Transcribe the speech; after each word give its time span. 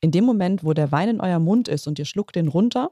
In 0.00 0.12
dem 0.12 0.24
Moment, 0.24 0.64
wo 0.64 0.72
der 0.72 0.92
Wein 0.92 1.08
in 1.08 1.20
eurem 1.20 1.44
Mund 1.44 1.68
ist 1.68 1.86
und 1.86 1.98
ihr 1.98 2.06
schluckt 2.06 2.34
den 2.34 2.48
runter, 2.48 2.90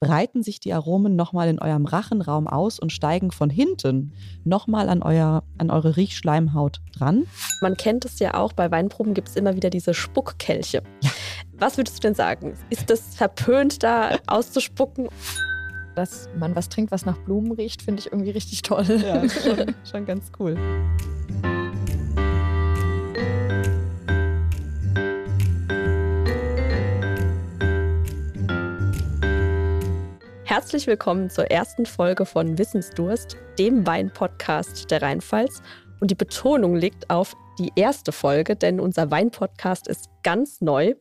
breiten 0.00 0.42
sich 0.42 0.60
die 0.60 0.72
Aromen 0.72 1.14
nochmal 1.16 1.48
in 1.48 1.58
eurem 1.58 1.84
Rachenraum 1.84 2.46
aus 2.46 2.78
und 2.78 2.92
steigen 2.92 3.32
von 3.32 3.50
hinten 3.50 4.14
nochmal 4.44 4.88
an, 4.88 5.02
euer, 5.02 5.42
an 5.58 5.70
eure 5.70 5.96
Riechschleimhaut 5.96 6.80
dran. 6.96 7.26
Man 7.60 7.76
kennt 7.76 8.04
es 8.04 8.18
ja 8.18 8.34
auch, 8.34 8.52
bei 8.52 8.70
Weinproben 8.70 9.12
gibt 9.12 9.28
es 9.28 9.36
immer 9.36 9.56
wieder 9.56 9.70
diese 9.70 9.92
Spuckkelche. 9.92 10.82
Ja. 11.02 11.10
Was 11.58 11.76
würdest 11.76 11.98
du 11.98 12.00
denn 12.02 12.14
sagen? 12.14 12.54
Ist 12.70 12.88
das 12.88 13.16
verpönt, 13.16 13.82
da 13.82 14.16
auszuspucken? 14.26 15.08
Dass 15.96 16.28
man 16.38 16.54
was 16.54 16.68
trinkt, 16.68 16.92
was 16.92 17.04
nach 17.04 17.18
Blumen 17.18 17.52
riecht, 17.52 17.82
finde 17.82 18.00
ich 18.00 18.12
irgendwie 18.12 18.30
richtig 18.30 18.62
toll. 18.62 18.86
Ja, 18.86 19.28
schon, 19.28 19.74
schon 19.90 20.06
ganz 20.06 20.30
cool. 20.38 20.56
Herzlich 30.48 30.86
willkommen 30.86 31.28
zur 31.28 31.50
ersten 31.50 31.84
Folge 31.84 32.24
von 32.24 32.56
Wissensdurst, 32.56 33.36
dem 33.58 33.86
Wein-Podcast 33.86 34.90
der 34.90 35.02
Rheinpfalz. 35.02 35.60
Und 36.00 36.10
die 36.10 36.14
Betonung 36.14 36.74
liegt 36.74 37.10
auf 37.10 37.36
die 37.58 37.70
erste 37.76 38.12
Folge, 38.12 38.56
denn 38.56 38.80
unser 38.80 39.10
Wein-Podcast 39.10 39.88
ist 39.88 40.08
ganz 40.22 40.62
neu. 40.62 40.94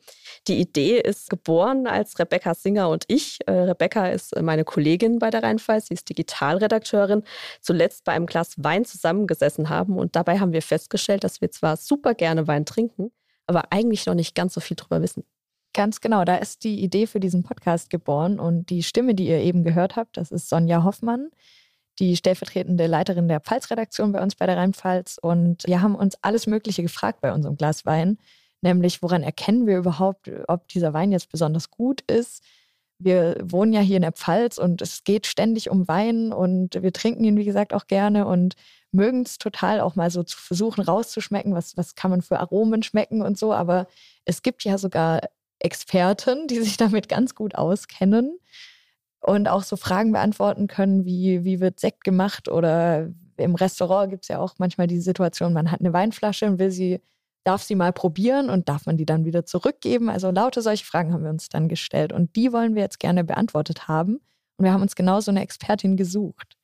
Die 0.50 0.60
Idee 0.60 1.00
ist 1.00 1.30
geboren, 1.30 1.88
als 1.88 2.20
Rebecca 2.20 2.56
Singer 2.56 2.90
und 2.90 3.06
ich. 3.08 3.40
Äh, 3.48 3.52
Rebecca 3.54 4.08
ist 4.10 4.38
meine 4.42 4.66
Kollegin 4.66 5.18
bei 5.18 5.30
der 5.30 5.44
Rheinpfalz, 5.44 5.88
sie 5.88 5.94
ist 5.94 6.10
Digitalredakteurin, 6.10 7.24
zuletzt 7.62 8.04
bei 8.04 8.12
einem 8.12 8.26
Glas 8.26 8.56
Wein 8.58 8.84
zusammengesessen 8.84 9.70
haben. 9.70 9.98
Und 9.98 10.18
dabei 10.18 10.42
haben 10.42 10.52
wir 10.52 10.62
festgestellt, 10.62 11.24
dass 11.24 11.40
wir 11.40 11.52
zwar 11.52 11.78
super 11.78 12.16
gerne 12.16 12.48
Wein 12.50 12.66
trinken, 12.66 13.14
aber 13.46 13.72
eigentlich 13.72 14.08
noch 14.08 14.14
nicht 14.14 14.36
ganz 14.36 14.56
so 14.56 14.60
viel 14.60 14.76
drüber 14.76 15.02
wissen. 15.02 15.24
Ganz 15.78 16.02
genau, 16.02 16.26
da 16.26 16.38
ist 16.38 16.64
die 16.64 16.84
Idee 16.84 17.06
für 17.06 17.20
diesen 17.20 17.44
Podcast 17.44 17.92
geboren 17.92 18.40
und 18.40 18.72
die 18.72 18.82
Stimme, 18.82 19.14
die 19.14 19.28
ihr 19.28 19.38
eben 19.42 19.64
gehört 19.64 19.96
habt, 19.96 20.18
das 20.18 20.32
ist 20.32 20.50
Sonja 20.50 20.84
Hoffmann, 20.84 21.30
die 22.00 22.16
stellvertretende 22.18 22.88
Leiterin 22.88 23.28
der 23.28 23.42
Pfalzredaktion 23.42 24.12
bei 24.12 24.24
uns 24.24 24.34
bei 24.34 24.48
der 24.48 24.58
Rheinpfalz 24.58 25.20
und 25.22 25.68
wir 25.68 25.84
haben 25.84 25.94
uns 25.94 26.18
alles 26.24 26.48
Mögliche 26.48 26.82
gefragt 26.82 27.22
bei 27.22 27.32
unserem 27.32 27.58
Glas 27.58 27.86
Wein, 27.86 28.18
nämlich 28.62 29.04
woran 29.04 29.22
erkennen 29.22 29.68
wir 29.68 29.78
überhaupt, 29.78 30.32
ob 30.48 30.68
dieser 30.68 30.94
Wein 30.94 31.12
jetzt 31.12 31.30
besonders 31.32 31.70
gut 31.70 32.02
ist. 32.10 32.42
Wir 32.98 33.38
wohnen 33.44 33.72
ja 33.72 33.82
hier 33.82 33.98
in 33.98 34.02
der 34.02 34.14
Pfalz 34.14 34.58
und 34.58 34.82
es 34.82 35.04
geht 35.04 35.28
ständig 35.28 35.70
um 35.70 35.88
Wein 35.88 36.34
und 36.34 36.82
wir 36.82 36.92
trinken 36.92 37.24
ihn, 37.24 37.38
wie 37.38 37.46
gesagt, 37.46 37.76
auch 37.76 37.86
gerne 37.86 38.26
und 38.26 38.56
mögen 38.92 39.22
es 39.22 39.38
total 39.38 39.82
auch 39.82 39.96
mal 39.96 40.10
so 40.10 40.24
zu 40.24 40.40
versuchen 40.40 40.82
rauszuschmecken, 40.82 41.54
was, 41.54 41.78
was 41.78 41.94
kann 41.94 42.10
man 42.10 42.24
für 42.24 42.40
Aromen 42.40 42.82
schmecken 42.82 43.22
und 43.22 43.38
so. 43.38 43.54
Aber 43.54 43.86
es 44.26 44.42
gibt 44.42 44.64
ja 44.64 44.80
sogar 44.80 45.22
Experten, 45.60 46.48
die 46.48 46.60
sich 46.62 46.78
damit 46.78 47.10
ganz 47.10 47.36
gut 47.36 47.56
auskennen 47.56 48.40
und 49.20 49.48
auch 49.48 49.64
so 49.64 49.76
Fragen 49.76 50.12
beantworten 50.12 50.68
können, 50.68 51.06
wie, 51.06 51.44
wie 51.44 51.60
wird 51.60 51.80
Sekt 51.80 52.04
gemacht 52.04 52.48
oder 52.50 53.10
im 53.38 53.56
Restaurant 53.56 54.10
gibt 54.10 54.24
es 54.24 54.30
ja 54.30 54.40
auch 54.40 54.56
manchmal 54.58 54.88
die 54.88 55.00
Situation, 55.00 55.54
man 55.54 55.72
hat 55.72 55.80
eine 55.80 55.94
Weinflasche 55.94 56.46
und 56.46 56.60
will 56.60 56.72
sie, 56.72 57.02
darf 57.44 57.64
sie 57.64 57.76
mal 57.76 57.94
probieren 57.94 58.50
und 58.50 58.68
darf 58.68 58.86
man 58.86 58.98
die 58.98 59.06
dann 59.06 59.26
wieder 59.26 59.46
zurückgeben. 59.46 60.10
Also 60.10 60.32
lauter 60.32 60.62
solche 60.62 60.86
Fragen 60.86 61.14
haben 61.14 61.24
wir 61.24 61.30
uns 61.30 61.50
dann 61.50 61.70
gestellt 61.70 62.12
und 62.12 62.36
die 62.36 62.52
wollen 62.52 62.76
wir 62.76 62.82
jetzt 62.82 63.00
gerne 63.00 63.24
beantwortet 63.24 63.88
haben. 63.88 64.20
Und 64.58 64.66
wir 64.66 64.74
haben 64.74 64.82
uns 64.82 64.96
genau 64.96 65.20
so 65.20 65.30
eine 65.30 65.42
Expertin 65.42 65.98
gesucht. 65.98 66.57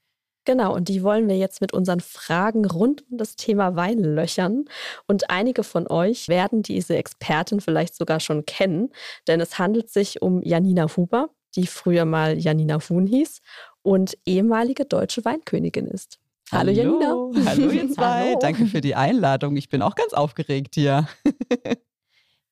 Genau, 0.45 0.75
und 0.75 0.89
die 0.89 1.03
wollen 1.03 1.29
wir 1.29 1.37
jetzt 1.37 1.61
mit 1.61 1.73
unseren 1.73 2.01
Fragen 2.01 2.65
rund 2.65 3.03
um 3.09 3.17
das 3.17 3.35
Thema 3.35 3.75
Wein 3.75 3.99
löchern. 3.99 4.65
Und 5.07 5.29
einige 5.29 5.63
von 5.63 5.87
euch 5.87 6.27
werden 6.27 6.63
diese 6.63 6.97
Expertin 6.97 7.61
vielleicht 7.61 7.95
sogar 7.95 8.19
schon 8.19 8.45
kennen, 8.45 8.89
denn 9.27 9.39
es 9.39 9.57
handelt 9.57 9.89
sich 9.89 10.21
um 10.21 10.41
Janina 10.41 10.87
Huber, 10.95 11.29
die 11.55 11.67
früher 11.67 12.05
mal 12.05 12.37
Janina 12.37 12.77
Huhn 12.89 13.05
hieß 13.05 13.41
und 13.83 14.17
ehemalige 14.25 14.85
deutsche 14.85 15.23
Weinkönigin 15.23 15.87
ist. 15.87 16.19
Hallo, 16.51 16.71
Hallo 16.75 17.31
Janina. 17.33 17.49
Hallo 17.49 17.71
ihr 17.71 17.89
zwei. 17.93 18.29
Hallo. 18.29 18.39
Danke 18.39 18.65
für 18.65 18.81
die 18.81 18.95
Einladung. 18.95 19.55
Ich 19.55 19.69
bin 19.69 19.81
auch 19.81 19.95
ganz 19.95 20.13
aufgeregt 20.13 20.75
hier. 20.75 21.07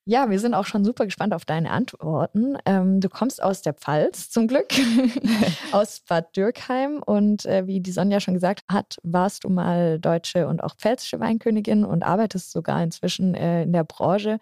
Ja, 0.06 0.32
wir 0.32 0.40
sind 0.40 0.56
auch 0.56 0.66
schon 0.66 0.84
super 0.84 1.06
gespannt 1.06 1.32
auf 1.34 1.46
deine 1.46 1.70
Antworten. 1.70 2.58
Ähm, 2.66 3.00
du 3.00 3.08
kommst 3.08 3.42
aus 3.42 3.62
der 3.62 3.74
Pfalz, 3.74 4.32
zum 4.32 4.48
Glück, 4.48 4.74
aus 5.72 6.00
Bad 6.08 6.36
Dürkheim. 6.36 7.04
Und 7.06 7.46
äh, 7.46 7.68
wie 7.68 7.82
die 7.82 7.92
Sonja 7.92 8.20
schon 8.20 8.34
gesagt 8.34 8.64
hat, 8.68 8.98
warst 9.04 9.44
du 9.44 9.50
mal 9.50 10.00
deutsche 10.00 10.48
und 10.48 10.64
auch 10.64 10.76
pfälzische 10.76 11.20
Weinkönigin 11.20 11.86
und 11.86 12.02
arbeitest 12.02 12.52
sogar 12.52 12.82
inzwischen 12.82 13.36
äh, 13.36 13.62
in 13.62 13.74
der 13.74 13.84
Branche. 13.84 14.40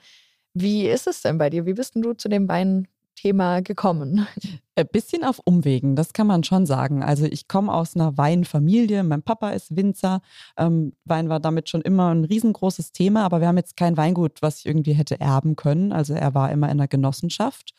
Wie 0.53 0.87
ist 0.87 1.07
es 1.07 1.21
denn 1.21 1.37
bei 1.37 1.49
dir? 1.49 1.65
Wie 1.65 1.73
bist 1.73 1.93
denn 1.93 2.03
du 2.03 2.13
zu 2.13 2.29
dem 2.29 2.47
Wein 2.47 2.87
Thema 3.21 3.61
gekommen? 3.61 4.27
Ein 4.75 4.87
bisschen 4.91 5.23
auf 5.23 5.39
Umwegen, 5.43 5.95
das 5.95 6.13
kann 6.13 6.27
man 6.27 6.43
schon 6.43 6.65
sagen. 6.65 7.03
Also 7.03 7.25
ich 7.25 7.47
komme 7.47 7.73
aus 7.73 7.95
einer 7.95 8.17
Weinfamilie, 8.17 9.03
mein 9.03 9.23
Papa 9.23 9.49
ist 9.49 9.75
Winzer. 9.75 10.21
Ähm, 10.57 10.93
Wein 11.03 11.27
war 11.27 11.41
damit 11.41 11.69
schon 11.69 11.81
immer 11.81 12.13
ein 12.13 12.23
riesengroßes 12.23 12.93
Thema, 12.93 13.25
aber 13.25 13.41
wir 13.41 13.47
haben 13.49 13.57
jetzt 13.57 13.75
kein 13.75 13.97
Weingut, 13.97 14.41
was 14.41 14.59
ich 14.59 14.65
irgendwie 14.65 14.93
hätte 14.93 15.19
erben 15.19 15.57
können. 15.57 15.91
Also 15.91 16.13
er 16.13 16.33
war 16.33 16.51
immer 16.51 16.67
in 16.67 16.79
einer 16.79 16.87
Genossenschaft. 16.87 17.73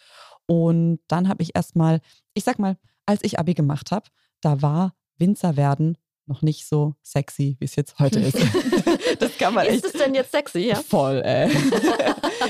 Und 0.46 1.00
dann 1.08 1.28
habe 1.28 1.42
ich 1.42 1.56
erstmal, 1.56 2.00
ich 2.34 2.44
sag 2.44 2.58
mal, 2.58 2.76
als 3.06 3.24
ich 3.24 3.38
Abi 3.38 3.54
gemacht 3.54 3.92
habe, 3.92 4.06
da 4.42 4.60
war 4.60 4.94
Winzer 5.16 5.56
werden 5.56 5.96
noch 6.30 6.42
nicht 6.42 6.66
so 6.66 6.94
sexy, 7.02 7.56
wie 7.58 7.64
es 7.66 7.76
jetzt 7.76 7.98
heute 7.98 8.20
ist. 8.20 8.38
das 9.18 9.36
kann 9.36 9.52
man 9.52 9.66
echt. 9.66 9.84
Ist 9.84 9.94
es 9.94 10.00
denn 10.00 10.14
jetzt 10.14 10.32
sexy, 10.32 10.60
ja? 10.60 10.76
Voll, 10.76 11.20
ey. 11.24 11.50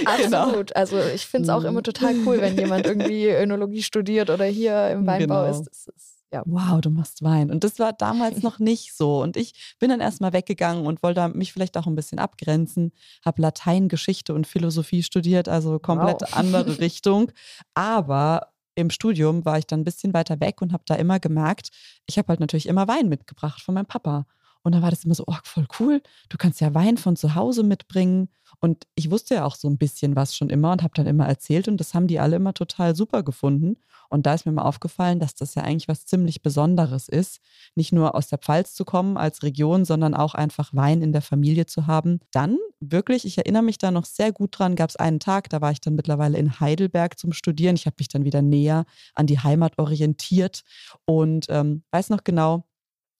Genau. 0.22 0.38
Absolut. 0.38 0.68
Genau. 0.68 0.80
Also 0.80 0.98
ich 1.14 1.26
finde 1.26 1.44
es 1.44 1.50
auch 1.50 1.64
immer 1.64 1.82
total 1.82 2.14
cool, 2.24 2.40
wenn 2.40 2.56
jemand 2.56 2.86
irgendwie 2.86 3.26
Önologie 3.28 3.82
studiert 3.82 4.30
oder 4.30 4.44
hier 4.44 4.90
im 4.90 5.06
Weinbau 5.06 5.44
genau. 5.44 5.50
ist. 5.50 5.66
Ist 5.68 5.90
ja. 6.32 6.44
Wow, 6.46 6.80
du 6.80 6.90
machst 6.90 7.24
Wein. 7.24 7.50
Und 7.50 7.64
das 7.64 7.80
war 7.80 7.92
damals 7.92 8.42
noch 8.42 8.60
nicht 8.60 8.94
so. 8.94 9.20
Und 9.20 9.36
ich 9.36 9.74
bin 9.80 9.90
dann 9.90 10.00
erstmal 10.00 10.32
weggegangen 10.32 10.86
und 10.86 11.02
wollte 11.02 11.28
mich 11.30 11.52
vielleicht 11.52 11.76
auch 11.76 11.86
ein 11.86 11.96
bisschen 11.96 12.20
abgrenzen. 12.20 12.92
Habe 13.24 13.42
Latein, 13.42 13.88
Geschichte 13.88 14.32
und 14.32 14.46
Philosophie 14.46 15.02
studiert, 15.02 15.48
also 15.48 15.80
komplett 15.80 16.20
wow. 16.20 16.36
andere 16.36 16.78
Richtung. 16.78 17.32
Aber 17.74 18.49
im 18.74 18.90
Studium 18.90 19.44
war 19.44 19.58
ich 19.58 19.66
dann 19.66 19.80
ein 19.80 19.84
bisschen 19.84 20.14
weiter 20.14 20.40
weg 20.40 20.62
und 20.62 20.72
habe 20.72 20.84
da 20.86 20.94
immer 20.94 21.20
gemerkt, 21.20 21.70
ich 22.06 22.18
habe 22.18 22.28
halt 22.28 22.40
natürlich 22.40 22.66
immer 22.66 22.88
Wein 22.88 23.08
mitgebracht 23.08 23.62
von 23.62 23.74
meinem 23.74 23.86
Papa. 23.86 24.26
Und 24.62 24.72
dann 24.74 24.82
war 24.82 24.90
das 24.90 25.04
immer 25.04 25.14
so, 25.14 25.24
oh, 25.26 25.36
voll 25.44 25.66
cool. 25.78 26.02
Du 26.28 26.36
kannst 26.36 26.60
ja 26.60 26.74
Wein 26.74 26.96
von 26.96 27.16
zu 27.16 27.34
Hause 27.34 27.62
mitbringen. 27.62 28.28
Und 28.60 28.86
ich 28.94 29.10
wusste 29.10 29.36
ja 29.36 29.44
auch 29.44 29.54
so 29.54 29.68
ein 29.68 29.78
bisschen 29.78 30.16
was 30.16 30.36
schon 30.36 30.50
immer 30.50 30.72
und 30.72 30.82
habe 30.82 30.92
dann 30.94 31.06
immer 31.06 31.26
erzählt. 31.26 31.68
Und 31.68 31.78
das 31.78 31.94
haben 31.94 32.06
die 32.06 32.18
alle 32.18 32.36
immer 32.36 32.52
total 32.52 32.94
super 32.94 33.22
gefunden. 33.22 33.76
Und 34.10 34.26
da 34.26 34.34
ist 34.34 34.44
mir 34.44 34.52
mal 34.52 34.62
aufgefallen, 34.62 35.20
dass 35.20 35.34
das 35.34 35.54
ja 35.54 35.62
eigentlich 35.62 35.88
was 35.88 36.04
ziemlich 36.04 36.42
Besonderes 36.42 37.08
ist, 37.08 37.40
nicht 37.76 37.92
nur 37.92 38.14
aus 38.16 38.26
der 38.26 38.38
Pfalz 38.38 38.74
zu 38.74 38.84
kommen 38.84 39.16
als 39.16 39.42
Region, 39.44 39.84
sondern 39.84 40.14
auch 40.14 40.34
einfach 40.34 40.74
Wein 40.74 41.00
in 41.00 41.12
der 41.12 41.22
Familie 41.22 41.66
zu 41.66 41.86
haben. 41.86 42.18
Dann 42.32 42.58
wirklich, 42.80 43.24
ich 43.24 43.38
erinnere 43.38 43.62
mich 43.62 43.78
da 43.78 43.90
noch 43.92 44.04
sehr 44.04 44.32
gut 44.32 44.58
dran, 44.58 44.74
gab 44.74 44.90
es 44.90 44.96
einen 44.96 45.20
Tag, 45.20 45.48
da 45.50 45.60
war 45.60 45.70
ich 45.70 45.80
dann 45.80 45.94
mittlerweile 45.94 46.38
in 46.38 46.58
Heidelberg 46.58 47.18
zum 47.18 47.32
Studieren. 47.32 47.76
Ich 47.76 47.86
habe 47.86 47.96
mich 47.98 48.08
dann 48.08 48.24
wieder 48.24 48.42
näher 48.42 48.84
an 49.14 49.26
die 49.26 49.38
Heimat 49.38 49.78
orientiert 49.78 50.62
und 51.04 51.46
ähm, 51.48 51.84
weiß 51.92 52.10
noch 52.10 52.24
genau, 52.24 52.64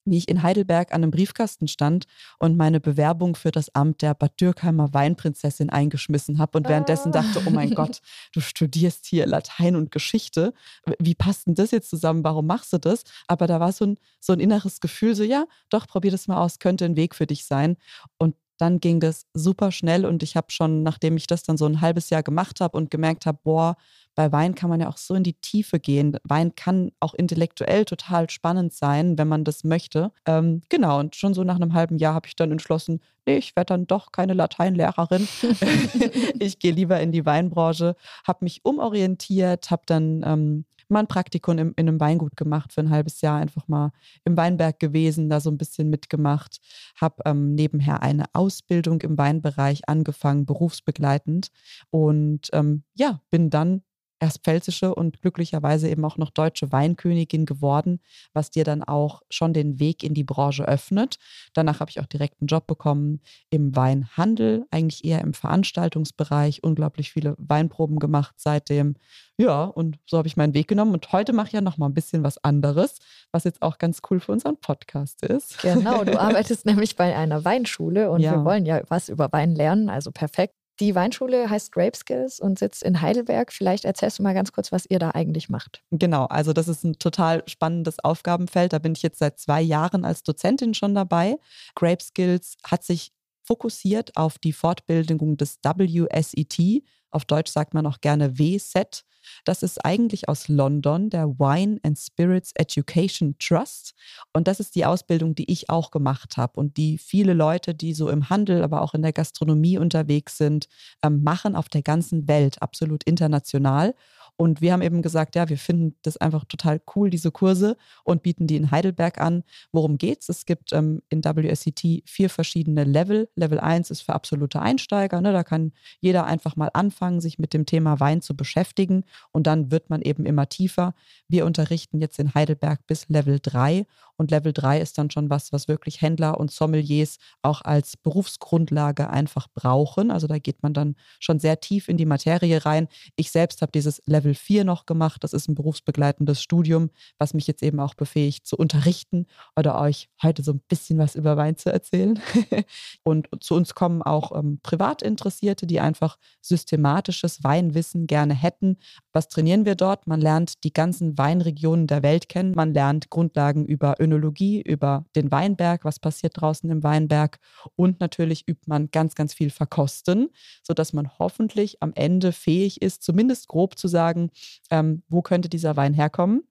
wie 0.05 0.19
ich 0.19 0.29
in 0.29 0.43
Heidelberg 0.43 0.93
an 0.93 1.03
einem 1.03 1.11
Briefkasten 1.11 1.69
stand 1.69 2.07
und 2.39 2.57
meine 2.57 2.81
Bewerbung 2.81 3.35
für 3.35 3.51
das 3.51 3.75
Amt 3.75 4.03
der 4.03 4.15
Bad 4.15 4.41
Dürkheimer 4.41 4.93
Weinprinzessin 4.95 5.71
eingeschmissen 5.71 6.39
habe 6.39 6.59
und 6.59 6.69
währenddessen 6.69 7.11
ah. 7.11 7.23
dachte, 7.23 7.43
oh 7.47 7.51
mein 7.51 7.75
Gott, 7.75 8.01
du 8.33 8.41
studierst 8.41 9.07
hier 9.07 9.27
Latein 9.27 9.77
und 9.77 9.91
Geschichte. 9.91 10.53
Wie 10.99 11.15
passt 11.15 11.47
denn 11.47 11.55
das 11.55 11.71
jetzt 11.71 11.91
zusammen? 11.91 12.25
Warum 12.25 12.47
machst 12.47 12.73
du 12.73 12.79
das? 12.79 13.05
Aber 13.27 13.47
da 13.47 13.61
war 13.61 13.73
so 13.73 13.87
ein, 13.87 13.99
so 14.21 14.33
ein 14.33 14.41
inneres 14.41 14.81
Gefühl, 14.81 15.15
so 15.15 15.23
ja, 15.23 15.45
doch, 15.69 15.87
probier 15.87 16.11
das 16.11 16.29
mal 16.29 16.43
aus, 16.43 16.59
könnte 16.59 16.85
ein 16.85 16.97
Weg 16.97 17.15
für 17.15 17.27
dich 17.27 17.45
sein. 17.45 17.77
Und 18.19 18.35
dann 18.61 18.81
ging 18.81 19.01
das 19.01 19.27
super 19.35 19.73
schnell 19.73 20.05
und 20.05 20.23
ich 20.23 20.37
habe 20.37 20.51
schon, 20.51 20.83
nachdem 20.83 21.17
ich 21.17 21.27
das 21.27 21.43
dann 21.43 21.57
so 21.57 21.67
ein 21.67 21.81
halbes 21.81 22.11
Jahr 22.11 22.23
gemacht 22.23 22.61
habe 22.61 22.77
und 22.77 22.91
gemerkt 22.91 23.27
habe, 23.27 23.39
boah, 23.43 23.77
bei 24.15 24.33
Wein 24.33 24.55
kann 24.55 24.69
man 24.69 24.81
ja 24.81 24.89
auch 24.89 24.99
so 24.99 25.15
in 25.15 25.23
die 25.23 25.35
Tiefe 25.35 25.81
gehen. 25.81 26.17
Wein 26.25 26.55
kann 26.55 26.93
auch 27.01 27.15
intellektuell 27.15 27.85
total 27.85 28.29
spannend 28.29 28.75
sein, 28.75 29.17
wenn 29.17 29.29
man 29.29 29.45
das 29.45 29.65
möchte. 29.65 30.13
Ähm, 30.27 30.63
genau, 30.69 30.99
und 30.99 31.17
schon 31.17 31.33
so 31.33 31.45
nach 31.45 31.57
einem 31.57 31.73
halben 31.75 31.97
Jahr 31.97 32.15
habe 32.15 32.27
ich 32.27 32.37
dann 32.37 32.51
entschlossen, 32.51 33.01
nee, 33.27 33.39
ich 33.39 33.57
werde 33.57 33.75
dann 33.75 33.87
doch 33.87 34.13
keine 34.13 34.35
Lateinlehrerin. 34.35 35.27
ich 36.39 36.59
gehe 36.59 36.73
lieber 36.73 37.01
in 37.01 37.13
die 37.13 37.25
Weinbranche, 37.25 37.97
habe 38.27 38.45
mich 38.45 38.65
umorientiert, 38.65 39.71
habe 39.71 39.83
dann 39.87 40.23
ähm, 40.25 40.65
mal 40.91 41.01
ein 41.01 41.07
Praktikum 41.07 41.59
in, 41.59 41.73
in, 41.77 41.89
einem 41.89 42.01
Weingut 42.01 42.37
gemacht 42.37 42.73
für 42.73 42.81
ein 42.81 42.91
halbes 42.91 43.21
Jahr, 43.21 43.41
einfach 43.41 43.69
mal 43.69 43.93
im 44.25 44.37
Weinberg 44.37 44.79
gewesen, 44.79 45.29
da 45.29 45.41
so 45.41 45.51
ein 45.51 45.59
bisschen 45.59 45.91
mitgemacht, 45.91 46.59
habe 47.01 47.23
ähm, 47.25 47.55
nebenher 47.55 48.03
eine 48.03 48.25
Ausbildung 48.33 49.01
im 49.03 49.19
Weinbereich 49.19 49.89
angefangen, 49.89 50.47
berufsbegleitend. 50.47 51.49
Und 51.91 52.49
ähm, 52.53 52.85
ja, 52.95 53.21
bin 53.31 53.51
dann 53.51 53.83
erst 54.21 54.45
pfälzische 54.45 54.95
und 54.95 55.21
glücklicherweise 55.23 55.89
eben 55.89 56.05
auch 56.05 56.19
noch 56.19 56.31
deutsche 56.31 56.71
Weinkönigin 56.71 57.47
geworden, 57.47 58.01
was 58.33 58.51
dir 58.51 58.65
dann 58.65 58.85
auch 58.85 59.23
schon 59.31 59.53
den 59.53 59.81
Weg 59.81 60.05
in 60.05 60.15
die 60.15 60.25
Branche 60.25 60.69
öffnet. 60.69 61.19
Danach 61.55 61.81
habe 61.81 61.91
ich 61.91 62.01
auch 62.01 62.07
direkt 62.07 62.41
einen 62.41 62.49
Job 62.49 62.67
bekommen 62.67 63.21
im 63.49 63.75
Weinhandel, 63.75 64.67
eigentlich 64.71 65.05
eher 65.05 65.23
im 65.23 65.35
Veranstaltungsbereich, 65.35 66.63
unglaublich 66.63 67.11
viele 67.11 67.35
Weinproben 67.39 67.99
gemacht 67.99 68.35
seitdem. 68.37 68.95
Ja, 69.39 69.65
und 69.65 69.99
so 70.07 70.19
habe 70.19 70.29
ich 70.29 70.37
meinen 70.37 70.53
Weg 70.53 70.69
genommen 70.69 70.93
und 70.93 71.13
heute 71.13 71.33
mache 71.33 71.47
ich 71.47 71.53
ja 71.55 71.63
noch 71.63 71.79
mal 71.79 71.87
ein 71.87 71.95
bisschen 71.95 72.23
was 72.23 72.37
anderes, 72.45 72.99
was 73.33 73.45
jetzt 73.45 73.63
auch 73.63 73.79
ganz 73.79 74.03
cool 74.11 74.21
für 74.21 74.33
unseren 74.33 74.59
Podcast 74.59 75.23
ist. 75.23 75.63
Genau, 75.63 76.05
du 76.05 76.21
arbeitest 76.21 76.67
nämlich 76.67 76.95
bei 76.95 77.17
einer 77.17 77.43
Weinschule 77.47 78.11
und 78.11 78.21
ja. 78.21 78.33
wir 78.33 78.45
wollen 78.45 78.67
ja 78.67 78.83
was 78.89 79.09
über 79.09 79.33
Wein 79.33 79.55
lernen, 79.55 79.89
also 79.89 80.11
perfekt. 80.11 80.60
Die 80.81 80.95
Weinschule 80.95 81.51
heißt 81.51 81.73
Grape 81.73 81.97
Skills 81.97 82.41
und 82.41 82.59
sitzt 82.59 82.83
in 82.83 83.03
Heidelberg. 83.03 83.53
Vielleicht 83.53 83.85
erzählst 83.85 84.19
du 84.19 84.23
mal 84.23 84.33
ganz 84.33 84.51
kurz, 84.51 84.73
was 84.73 84.87
ihr 84.89 84.99
da 84.99 85.11
eigentlich 85.11 85.51
macht. 85.51 85.83
Genau, 85.91 86.25
also 86.25 86.55
das 86.55 86.69
ist 86.69 86.85
ein 86.85 86.99
total 86.99 87.43
spannendes 87.47 87.99
Aufgabenfeld. 88.03 88.73
Da 88.73 88.79
bin 88.79 88.93
ich 88.93 89.03
jetzt 89.03 89.19
seit 89.19 89.39
zwei 89.39 89.61
Jahren 89.61 90.07
als 90.07 90.23
Dozentin 90.23 90.73
schon 90.73 90.95
dabei. 90.95 91.37
Grape 91.75 92.03
Skills 92.03 92.57
hat 92.65 92.83
sich 92.83 93.13
fokussiert 93.43 94.17
auf 94.17 94.39
die 94.39 94.53
Fortbildung 94.53 95.37
des 95.37 95.59
WSET. 95.63 96.83
Auf 97.11 97.25
Deutsch 97.25 97.51
sagt 97.51 97.75
man 97.75 97.87
auch 97.87 98.01
gerne 98.01 98.39
WSET. 98.39 99.05
Das 99.45 99.63
ist 99.63 99.85
eigentlich 99.85 100.29
aus 100.29 100.49
London, 100.49 101.11
der 101.11 101.29
Wine 101.39 101.79
and 101.83 101.99
Spirits 101.99 102.53
Education 102.55 103.37
Trust. 103.39 103.95
Und 104.33 104.49
das 104.49 104.61
ist 104.61 104.75
die 104.75 104.87
Ausbildung, 104.87 105.35
die 105.35 105.51
ich 105.51 105.69
auch 105.69 105.91
gemacht 105.91 106.37
habe 106.37 106.59
und 106.59 106.77
die 106.77 106.99
viele 106.99 107.35
Leute, 107.35 107.75
die 107.75 107.95
so 107.95 108.09
im 108.09 108.31
Handel, 108.31 108.63
aber 108.63 108.83
auch 108.83 108.95
in 108.95 109.03
der 109.03 109.13
Gastronomie 109.13 109.79
unterwegs 109.79 110.39
sind, 110.39 110.69
ähm, 111.03 111.23
machen 111.23 111.55
auf 111.57 111.69
der 111.69 111.83
ganzen 111.83 112.29
Welt, 112.29 112.63
absolut 112.63 113.05
international. 113.05 113.95
Und 114.41 114.63
wir 114.63 114.73
haben 114.73 114.81
eben 114.81 115.03
gesagt, 115.03 115.37
ja, 115.37 115.51
wir 115.51 115.59
finden 115.59 115.97
das 116.01 116.17
einfach 116.17 116.47
total 116.47 116.81
cool, 116.97 117.11
diese 117.11 117.31
Kurse 117.31 117.77
und 118.05 118.23
bieten 118.23 118.47
die 118.47 118.57
in 118.57 118.71
Heidelberg 118.71 119.21
an. 119.21 119.45
Worum 119.71 119.99
geht's? 119.99 120.31
Es 120.31 120.47
gibt 120.47 120.73
ähm, 120.73 121.03
in 121.11 121.23
WSET 121.23 122.03
vier 122.07 122.31
verschiedene 122.31 122.85
Level. 122.85 123.29
Level 123.37 123.61
1 123.61 123.91
ist 123.91 124.01
für 124.01 124.15
absolute 124.15 124.63
Einsteiger. 124.63 125.21
Ne? 125.21 125.35
Da 125.35 125.45
kann 125.45 125.73
jeder 126.01 126.25
einfach 126.25 126.57
mal 126.57 126.71
anfangen, 126.73 127.21
sich 127.21 127.39
mit 127.39 127.53
dem 127.53 127.67
Thema 127.67 128.01
Wein 128.01 128.23
zu 128.23 128.35
beschäftigen 128.35 129.05
und 129.31 129.47
dann 129.47 129.71
wird 129.71 129.91
man 129.91 130.01
eben 130.01 130.25
immer 130.25 130.49
tiefer. 130.49 130.95
Wir 131.29 131.45
unterrichten 131.45 132.01
jetzt 132.01 132.19
in 132.19 132.33
Heidelberg 132.33 132.87
bis 132.87 133.11
Level 133.11 133.41
3 133.43 133.85
und 134.21 134.31
Level 134.31 134.53
3 134.53 134.81
ist 134.81 134.97
dann 134.97 135.11
schon 135.11 135.29
was, 135.29 135.53
was 135.53 135.67
wirklich 135.67 136.01
Händler 136.01 136.39
und 136.39 136.51
Sommeliers 136.51 137.17
auch 137.43 137.63
als 137.63 137.97
Berufsgrundlage 137.97 139.11
einfach 139.11 139.49
brauchen. 139.53 140.11
Also 140.11 140.27
da 140.29 140.39
geht 140.39 140.63
man 140.63 140.73
dann 140.73 140.95
schon 141.19 141.41
sehr 141.41 141.61
tief 141.61 141.89
in 141.89 141.97
die 141.97 142.07
Materie 142.07 142.65
rein. 142.65 142.87
Ich 143.17 143.33
selbst 143.33 143.61
habe 143.61 143.73
dieses 143.73 144.01
Level 144.07 144.21
Level 144.21 144.35
4 144.35 144.65
noch 144.65 144.87
gemacht. 144.87 145.25
Das 145.25 145.33
ist 145.33 145.49
ein 145.49 145.55
berufsbegleitendes 145.55 146.43
Studium, 146.43 146.91
was 147.19 147.35
mich 147.35 147.47
jetzt 147.47 147.63
eben 147.63 147.81
auch 147.81 147.95
befähigt 147.95 148.47
zu 148.47 148.57
unterrichten 148.57 149.27
oder 149.57 149.81
euch 149.81 150.09
heute 150.23 150.43
so 150.43 150.53
ein 150.53 150.61
bisschen 150.69 150.99
was 150.99 151.15
über 151.15 151.37
Wein 151.37 151.57
zu 151.57 151.73
erzählen. 151.73 152.21
und 153.03 153.29
zu 153.41 153.55
uns 153.55 153.75
kommen 153.75 154.03
auch 154.03 154.37
ähm, 154.37 154.61
Privatinteressierte, 154.63 155.67
die 155.67 155.81
einfach 155.81 156.19
systematisches 156.43 157.43
Weinwissen 157.43 158.07
gerne 158.07 158.35
hätten. 158.35 158.77
Was 159.13 159.29
trainieren 159.29 159.65
wir 159.65 159.75
dort? 159.75 160.07
Man 160.07 160.21
lernt 160.21 160.63
die 160.63 160.73
ganzen 160.73 161.19
Weinregionen 161.19 161.89
der 161.89 162.05
Welt 162.05 162.29
kennen. 162.29 162.53
Man 162.55 162.73
lernt 162.73 163.11
Grundlagen 163.11 163.67
über 163.67 163.97
Önologie, 163.99 164.63
über 164.63 165.05
den 165.17 165.33
Weinberg, 165.33 165.85
was 165.85 165.99
passiert 165.99 166.41
draußen 166.41 166.71
im 166.71 166.85
Weinberg. 166.85 167.41
Und 167.75 167.99
natürlich 167.99 168.47
übt 168.47 168.63
man 168.67 168.91
ganz, 168.93 169.17
ganz 169.17 169.35
viel 169.35 169.51
Verkosten, 169.51 170.31
sodass 170.63 170.93
man 170.93 171.11
hoffentlich 171.19 171.83
am 171.83 171.93
Ende 171.95 172.31
fähig 172.33 172.83
ist, 172.83 173.03
zumindest 173.03 173.49
grob 173.49 173.77
zu 173.77 173.89
sagen, 173.89 174.31
ähm, 174.71 175.03
wo 175.09 175.23
könnte 175.23 175.49
dieser 175.49 175.77
Wein 175.77 175.93
herkommen? 175.93 176.45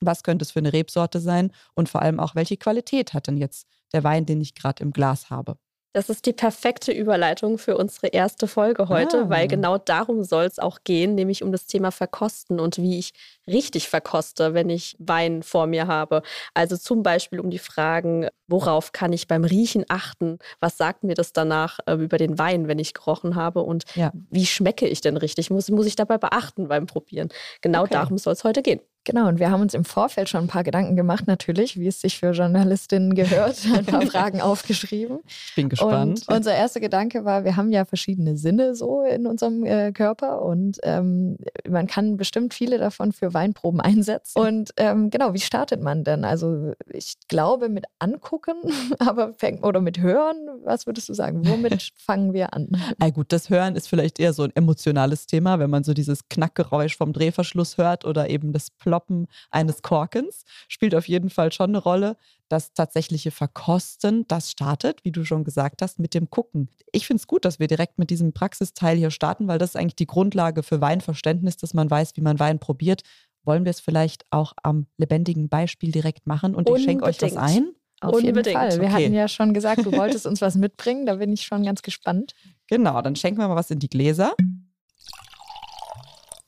Was 0.00 0.24
könnte 0.24 0.42
es 0.42 0.50
für 0.50 0.58
eine 0.58 0.72
Rebsorte 0.72 1.20
sein? 1.20 1.52
Und 1.74 1.88
vor 1.88 2.02
allem 2.02 2.18
auch, 2.18 2.34
welche 2.34 2.56
Qualität 2.56 3.14
hat 3.14 3.28
denn 3.28 3.36
jetzt 3.36 3.68
der 3.92 4.02
Wein, 4.02 4.26
den 4.26 4.40
ich 4.40 4.56
gerade 4.56 4.82
im 4.82 4.92
Glas 4.92 5.30
habe? 5.30 5.56
Das 5.92 6.08
ist 6.08 6.24
die 6.24 6.32
perfekte 6.32 6.90
Überleitung 6.90 7.58
für 7.58 7.76
unsere 7.76 8.08
erste 8.08 8.46
Folge 8.46 8.88
heute, 8.88 9.22
ah. 9.22 9.28
weil 9.28 9.46
genau 9.46 9.76
darum 9.76 10.24
soll 10.24 10.44
es 10.44 10.58
auch 10.58 10.78
gehen, 10.84 11.14
nämlich 11.14 11.42
um 11.42 11.52
das 11.52 11.66
Thema 11.66 11.90
Verkosten 11.90 12.60
und 12.60 12.78
wie 12.78 12.98
ich 12.98 13.12
richtig 13.46 13.88
verkoste, 13.88 14.54
wenn 14.54 14.70
ich 14.70 14.96
Wein 14.98 15.42
vor 15.42 15.66
mir 15.66 15.86
habe. 15.86 16.22
Also 16.54 16.76
zum 16.76 17.02
Beispiel 17.02 17.40
um 17.40 17.50
die 17.50 17.58
Fragen, 17.58 18.28
worauf 18.46 18.92
kann 18.92 19.12
ich 19.12 19.28
beim 19.28 19.44
Riechen 19.44 19.84
achten? 19.88 20.38
Was 20.60 20.78
sagt 20.78 21.04
mir 21.04 21.14
das 21.14 21.32
danach 21.32 21.78
äh, 21.86 21.94
über 21.94 22.16
den 22.18 22.38
Wein, 22.38 22.68
wenn 22.68 22.78
ich 22.78 22.94
gerochen 22.94 23.34
habe? 23.34 23.62
Und 23.62 23.84
ja. 23.94 24.12
wie 24.30 24.46
schmecke 24.46 24.86
ich 24.86 25.00
denn 25.02 25.16
richtig? 25.16 25.50
Muss, 25.50 25.68
muss 25.70 25.86
ich 25.86 25.96
dabei 25.96 26.16
beachten 26.18 26.68
beim 26.68 26.86
Probieren? 26.86 27.28
Genau 27.60 27.82
okay. 27.82 27.94
darum 27.94 28.16
soll 28.16 28.32
es 28.32 28.44
heute 28.44 28.62
gehen. 28.62 28.80
Genau, 29.04 29.26
und 29.26 29.40
wir 29.40 29.50
haben 29.50 29.62
uns 29.62 29.74
im 29.74 29.84
Vorfeld 29.84 30.28
schon 30.28 30.42
ein 30.42 30.46
paar 30.46 30.62
Gedanken 30.62 30.94
gemacht, 30.94 31.26
natürlich, 31.26 31.78
wie 31.78 31.88
es 31.88 32.00
sich 32.00 32.18
für 32.18 32.30
Journalistinnen 32.30 33.14
gehört, 33.14 33.56
ein 33.74 33.84
paar 33.84 34.02
Fragen 34.02 34.40
aufgeschrieben. 34.40 35.18
Ich 35.26 35.54
bin 35.56 35.68
gespannt. 35.68 36.24
Und 36.28 36.36
unser 36.36 36.54
erster 36.54 36.78
Gedanke 36.78 37.24
war, 37.24 37.44
wir 37.44 37.56
haben 37.56 37.72
ja 37.72 37.84
verschiedene 37.84 38.36
Sinne 38.36 38.76
so 38.76 39.02
in 39.02 39.26
unserem 39.26 39.64
äh, 39.64 39.90
Körper 39.90 40.42
und 40.42 40.78
ähm, 40.84 41.36
man 41.68 41.88
kann 41.88 42.16
bestimmt 42.16 42.54
viele 42.54 42.78
davon 42.78 43.12
für 43.12 43.34
Weinproben 43.34 43.80
einsetzen. 43.80 44.38
Und 44.38 44.70
ähm, 44.76 45.10
genau, 45.10 45.34
wie 45.34 45.40
startet 45.40 45.82
man 45.82 46.04
denn? 46.04 46.24
Also 46.24 46.72
ich 46.88 47.16
glaube 47.26 47.68
mit 47.68 47.86
angucken, 47.98 48.54
aber 49.00 49.32
oder 49.62 49.80
mit 49.80 49.98
hören, 49.98 50.36
was 50.64 50.86
würdest 50.86 51.08
du 51.08 51.14
sagen? 51.14 51.48
Womit 51.48 51.92
fangen 51.96 52.32
wir 52.32 52.54
an? 52.54 52.68
Na 52.98 53.10
gut, 53.10 53.32
das 53.32 53.50
Hören 53.50 53.74
ist 53.74 53.88
vielleicht 53.88 54.20
eher 54.20 54.32
so 54.32 54.44
ein 54.44 54.54
emotionales 54.54 55.26
Thema, 55.26 55.58
wenn 55.58 55.70
man 55.70 55.82
so 55.82 55.92
dieses 55.92 56.28
Knackgeräusch 56.28 56.96
vom 56.96 57.12
Drehverschluss 57.12 57.78
hört 57.78 58.04
oder 58.04 58.30
eben 58.30 58.52
das 58.52 58.70
Pl 58.70 58.91
Ploppen 58.92 59.26
eines 59.50 59.80
Korkens 59.80 60.44
spielt 60.68 60.94
auf 60.94 61.08
jeden 61.08 61.30
Fall 61.30 61.50
schon 61.50 61.70
eine 61.70 61.78
Rolle. 61.78 62.18
Das 62.50 62.74
tatsächliche 62.74 63.30
Verkosten, 63.30 64.26
das 64.28 64.50
startet, 64.50 65.02
wie 65.02 65.12
du 65.12 65.24
schon 65.24 65.44
gesagt 65.44 65.80
hast, 65.80 65.98
mit 65.98 66.12
dem 66.12 66.28
Gucken. 66.28 66.68
Ich 66.92 67.06
finde 67.06 67.22
es 67.22 67.26
gut, 67.26 67.46
dass 67.46 67.58
wir 67.58 67.68
direkt 67.68 67.98
mit 67.98 68.10
diesem 68.10 68.34
Praxisteil 68.34 68.98
hier 68.98 69.10
starten, 69.10 69.48
weil 69.48 69.56
das 69.56 69.70
ist 69.70 69.76
eigentlich 69.76 69.96
die 69.96 70.06
Grundlage 70.06 70.62
für 70.62 70.82
Weinverständnis, 70.82 71.56
dass 71.56 71.72
man 71.72 71.90
weiß, 71.90 72.16
wie 72.16 72.20
man 72.20 72.38
Wein 72.38 72.58
probiert. 72.58 73.00
Wollen 73.44 73.64
wir 73.64 73.70
es 73.70 73.80
vielleicht 73.80 74.26
auch 74.30 74.52
am 74.62 74.86
lebendigen 74.98 75.48
Beispiel 75.48 75.90
direkt 75.90 76.26
machen 76.26 76.54
und 76.54 76.68
ich 76.68 76.84
schenke 76.84 77.04
euch 77.04 77.22
was 77.22 77.34
ein? 77.34 77.70
Auf 78.02 78.16
Unbedingt. 78.16 78.46
jeden 78.46 78.58
Fall. 78.58 78.72
Wir 78.72 78.88
okay. 78.88 78.92
hatten 78.92 79.14
ja 79.14 79.28
schon 79.28 79.54
gesagt, 79.54 79.86
du 79.86 79.92
wolltest 79.92 80.26
uns 80.26 80.42
was 80.42 80.56
mitbringen. 80.56 81.06
Da 81.06 81.14
bin 81.14 81.32
ich 81.32 81.44
schon 81.44 81.62
ganz 81.64 81.80
gespannt. 81.80 82.34
Genau, 82.66 83.00
dann 83.00 83.16
schenken 83.16 83.40
wir 83.40 83.48
mal 83.48 83.56
was 83.56 83.70
in 83.70 83.78
die 83.78 83.88
Gläser 83.88 84.34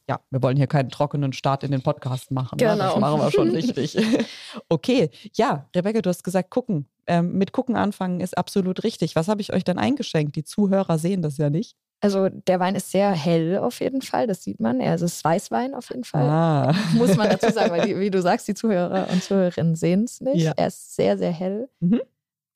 ja, 0.09 0.21
wir 0.31 0.43
wollen 0.43 0.57
hier 0.57 0.67
keinen 0.67 0.91
trockenen 0.91 1.33
Start 1.33 1.65
in 1.65 1.71
den 1.71 1.83
Podcast 1.83 2.31
machen. 2.31 2.59
Genau. 2.59 2.73
Ne? 2.73 2.79
Das 2.79 2.95
genau. 2.95 3.17
machen 3.17 3.21
wir 3.21 3.31
schon 3.31 3.51
richtig. 3.51 3.97
okay, 4.69 5.11
ja, 5.35 5.69
Rebecca, 5.75 6.03
du 6.03 6.11
hast 6.11 6.25
gesagt, 6.25 6.51
gucken. 6.51 6.89
Ähm, 7.07 7.37
mit 7.37 7.53
gucken 7.53 7.77
anfangen 7.77 8.21
ist 8.21 8.37
absolut 8.37 8.83
richtig. 8.83 9.15
Was 9.15 9.29
habe 9.29 9.41
ich 9.43 9.53
euch 9.53 9.65
dann 9.65 9.79
eingeschenkt? 9.79 10.37
Die 10.37 10.45
Zuhörer 10.45 10.99
sehen 10.99 11.21
das 11.21 11.37
ja 11.37 11.51
nicht. 11.51 11.77
Also 12.01 12.29
der 12.29 12.61
Wein 12.61 12.75
ist 12.75 12.91
sehr 12.91 13.13
hell 13.13 13.59
auf 13.59 13.81
jeden 13.81 14.03
Fall, 14.03 14.27
das 14.27 14.43
sieht 14.43 14.61
man. 14.61 14.81
Er 14.81 14.95
ist 14.95 15.25
Weißwein 15.25 15.75
auf 15.75 15.89
jeden 15.89 16.05
Fall. 16.05 16.23
Ah. 16.23 16.75
Muss 16.95 17.17
man 17.17 17.31
dazu 17.31 17.51
sagen, 17.51 17.71
weil 17.71 17.87
die, 17.87 17.99
wie 17.99 18.11
du 18.11 18.21
sagst, 18.21 18.47
die 18.47 18.55
Zuhörer 18.55 19.09
und 19.11 19.23
Zuhörerinnen 19.23 19.75
sehen 19.75 20.05
es 20.05 20.21
nicht. 20.21 20.43
Ja. 20.43 20.53
Er 20.57 20.67
ist 20.67 20.95
sehr, 20.97 21.17
sehr 21.17 21.33
hell. 21.33 21.69
Mhm. 21.81 22.03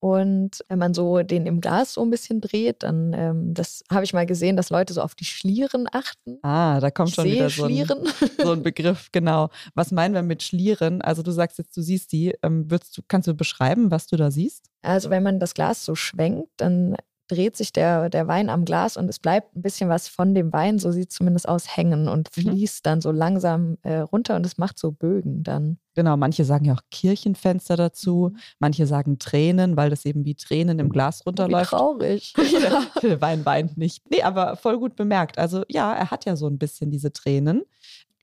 Und 0.00 0.64
wenn 0.68 0.78
man 0.78 0.94
so 0.94 1.22
den 1.22 1.46
im 1.46 1.60
Glas 1.60 1.94
so 1.94 2.02
ein 2.02 2.10
bisschen 2.10 2.40
dreht, 2.40 2.84
dann, 2.84 3.12
ähm, 3.14 3.54
das 3.54 3.82
habe 3.90 4.04
ich 4.04 4.12
mal 4.12 4.26
gesehen, 4.26 4.56
dass 4.56 4.70
Leute 4.70 4.94
so 4.94 5.02
auf 5.02 5.16
die 5.16 5.24
Schlieren 5.24 5.86
achten. 5.90 6.38
Ah, 6.42 6.78
da 6.78 6.90
kommt 6.90 7.10
schon 7.10 7.24
wieder 7.24 7.50
so 7.50 7.64
ein, 7.64 7.86
so 8.42 8.52
ein, 8.52 8.62
Begriff, 8.62 9.08
genau. 9.10 9.50
Was 9.74 9.90
meinen 9.90 10.14
wir 10.14 10.22
mit 10.22 10.42
Schlieren? 10.42 11.02
Also 11.02 11.22
du 11.22 11.32
sagst 11.32 11.58
jetzt, 11.58 11.76
du 11.76 11.82
siehst 11.82 12.12
die. 12.12 12.34
Ähm, 12.42 12.68
du, 12.68 12.78
kannst 13.08 13.26
du 13.26 13.34
beschreiben, 13.34 13.90
was 13.90 14.06
du 14.06 14.16
da 14.16 14.30
siehst? 14.30 14.70
Also 14.82 15.10
wenn 15.10 15.24
man 15.24 15.40
das 15.40 15.54
Glas 15.54 15.84
so 15.84 15.96
schwenkt, 15.96 16.48
dann 16.58 16.96
dreht 17.28 17.56
sich 17.56 17.72
der, 17.72 18.10
der 18.10 18.26
Wein 18.26 18.50
am 18.50 18.64
Glas 18.64 18.96
und 18.96 19.08
es 19.08 19.18
bleibt 19.18 19.54
ein 19.54 19.62
bisschen 19.62 19.88
was 19.88 20.08
von 20.08 20.34
dem 20.34 20.52
Wein, 20.52 20.78
so 20.78 20.90
sieht 20.90 21.10
es 21.10 21.16
zumindest 21.16 21.48
aus, 21.48 21.76
hängen 21.76 22.08
und 22.08 22.28
mhm. 22.36 22.42
fließt 22.42 22.84
dann 22.84 23.00
so 23.00 23.12
langsam 23.12 23.78
äh, 23.82 23.98
runter 23.98 24.36
und 24.36 24.44
es 24.44 24.58
macht 24.58 24.78
so 24.78 24.90
Bögen 24.90 25.42
dann. 25.42 25.78
Genau, 25.94 26.16
manche 26.16 26.44
sagen 26.44 26.64
ja 26.64 26.74
auch 26.74 26.82
Kirchenfenster 26.90 27.76
dazu, 27.76 28.30
mhm. 28.32 28.38
manche 28.58 28.86
sagen 28.86 29.18
Tränen, 29.18 29.76
weil 29.76 29.90
das 29.90 30.04
eben 30.04 30.24
wie 30.24 30.34
Tränen 30.34 30.78
im 30.78 30.88
Glas 30.88 31.24
runterläuft. 31.26 31.72
Wie 31.72 31.76
traurig. 31.76 32.34
Der 33.02 33.20
Wein 33.20 33.44
weint 33.44 33.76
nicht. 33.76 34.08
Nee, 34.10 34.22
aber 34.22 34.56
voll 34.56 34.78
gut 34.78 34.96
bemerkt. 34.96 35.38
Also 35.38 35.64
ja, 35.68 35.92
er 35.92 36.10
hat 36.10 36.24
ja 36.24 36.36
so 36.36 36.46
ein 36.46 36.58
bisschen 36.58 36.90
diese 36.90 37.12
Tränen. 37.12 37.64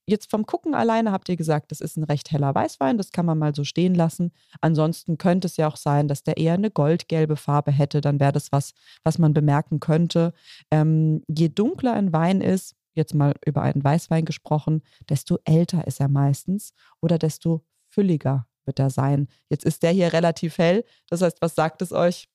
Jetzt 0.08 0.30
vom 0.30 0.46
Gucken 0.46 0.76
alleine 0.76 1.12
habt 1.12 1.30
ihr 1.30 1.36
gesagt, 1.36 1.72
das 1.72 1.82
ist 1.82 1.98
ein 1.98 2.04
recht 2.04 2.32
heller 2.32 2.54
Weißwein, 2.54 2.98
das 2.98 3.12
kann 3.12 3.26
man 3.26 3.40
mal 3.40 3.56
so 3.56 3.64
stehen 3.64 3.96
lassen. 3.96 4.32
Ansonsten 4.62 5.18
könnte 5.18 5.48
es 5.48 5.58
ja 5.58 5.68
auch 5.68 5.78
sein, 5.78 6.08
dass 6.08 6.24
der 6.24 6.38
eher 6.38 6.54
eine 6.54 6.70
goldgelbe 6.70 7.36
Farbe 7.36 7.72
hätte, 7.72 8.02
dann 8.02 8.20
wäre 8.20 8.32
das 8.32 8.52
was, 8.52 8.74
was 9.04 9.18
man 9.18 9.34
bemerken 9.34 9.80
könnte. 9.80 10.34
Ähm, 10.70 11.24
je 11.28 11.50
dunkler 11.50 11.94
ein 11.94 12.14
Wein 12.14 12.42
ist, 12.42 12.76
jetzt 12.94 13.16
mal 13.16 13.34
über 13.46 13.64
einen 13.64 13.84
Weißwein 13.84 14.26
gesprochen, 14.26 14.84
desto 15.10 15.40
älter 15.44 15.88
ist 15.88 16.00
er 16.00 16.08
meistens 16.08 16.74
oder 17.02 17.18
desto 17.18 17.66
fülliger 17.90 18.48
wird 18.66 18.80
er 18.80 18.92
sein. 18.92 19.28
Jetzt 19.50 19.66
ist 19.66 19.84
der 19.84 19.92
hier 19.92 20.14
relativ 20.14 20.58
hell, 20.60 20.86
das 21.10 21.22
heißt, 21.22 21.42
was 21.42 21.56
sagt 21.56 21.82
es 21.82 21.92
euch? 21.92 22.28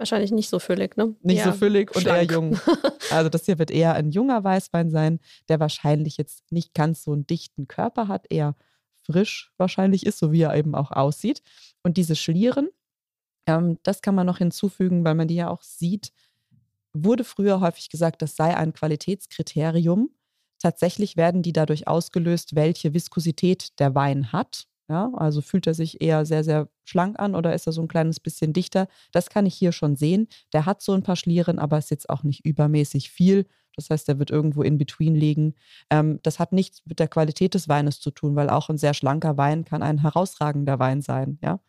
Wahrscheinlich 0.00 0.30
nicht 0.30 0.48
so 0.48 0.58
füllig, 0.58 0.96
ne? 0.96 1.14
Nicht 1.20 1.40
Eher 1.40 1.52
so 1.52 1.58
füllig 1.58 1.94
und 1.94 2.06
eher 2.06 2.24
schlank. 2.24 2.32
jung. 2.32 2.58
Also 3.10 3.28
das 3.28 3.44
hier 3.44 3.58
wird 3.58 3.70
eher 3.70 3.92
ein 3.92 4.10
junger 4.10 4.42
Weißwein 4.42 4.88
sein, 4.90 5.20
der 5.50 5.60
wahrscheinlich 5.60 6.16
jetzt 6.16 6.50
nicht 6.50 6.72
ganz 6.72 7.02
so 7.02 7.12
einen 7.12 7.26
dichten 7.26 7.68
Körper 7.68 8.08
hat, 8.08 8.24
eher 8.30 8.56
frisch 9.04 9.52
wahrscheinlich 9.58 10.06
ist, 10.06 10.18
so 10.18 10.32
wie 10.32 10.40
er 10.40 10.56
eben 10.56 10.74
auch 10.74 10.90
aussieht. 10.90 11.42
Und 11.82 11.98
diese 11.98 12.16
Schlieren, 12.16 12.70
ähm, 13.46 13.76
das 13.82 14.00
kann 14.00 14.14
man 14.14 14.26
noch 14.26 14.38
hinzufügen, 14.38 15.04
weil 15.04 15.14
man 15.14 15.28
die 15.28 15.34
ja 15.34 15.50
auch 15.50 15.62
sieht, 15.62 16.12
wurde 16.94 17.24
früher 17.24 17.60
häufig 17.60 17.90
gesagt, 17.90 18.22
das 18.22 18.36
sei 18.36 18.56
ein 18.56 18.72
Qualitätskriterium. 18.72 20.08
Tatsächlich 20.62 21.18
werden 21.18 21.42
die 21.42 21.52
dadurch 21.52 21.88
ausgelöst, 21.88 22.54
welche 22.54 22.94
Viskosität 22.94 23.78
der 23.78 23.94
Wein 23.94 24.32
hat. 24.32 24.66
Ja, 24.90 25.08
also 25.14 25.40
fühlt 25.40 25.68
er 25.68 25.74
sich 25.74 26.00
eher 26.02 26.26
sehr, 26.26 26.42
sehr 26.42 26.68
schlank 26.84 27.20
an 27.20 27.36
oder 27.36 27.54
ist 27.54 27.64
er 27.66 27.72
so 27.72 27.80
ein 27.80 27.86
kleines 27.86 28.18
bisschen 28.18 28.52
dichter? 28.52 28.88
Das 29.12 29.30
kann 29.30 29.46
ich 29.46 29.54
hier 29.54 29.70
schon 29.70 29.94
sehen. 29.94 30.26
Der 30.52 30.66
hat 30.66 30.82
so 30.82 30.92
ein 30.92 31.04
paar 31.04 31.14
Schlieren, 31.14 31.60
aber 31.60 31.78
ist 31.78 31.92
jetzt 31.92 32.10
auch 32.10 32.24
nicht 32.24 32.44
übermäßig 32.44 33.10
viel. 33.10 33.46
Das 33.76 33.88
heißt, 33.88 34.08
der 34.08 34.18
wird 34.18 34.30
irgendwo 34.32 34.62
in 34.64 34.78
between 34.78 35.14
liegen. 35.14 35.54
Ähm, 35.90 36.18
das 36.24 36.40
hat 36.40 36.52
nichts 36.52 36.82
mit 36.86 36.98
der 36.98 37.06
Qualität 37.06 37.54
des 37.54 37.68
Weines 37.68 38.00
zu 38.00 38.10
tun, 38.10 38.34
weil 38.34 38.50
auch 38.50 38.68
ein 38.68 38.78
sehr 38.78 38.92
schlanker 38.94 39.36
Wein 39.36 39.64
kann 39.64 39.82
ein 39.84 39.98
herausragender 39.98 40.80
Wein 40.80 41.02
sein. 41.02 41.38
Ja, 41.40 41.60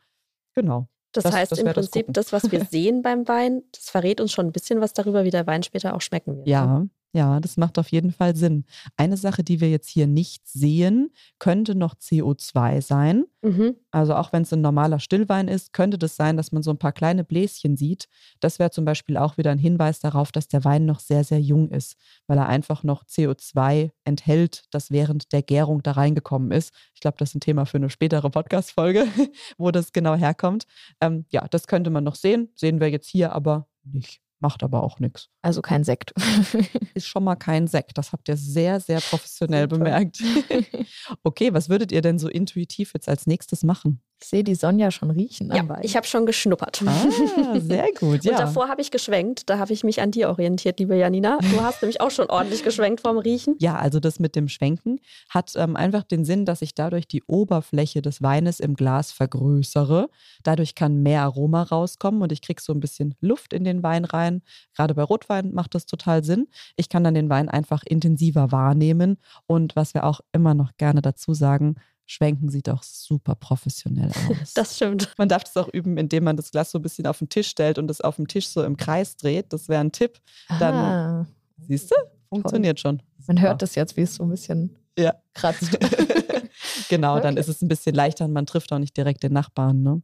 genau. 0.56 0.88
Das, 1.12 1.26
Das- 1.26 1.34
heißt 1.36 1.52
das 1.52 1.60
im 1.60 1.66
das 1.66 1.76
Prinzip, 1.76 1.92
Gucken. 2.08 2.14
das, 2.14 2.34
was 2.34 2.52
wir 2.52 2.66
sehen 2.72 3.04
beim 3.04 3.28
Wein, 3.28 3.62
das 3.72 3.90
verrät 3.90 4.20
uns 4.20 4.32
schon 4.32 4.48
ein 4.48 4.52
bisschen 4.52 4.82
was 4.82 4.94
darüber, 4.94 5.24
wie 5.26 5.30
der 5.30 5.46
Wein 5.46 5.62
später 5.62 5.94
auch 5.96 6.02
schmecken 6.02 6.38
wird. 6.38 6.48
ne? 6.48 6.52
Ja, 6.52 6.86
ja, 7.14 7.42
das 7.42 7.58
macht 7.58 7.78
auf 7.78 7.90
jeden 7.90 8.12
Fall 8.12 8.36
Sinn. 8.36 8.66
Eine 8.96 9.18
Sache, 9.18 9.44
die 9.44 9.60
wir 9.60 9.70
jetzt 9.70 9.90
hier 9.90 10.08
nicht 10.08 10.48
sehen, 10.48 11.12
könnte 11.40 11.76
noch 11.76 11.96
CO2 11.96 12.82
sein. 12.82 13.26
Mhm. 13.42 13.76
Also 13.92 14.16
auch 14.16 14.32
wenn 14.32 14.44
es 14.44 14.54
ein 14.54 14.62
normaler 14.62 15.00
Stillwein 15.00 15.50
ist, 15.50 15.74
könnte 15.74 15.98
das 15.98 16.16
sein, 16.16 16.38
dass 16.38 16.54
man 16.54 16.64
so 16.64 16.72
ein 16.72 16.78
paar 16.78 16.94
kleine 16.94 17.26
Bläschen 17.26 17.76
sieht. 17.76 18.08
Das 18.40 18.60
wäre 18.60 18.72
zum 18.72 18.86
Beispiel 18.86 19.18
auch 19.18 19.38
wieder 19.38 19.52
ein 19.52 19.58
Hinweis 19.58 20.00
darauf, 20.00 20.32
dass 20.32 20.48
der 20.48 20.64
Wein 20.64 20.86
noch 20.86 21.00
sehr, 21.00 21.26
sehr 21.26 21.42
jung 21.42 21.70
ist, 21.70 21.98
weil 22.28 22.38
er 22.38 22.48
einfach 22.48 22.84
noch 22.84 23.04
CO2 23.04 23.92
enthält, 24.06 24.64
das 24.72 24.90
während 24.90 25.34
der 25.34 25.42
Gärung 25.42 25.84
da 25.84 25.92
reingekommen 25.92 26.52
ist. 26.52 26.74
Ich 26.94 27.02
glaube, 27.02 27.18
das 27.18 27.30
ist 27.30 27.36
ein 27.36 27.42
Thema 27.42 27.66
für 27.66 27.78
eine 27.78 27.90
spätere 27.90 28.30
Podcast-Folge, 28.30 29.06
wo 29.58 29.72
das 29.72 29.92
genau 29.92 30.16
herkommt. 30.16 30.66
Ähm, 31.02 31.26
ja, 31.30 31.46
das 31.50 31.68
könnte 31.68 31.90
man 31.90 32.06
noch 32.06 32.16
sehen. 32.16 32.50
Sehen 32.56 32.80
wir 32.80 32.90
jetzt 32.90 33.10
hier 33.10 33.34
aber 33.34 33.68
nicht. 33.84 34.22
Macht 34.42 34.64
aber 34.64 34.82
auch 34.84 35.00
nichts. 35.00 35.30
Also 35.44 35.62
kein 35.62 35.84
Sekt. 35.84 36.14
Ist 36.96 37.08
schon 37.08 37.24
mal 37.24 37.36
kein 37.36 37.68
Sekt. 37.68 37.98
Das 37.98 38.12
habt 38.12 38.28
ihr 38.28 38.36
sehr, 38.36 38.80
sehr 38.80 39.00
professionell 39.00 39.68
bemerkt. 39.68 40.22
okay, 41.24 41.54
was 41.54 41.70
würdet 41.70 41.92
ihr 41.92 42.02
denn 42.02 42.18
so 42.18 42.28
intuitiv 42.28 42.94
jetzt 42.96 43.08
als 43.08 43.28
nächstes 43.28 43.64
machen? 43.64 44.02
Ich 44.22 44.30
sehe 44.30 44.44
die 44.44 44.54
Sonja 44.54 44.92
schon 44.92 45.10
riechen 45.10 45.52
Ja, 45.54 45.64
ich 45.82 45.96
habe 45.96 46.06
schon 46.06 46.28
geschnuppert. 46.28 46.84
Ah, 46.86 47.60
sehr 47.60 47.88
gut, 48.00 48.24
ja. 48.24 48.32
Und 48.32 48.40
davor 48.40 48.68
habe 48.68 48.80
ich 48.80 48.92
geschwenkt. 48.92 49.50
Da 49.50 49.58
habe 49.58 49.74
ich 49.74 49.84
mich 49.84 50.00
an 50.00 50.12
dir 50.12 50.30
orientiert, 50.30 50.80
liebe 50.80 50.96
Janina. 50.96 51.40
Du 51.40 51.62
hast 51.62 51.82
nämlich 51.82 52.02
auch 52.02 52.12
schon 52.12 52.30
ordentlich 52.30 52.64
geschwenkt 52.64 53.02
vom 53.02 53.18
Riechen. 53.18 53.56
Ja, 53.60 53.78
also 53.78 54.00
das 54.00 54.20
mit 54.20 54.36
dem 54.36 54.48
Schwenken 54.48 55.00
hat 55.30 55.54
ähm, 55.56 55.76
einfach 55.76 56.04
den 56.04 56.24
Sinn, 56.24 56.46
dass 56.46 56.62
ich 56.62 56.76
dadurch 56.76 57.08
die 57.08 57.24
Oberfläche 57.24 58.04
des 58.04 58.22
Weines 58.22 58.60
im 58.60 58.76
Glas 58.76 59.12
vergrößere. 59.12 60.10
Dadurch 60.44 60.76
kann 60.76 61.02
mehr 61.02 61.24
Aroma 61.24 61.64
rauskommen 61.64 62.22
und 62.22 62.32
ich 62.32 62.44
kriege 62.44 62.62
so 62.62 62.74
ein 62.74 62.80
bisschen 62.80 63.16
Luft 63.22 63.54
in 63.54 63.64
den 63.64 63.82
Wein 63.82 64.06
rein. 64.06 64.44
Gerade 64.76 64.94
bei 64.94 65.04
Rotwein 65.04 65.52
macht 65.52 65.74
das 65.74 65.88
total 65.88 66.24
Sinn. 66.24 66.48
Ich 66.76 66.90
kann 66.90 67.04
dann 67.04 67.16
den 67.16 67.30
Wein 67.30 67.50
einfach 67.50 67.82
intensiver 67.84 68.52
wahrnehmen. 68.52 69.18
Und 69.48 69.76
was 69.76 69.96
wir 69.96 70.04
auch 70.04 70.22
immer 70.32 70.54
noch 70.54 70.78
gerne 70.78 71.02
dazu 71.02 71.34
sagen, 71.34 71.76
Schwenken 72.12 72.50
sieht 72.50 72.70
auch 72.70 72.84
super 72.84 73.36
professionell 73.36 74.10
aus. 74.10 74.52
Das 74.54 74.76
stimmt. 74.76 75.14
Man 75.18 75.30
darf 75.30 75.44
das 75.46 75.56
auch 75.56 75.70
üben, 75.72 75.98
indem 75.98 76.26
man 76.26 76.36
das 76.36 76.52
Glas 76.52 76.72
so 76.72 76.78
ein 76.80 76.82
bisschen 76.82 77.08
auf 77.08 77.20
den 77.20 77.30
Tisch 77.30 77.48
stellt 77.48 77.78
und 77.78 77.90
es 77.90 78.02
auf 78.02 78.18
dem 78.18 78.28
Tisch 78.28 78.50
so 78.50 78.64
im 78.64 78.76
Kreis 78.76 79.16
dreht. 79.16 79.54
Das 79.54 79.70
wäre 79.70 79.80
ein 79.82 79.92
Tipp. 79.94 80.20
Dann- 80.60 80.74
ah, 80.76 81.28
Siehst 81.68 81.90
du? 81.92 81.96
Funktioniert 82.28 82.80
schon. 82.80 83.02
man 83.28 83.40
hört 83.42 83.62
das 83.62 83.76
jetzt, 83.76 83.96
wie 83.98 84.02
es 84.02 84.16
so 84.16 84.24
ein 84.24 84.30
bisschen 84.30 84.76
Ja. 84.98 85.14
kratzt. 85.34 85.78
genau, 86.90 87.20
dann 87.20 87.34
Okay. 87.34 87.40
ist 87.42 87.48
es 87.50 87.62
ein 87.62 87.68
bisschen 87.68 87.96
leichter 87.96 88.26
und 88.26 88.34
man 88.34 88.46
trifft 88.46 88.72
auch 88.74 88.80
nicht 88.80 88.96
direkt 88.98 89.24
den 89.24 89.34
Nachbarn. 89.34 89.82
Ne? 89.84 90.02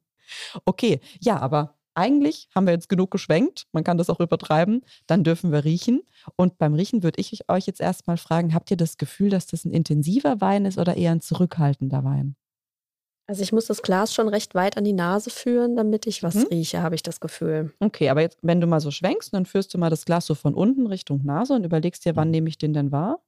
Okay, 0.66 1.00
ja, 1.22 1.40
aber 1.40 1.77
eigentlich 1.98 2.48
haben 2.56 2.66
wir 2.68 2.74
jetzt 2.74 2.90
genug 2.90 3.12
geschwenkt. 3.12 3.66
Man 3.72 3.84
kann 3.84 3.98
das 3.98 4.10
auch 4.10 4.20
übertreiben. 4.20 4.82
Dann 5.08 5.24
dürfen 5.24 5.52
wir 5.52 5.66
riechen. 5.66 6.02
Und 6.36 6.58
beim 6.58 6.74
Riechen 6.74 7.04
würde 7.04 7.20
ich 7.20 7.50
euch 7.50 7.66
jetzt 7.66 7.82
erstmal 7.82 8.18
fragen: 8.18 8.54
Habt 8.54 8.72
ihr 8.72 8.78
das 8.78 8.98
Gefühl, 8.98 9.30
dass 9.30 9.48
das 9.48 9.66
ein 9.66 9.72
intensiver 9.72 10.40
Wein 10.42 10.66
ist 10.66 10.78
oder 10.78 10.96
eher 10.96 11.12
ein 11.12 11.22
zurückhaltender 11.22 12.04
Wein? 12.04 12.36
Also 13.30 13.44
ich 13.44 13.52
muss 13.52 13.66
das 13.66 13.82
Glas 13.82 14.14
schon 14.14 14.30
recht 14.30 14.56
weit 14.56 14.78
an 14.78 14.86
die 14.86 14.94
Nase 14.94 15.30
führen, 15.30 15.76
damit 15.76 16.08
ich 16.08 16.24
was 16.24 16.36
Mhm. 16.36 16.48
rieche, 16.50 16.82
habe 16.82 16.96
ich 16.96 17.04
das 17.04 17.20
Gefühl. 17.20 17.74
Okay, 17.82 18.08
aber 18.10 18.22
jetzt, 18.22 18.38
wenn 18.42 18.62
du 18.62 18.68
mal 18.68 18.80
so 18.80 18.90
schwenkst, 18.90 19.34
dann 19.34 19.46
führst 19.46 19.74
du 19.74 19.78
mal 19.78 19.90
das 19.90 20.06
Glas 20.06 20.26
so 20.26 20.34
von 20.34 20.54
unten 20.54 20.88
Richtung 20.88 21.26
Nase 21.26 21.54
und 21.54 21.66
überlegst 21.66 22.06
dir, 22.06 22.16
wann 22.16 22.32
nehme 22.32 22.48
ich 22.48 22.58
den 22.58 22.74
denn 22.74 22.92
wahr? 22.94 23.20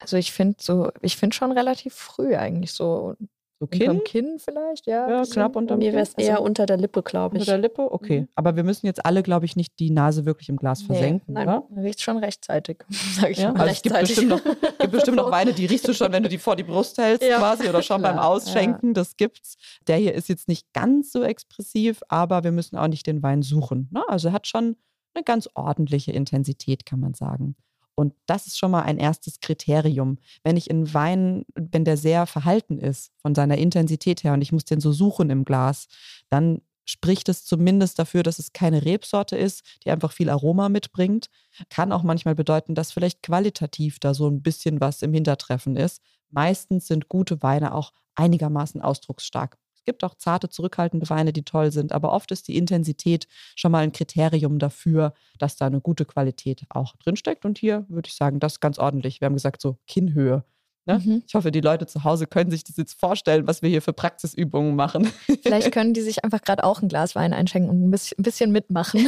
Also 0.00 0.16
ich 0.16 0.32
finde 0.32 0.56
so, 0.60 0.90
ich 1.02 1.16
finde 1.16 1.34
schon 1.34 1.52
relativ 1.52 1.94
früh 1.94 2.36
eigentlich 2.36 2.72
so 2.72 3.14
So 3.60 3.66
unterm 3.70 3.98
Kinn? 3.98 4.04
Kinn 4.04 4.38
vielleicht, 4.38 4.86
ja. 4.86 5.08
Ja, 5.08 5.22
knapp 5.24 5.54
unterm 5.56 5.78
mir 5.78 5.92
wäre 5.92 6.02
es 6.02 6.14
Kinn? 6.16 6.24
eher 6.26 6.32
Also 6.34 6.44
unter 6.44 6.66
der 6.66 6.76
Lippe, 6.76 7.02
glaube 7.02 7.34
Unter 7.34 7.42
ich. 7.42 7.46
der 7.46 7.58
Lippe? 7.58 7.92
Okay. 7.92 8.22
Mhm. 8.22 8.28
Aber 8.34 8.56
wir 8.56 8.64
müssen 8.64 8.86
jetzt 8.86 9.04
alle, 9.06 9.22
glaube 9.22 9.44
ich, 9.46 9.54
nicht 9.56 9.78
die 9.78 9.90
Nase 9.90 10.24
wirklich 10.26 10.48
im 10.48 10.56
Glas 10.56 10.80
Nee, 10.80 10.86
versenken, 10.86 11.34
nein. 11.34 11.48
oder? 11.48 11.64
Riecht 11.76 12.00
schon 12.00 12.16
rechtzeitig, 12.18 12.78
sag 12.90 13.30
ich 13.30 13.38
Ja, 13.38 13.52
mal. 13.52 13.60
also 13.60 13.72
es 13.72 13.82
gibt 13.82 13.94
Rechtzeitig. 13.94 14.28
bestimmt, 14.28 14.62
noch, 14.62 14.78
gibt 14.78 14.92
bestimmt 14.92 15.16
noch 15.16 15.30
Weine, 15.30 15.52
die 15.52 15.66
riechst 15.66 15.86
du 15.86 15.94
schon, 15.94 16.12
wenn 16.12 16.22
du 16.24 16.28
die 16.28 16.38
vor 16.38 16.56
die 16.56 16.64
Brust 16.64 16.98
hältst 16.98 17.26
Ja. 17.28 17.38
quasi 17.38 17.68
oder 17.68 17.82
schon 17.82 18.02
beim 18.02 18.14
Klar, 18.16 18.28
Ausschenken. 18.28 18.92
Das 18.94 19.16
gibt's. 19.16 19.56
Der 19.86 19.96
hier 19.96 20.14
ist 20.14 20.28
jetzt 20.28 20.48
nicht 20.48 20.72
ganz 20.72 21.12
so 21.12 21.22
expressiv, 21.22 22.02
aber 22.08 22.44
wir 22.44 22.52
müssen 22.52 22.76
auch 22.76 22.88
nicht 22.88 23.06
den 23.06 23.22
Wein 23.22 23.42
suchen. 23.42 23.88
Ne? 23.92 24.02
Also 24.08 24.28
er 24.28 24.32
hat 24.34 24.46
schon 24.46 24.76
eine 25.14 25.22
ganz 25.24 25.48
ordentliche 25.54 26.10
Intensität, 26.10 26.84
kann 26.86 26.98
man 26.98 27.14
sagen. 27.14 27.54
Und 27.96 28.14
das 28.26 28.46
ist 28.46 28.58
schon 28.58 28.70
mal 28.70 28.82
ein 28.82 28.98
erstes 28.98 29.40
Kriterium. 29.40 30.18
Wenn 30.42 30.56
ich 30.56 30.68
in 30.68 30.92
Wein, 30.92 31.44
wenn 31.54 31.84
der 31.84 31.96
sehr 31.96 32.26
verhalten 32.26 32.78
ist 32.78 33.12
von 33.18 33.34
seiner 33.34 33.58
Intensität 33.58 34.24
her 34.24 34.32
und 34.32 34.42
ich 34.42 34.52
muss 34.52 34.64
den 34.64 34.80
so 34.80 34.92
suchen 34.92 35.30
im 35.30 35.44
Glas, 35.44 35.86
dann 36.28 36.60
spricht 36.84 37.28
es 37.28 37.44
zumindest 37.44 37.98
dafür, 37.98 38.22
dass 38.22 38.38
es 38.38 38.52
keine 38.52 38.84
Rebsorte 38.84 39.36
ist, 39.36 39.64
die 39.84 39.90
einfach 39.90 40.12
viel 40.12 40.28
Aroma 40.28 40.68
mitbringt. 40.68 41.28
Kann 41.70 41.92
auch 41.92 42.02
manchmal 42.02 42.34
bedeuten, 42.34 42.74
dass 42.74 42.92
vielleicht 42.92 43.22
qualitativ 43.22 43.98
da 44.00 44.12
so 44.12 44.28
ein 44.28 44.42
bisschen 44.42 44.80
was 44.80 45.02
im 45.02 45.12
Hintertreffen 45.14 45.76
ist. 45.76 46.02
Meistens 46.30 46.86
sind 46.86 47.08
gute 47.08 47.42
Weine 47.42 47.74
auch 47.74 47.92
einigermaßen 48.16 48.82
ausdrucksstark. 48.82 49.56
Es 49.84 49.86
gibt 49.86 50.02
auch 50.02 50.14
zarte, 50.14 50.48
zurückhaltende 50.48 51.10
Weine, 51.10 51.34
die 51.34 51.42
toll 51.42 51.70
sind, 51.70 51.92
aber 51.92 52.14
oft 52.14 52.30
ist 52.30 52.48
die 52.48 52.56
Intensität 52.56 53.28
schon 53.54 53.70
mal 53.70 53.80
ein 53.80 53.92
Kriterium 53.92 54.58
dafür, 54.58 55.12
dass 55.38 55.56
da 55.56 55.66
eine 55.66 55.82
gute 55.82 56.06
Qualität 56.06 56.62
auch 56.70 56.96
drinsteckt. 56.96 57.44
Und 57.44 57.58
hier 57.58 57.84
würde 57.90 58.08
ich 58.08 58.14
sagen, 58.14 58.40
das 58.40 58.60
ganz 58.60 58.78
ordentlich. 58.78 59.20
Wir 59.20 59.26
haben 59.26 59.34
gesagt, 59.34 59.60
so 59.60 59.76
Kinnhöhe. 59.86 60.42
Ne? 60.86 61.00
Mhm. 61.02 61.22
Ich 61.26 61.34
hoffe, 61.34 61.50
die 61.50 61.60
Leute 61.62 61.86
zu 61.86 62.04
Hause 62.04 62.26
können 62.26 62.50
sich 62.50 62.62
das 62.62 62.76
jetzt 62.76 62.98
vorstellen, 63.00 63.46
was 63.46 63.62
wir 63.62 63.70
hier 63.70 63.80
für 63.80 63.94
Praxisübungen 63.94 64.76
machen. 64.76 65.08
Vielleicht 65.42 65.72
können 65.72 65.94
die 65.94 66.02
sich 66.02 66.24
einfach 66.24 66.42
gerade 66.42 66.62
auch 66.62 66.82
ein 66.82 66.88
Glas 66.88 67.14
Wein 67.14 67.32
einschenken 67.32 67.70
und 67.70 67.82
ein 67.88 67.90
bisschen, 67.90 68.18
ein 68.18 68.22
bisschen 68.22 68.52
mitmachen. 68.52 69.02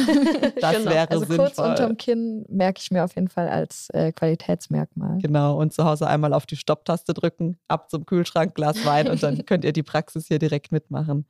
Das 0.59 0.75
Genau. 0.77 0.91
wäre 0.91 1.09
also 1.11 1.25
sinnvoll. 1.25 1.37
kurz 1.37 1.59
unterm 1.59 1.97
Kinn 1.97 2.45
merke 2.49 2.79
ich 2.81 2.89
mir 2.89 3.03
auf 3.03 3.15
jeden 3.15 3.29
Fall 3.29 3.47
als 3.47 3.89
äh, 3.91 4.11
Qualitätsmerkmal. 4.11 5.19
Genau, 5.21 5.59
und 5.59 5.71
zu 5.73 5.83
Hause 5.85 6.07
einmal 6.07 6.33
auf 6.33 6.45
die 6.47 6.55
Stopptaste 6.55 7.13
drücken, 7.13 7.57
ab 7.67 7.89
zum 7.89 8.05
Kühlschrank, 8.05 8.55
Glas 8.55 8.83
Wein 8.85 9.07
und 9.07 9.21
dann 9.21 9.43
könnt 9.45 9.63
ihr 9.63 9.73
die 9.73 9.83
Praxis 9.83 10.27
hier 10.27 10.39
direkt 10.39 10.71
mitmachen. 10.71 11.25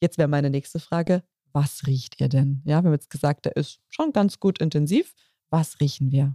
Jetzt 0.00 0.16
wäre 0.16 0.28
meine 0.28 0.48
nächste 0.50 0.80
Frage, 0.80 1.22
was 1.52 1.86
riecht 1.86 2.18
ihr 2.20 2.28
denn? 2.30 2.62
Ja, 2.64 2.82
wir 2.82 2.86
haben 2.88 2.92
jetzt 2.94 3.10
gesagt, 3.10 3.44
der 3.44 3.56
ist 3.56 3.80
schon 3.88 4.12
ganz 4.12 4.40
gut 4.40 4.58
intensiv. 4.58 5.14
Was 5.50 5.80
riechen 5.80 6.10
wir? 6.10 6.34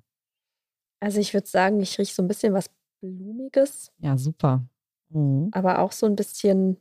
Also 0.99 1.19
ich 1.19 1.33
würde 1.33 1.47
sagen, 1.47 1.79
ich 1.81 1.97
rieche 1.97 2.13
so 2.13 2.21
ein 2.23 2.27
bisschen 2.27 2.53
was 2.53 2.69
Blumiges, 3.01 3.91
Ja, 3.99 4.17
super. 4.17 4.63
Mhm. 5.09 5.49
aber 5.53 5.79
auch 5.79 5.91
so 5.91 6.05
ein 6.05 6.15
bisschen 6.15 6.77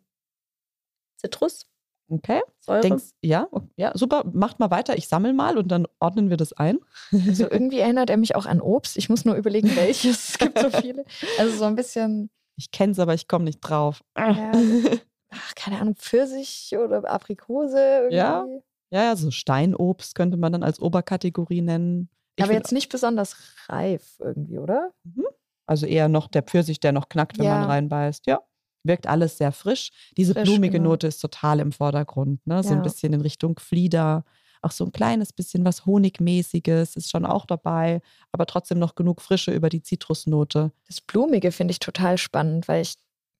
Zitrus, 1.16 1.66
Okay, 2.08 2.40
Säure. 2.60 2.82
denkst, 2.82 3.04
ja, 3.20 3.48
ja, 3.76 3.90
super, 3.96 4.22
macht 4.32 4.60
mal 4.60 4.70
weiter, 4.70 4.96
ich 4.96 5.08
sammle 5.08 5.32
mal 5.32 5.58
und 5.58 5.68
dann 5.68 5.88
ordnen 5.98 6.30
wir 6.30 6.36
das 6.36 6.52
ein. 6.52 6.78
Also 7.12 7.50
irgendwie 7.50 7.80
erinnert 7.80 8.10
er 8.10 8.16
mich 8.16 8.36
auch 8.36 8.46
an 8.46 8.60
Obst. 8.60 8.96
Ich 8.96 9.08
muss 9.08 9.24
nur 9.24 9.34
überlegen, 9.34 9.74
welches. 9.74 10.30
Es 10.30 10.38
gibt 10.38 10.56
so 10.58 10.70
viele. 10.70 11.04
Also 11.38 11.56
so 11.56 11.64
ein 11.64 11.74
bisschen, 11.74 12.30
Ich 12.56 12.70
kenne 12.70 12.92
es, 12.92 13.00
aber 13.00 13.14
ich 13.14 13.26
komme 13.26 13.44
nicht 13.44 13.58
drauf. 13.60 14.04
Ja. 14.16 14.52
ach, 15.30 15.54
keine 15.56 15.80
Ahnung, 15.80 15.96
Pfirsich 15.96 16.76
oder 16.78 17.10
Aprikose. 17.10 17.78
Irgendwie. 17.78 18.14
Ja, 18.16 18.46
Ja, 18.90 19.02
ja, 19.04 19.16
so 19.16 19.32
Steinobst 19.32 20.14
könnte 20.14 20.36
man 20.36 20.52
dann 20.52 20.62
als 20.62 20.80
Oberkategorie 20.80 21.60
nennen. 21.62 22.08
Ich 22.36 22.44
Aber 22.44 22.52
jetzt 22.52 22.70
nicht 22.70 22.88
besonders 22.92 23.36
reif 23.68 24.20
irgendwie, 24.20 24.58
oder? 24.58 24.92
Also 25.66 25.86
eher 25.86 26.08
noch 26.08 26.28
der 26.28 26.42
Pfirsich, 26.42 26.80
der 26.80 26.92
noch 26.92 27.08
knackt, 27.08 27.38
wenn 27.38 27.46
Ja. 27.46 27.58
man 27.58 27.68
reinbeißt. 27.70 28.26
Ja. 28.26 28.40
Wirkt 28.84 29.06
alles 29.08 29.36
sehr 29.38 29.50
frisch. 29.52 29.90
Diese 30.16 30.32
Frisch, 30.32 30.44
blumige 30.44 30.78
genau. 30.78 30.90
Note 30.90 31.08
ist 31.08 31.18
total 31.18 31.58
im 31.60 31.72
Vordergrund. 31.72 32.46
Ne? 32.46 32.62
So 32.62 32.70
ein 32.70 32.76
Ja. 32.78 32.82
bisschen 32.82 33.12
in 33.12 33.20
Richtung 33.20 33.58
Flieder. 33.58 34.24
Auch 34.62 34.70
so 34.70 34.84
ein 34.84 34.92
kleines 34.92 35.32
bisschen 35.32 35.64
was 35.64 35.86
Honigmäßiges 35.86 36.96
ist 36.96 37.10
schon 37.10 37.26
auch 37.26 37.46
dabei, 37.46 38.00
aber 38.32 38.46
trotzdem 38.46 38.78
noch 38.78 38.94
genug 38.94 39.20
Frische 39.20 39.52
über 39.52 39.68
die 39.68 39.82
Zitrusnote. 39.82 40.72
Das 40.86 41.00
Blumige 41.00 41.52
finde 41.52 41.72
ich 41.72 41.78
total 41.78 42.16
spannend, 42.18 42.68
weil 42.68 42.82
ich 42.82 42.94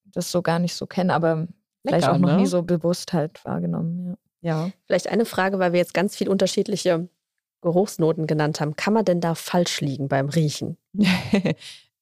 das 0.04 0.30
so 0.30 0.42
gar 0.42 0.59
nicht 0.59 0.75
so 0.75 0.87
kenne, 0.87 1.14
aber 1.14 1.49
vielleicht 1.83 2.02
Lecker, 2.06 2.14
auch 2.14 2.18
noch 2.18 2.28
ne? 2.30 2.37
nie 2.38 2.47
so 2.47 2.62
bewusst 2.62 3.12
halt 3.12 3.45
wahrgenommen. 3.45 4.16
Ja. 4.42 4.66
Ja. 4.66 4.71
Vielleicht 4.87 5.09
eine 5.09 5.25
Frage, 5.25 5.59
weil 5.59 5.73
wir 5.73 5.78
jetzt 5.80 5.95
ganz 5.95 6.14
viele 6.14 6.30
unterschiedliche 6.30 7.09
Geruchsnoten 7.62 8.26
genannt 8.28 8.61
haben. 8.61 8.76
Kann 8.76 8.92
man 8.95 9.04
denn 9.04 9.21
da 9.21 9.35
falsch 9.35 9.80
liegen 9.80 10.06
beim 10.09 10.28
Riechen? 10.28 10.76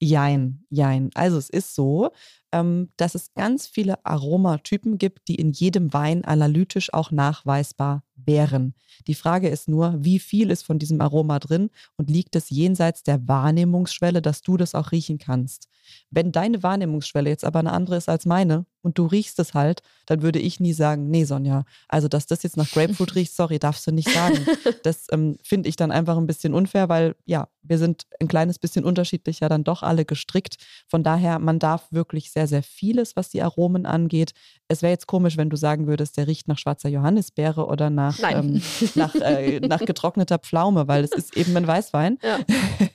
jein, 0.05 0.65
jein. 0.71 1.11
Also 1.15 1.39
es 1.39 1.51
ist 1.51 1.75
so, 1.75 2.11
ähm, 2.55 2.91
dass 2.97 3.17
es 3.17 3.35
ganz 3.35 3.67
viele 3.67 4.07
Aromatypen 4.07 4.97
gibt, 4.97 5.27
die 5.27 5.35
in 5.35 5.51
jedem 5.51 5.93
Wein 5.93 6.25
analytisch 6.25 6.95
auch 6.95 7.11
nachweisbar 7.11 8.05
wären. 8.15 8.75
Die 9.09 9.17
Frage 9.17 9.49
ist 9.49 9.69
nur, 9.69 9.97
wie 9.99 10.21
viel 10.21 10.53
ist 10.53 10.63
von 10.65 10.79
diesem 10.79 11.01
Aroma 11.01 11.41
drin 11.41 11.71
und 11.97 12.11
liegt 12.11 12.37
es 12.37 12.51
jenseits 12.51 13.03
der 13.03 13.27
Wahrnehmungsschwelle, 13.27 14.23
dass 14.23 14.43
du 14.43 14.57
das 14.57 14.77
auch 14.77 14.93
riechen 14.93 15.19
kannst. 15.19 15.69
Wenn 16.11 16.33
deine 16.33 16.63
Wahrnehmungsschwelle 16.63 17.29
jetzt 17.29 17.45
aber 17.45 17.59
eine 17.59 17.73
andere 17.73 17.97
ist 17.97 18.09
als 18.09 18.25
meine 18.25 18.67
und 18.83 18.99
du 18.99 19.07
riechst 19.07 19.39
es 19.39 19.53
halt, 19.53 19.83
dann 20.07 20.23
würde 20.23 20.39
ich 20.39 20.61
nie 20.61 20.73
sagen, 20.73 21.11
nee 21.11 21.25
Sonja, 21.25 21.65
also 21.89 22.09
dass 22.09 22.27
das 22.27 22.43
jetzt 22.43 22.57
nach 22.57 22.71
Grapefruit 22.71 23.15
riecht, 23.15 23.35
sorry, 23.35 23.59
darfst 23.59 23.87
du 23.87 23.93
nicht 23.93 24.11
sagen. 24.11 24.39
Das 24.83 25.07
ähm, 25.13 25.37
finde 25.43 25.69
ich 25.69 25.77
dann 25.77 25.91
einfach 25.91 26.17
ein 26.17 26.27
bisschen 26.27 26.55
unfair, 26.55 26.89
weil 26.89 27.17
ja, 27.27 27.49
wir 27.63 27.79
sind 27.79 28.07
ein 28.21 28.29
kleines 28.29 28.59
bisschen 28.59 28.85
unterschiedlicher 28.85 29.49
dann 29.49 29.65
doch 29.65 29.83
alle 29.83 30.05
gestrickt. 30.05 30.57
Von 30.89 31.03
daher, 31.03 31.39
man 31.39 31.59
darf 31.59 31.91
wirklich 31.91 32.31
sehr, 32.31 32.44
sehr 32.47 32.63
vieles, 32.63 33.17
was 33.17 33.31
die 33.31 33.43
Aromen 33.43 33.87
angeht. 33.87 34.33
Es 34.69 34.83
wäre 34.83 34.93
jetzt 34.93 35.07
komisch, 35.07 35.37
wenn 35.37 35.51
du 35.51 35.57
sagen 35.57 35.87
würdest, 35.87 36.17
der 36.17 36.27
riecht 36.27 36.49
nach 36.49 36.59
schwarzer 36.59 36.89
Johannisbeere 36.89 37.67
oder 37.67 37.91
nach, 37.91 38.19
ähm, 38.23 38.63
nach, 38.95 39.15
äh, 39.15 39.61
nach 39.61 39.81
getrockneter 39.87 40.39
Pflaume, 40.39 40.89
weil 40.89 41.05
es 41.05 41.13
ist 41.13 41.37
eben 41.37 41.57
ein 41.57 41.67
Weißwein. 41.67 42.19
Ja. 42.23 42.39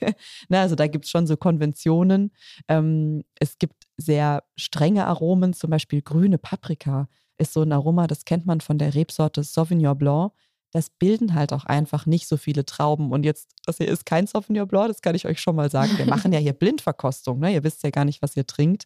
Na, 0.48 0.62
also 0.62 0.74
da 0.74 0.86
gibt 0.86 1.04
es 1.04 1.10
schon 1.10 1.26
so 1.26 1.36
Konventionen. 1.36 2.32
Ähm, 2.68 3.24
es 3.38 3.58
gibt 3.58 3.84
sehr 3.96 4.42
strenge 4.56 5.06
Aromen, 5.06 5.52
zum 5.52 5.70
Beispiel 5.70 6.02
grüne 6.02 6.38
Paprika 6.38 7.08
ist 7.40 7.54
so 7.54 7.62
ein 7.62 7.72
Aroma, 7.72 8.06
das 8.06 8.24
kennt 8.24 8.46
man 8.46 8.60
von 8.60 8.78
der 8.78 8.94
Rebsorte 8.94 9.42
Sauvignon 9.42 9.96
Blanc 9.96 10.32
das 10.70 10.90
bilden 10.90 11.34
halt 11.34 11.52
auch 11.52 11.64
einfach 11.64 12.06
nicht 12.06 12.28
so 12.28 12.36
viele 12.36 12.64
Trauben. 12.64 13.10
Und 13.10 13.24
jetzt, 13.24 13.50
das 13.66 13.78
hier 13.78 13.88
ist 13.88 14.06
kein 14.06 14.26
Sauvignon 14.26 14.68
Blanc, 14.68 14.88
das 14.88 15.02
kann 15.02 15.14
ich 15.14 15.26
euch 15.26 15.40
schon 15.40 15.56
mal 15.56 15.70
sagen. 15.70 15.96
Wir 15.98 16.06
machen 16.06 16.32
ja 16.32 16.38
hier 16.38 16.52
Blindverkostung, 16.60 17.40
ne? 17.40 17.52
Ihr 17.52 17.64
wisst 17.64 17.82
ja 17.82 17.90
gar 17.90 18.04
nicht, 18.04 18.22
was 18.22 18.36
ihr 18.36 18.46
trinkt. 18.46 18.84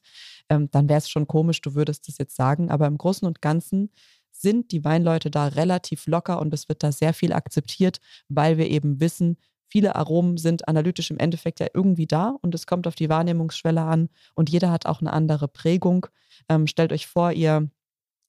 Ähm, 0.48 0.70
dann 0.70 0.88
wäre 0.88 0.98
es 0.98 1.08
schon 1.10 1.26
komisch, 1.26 1.60
du 1.60 1.74
würdest 1.74 2.08
das 2.08 2.18
jetzt 2.18 2.36
sagen. 2.36 2.70
Aber 2.70 2.86
im 2.86 2.98
Großen 2.98 3.26
und 3.26 3.42
Ganzen 3.42 3.90
sind 4.30 4.72
die 4.72 4.84
Weinleute 4.84 5.30
da 5.30 5.46
relativ 5.46 6.06
locker 6.06 6.40
und 6.40 6.52
es 6.54 6.68
wird 6.68 6.82
da 6.82 6.92
sehr 6.92 7.14
viel 7.14 7.32
akzeptiert, 7.32 8.00
weil 8.28 8.58
wir 8.58 8.68
eben 8.68 9.00
wissen, 9.00 9.36
viele 9.66 9.94
Aromen 9.96 10.36
sind 10.36 10.68
analytisch 10.68 11.10
im 11.10 11.18
Endeffekt 11.18 11.60
ja 11.60 11.68
irgendwie 11.72 12.06
da 12.06 12.36
und 12.42 12.54
es 12.54 12.66
kommt 12.66 12.86
auf 12.86 12.94
die 12.94 13.08
Wahrnehmungsschwelle 13.08 13.80
an 13.80 14.08
und 14.34 14.50
jeder 14.50 14.70
hat 14.70 14.86
auch 14.86 15.00
eine 15.00 15.12
andere 15.12 15.48
Prägung. 15.48 16.06
Ähm, 16.48 16.66
stellt 16.66 16.92
euch 16.92 17.06
vor, 17.06 17.32
ihr 17.32 17.70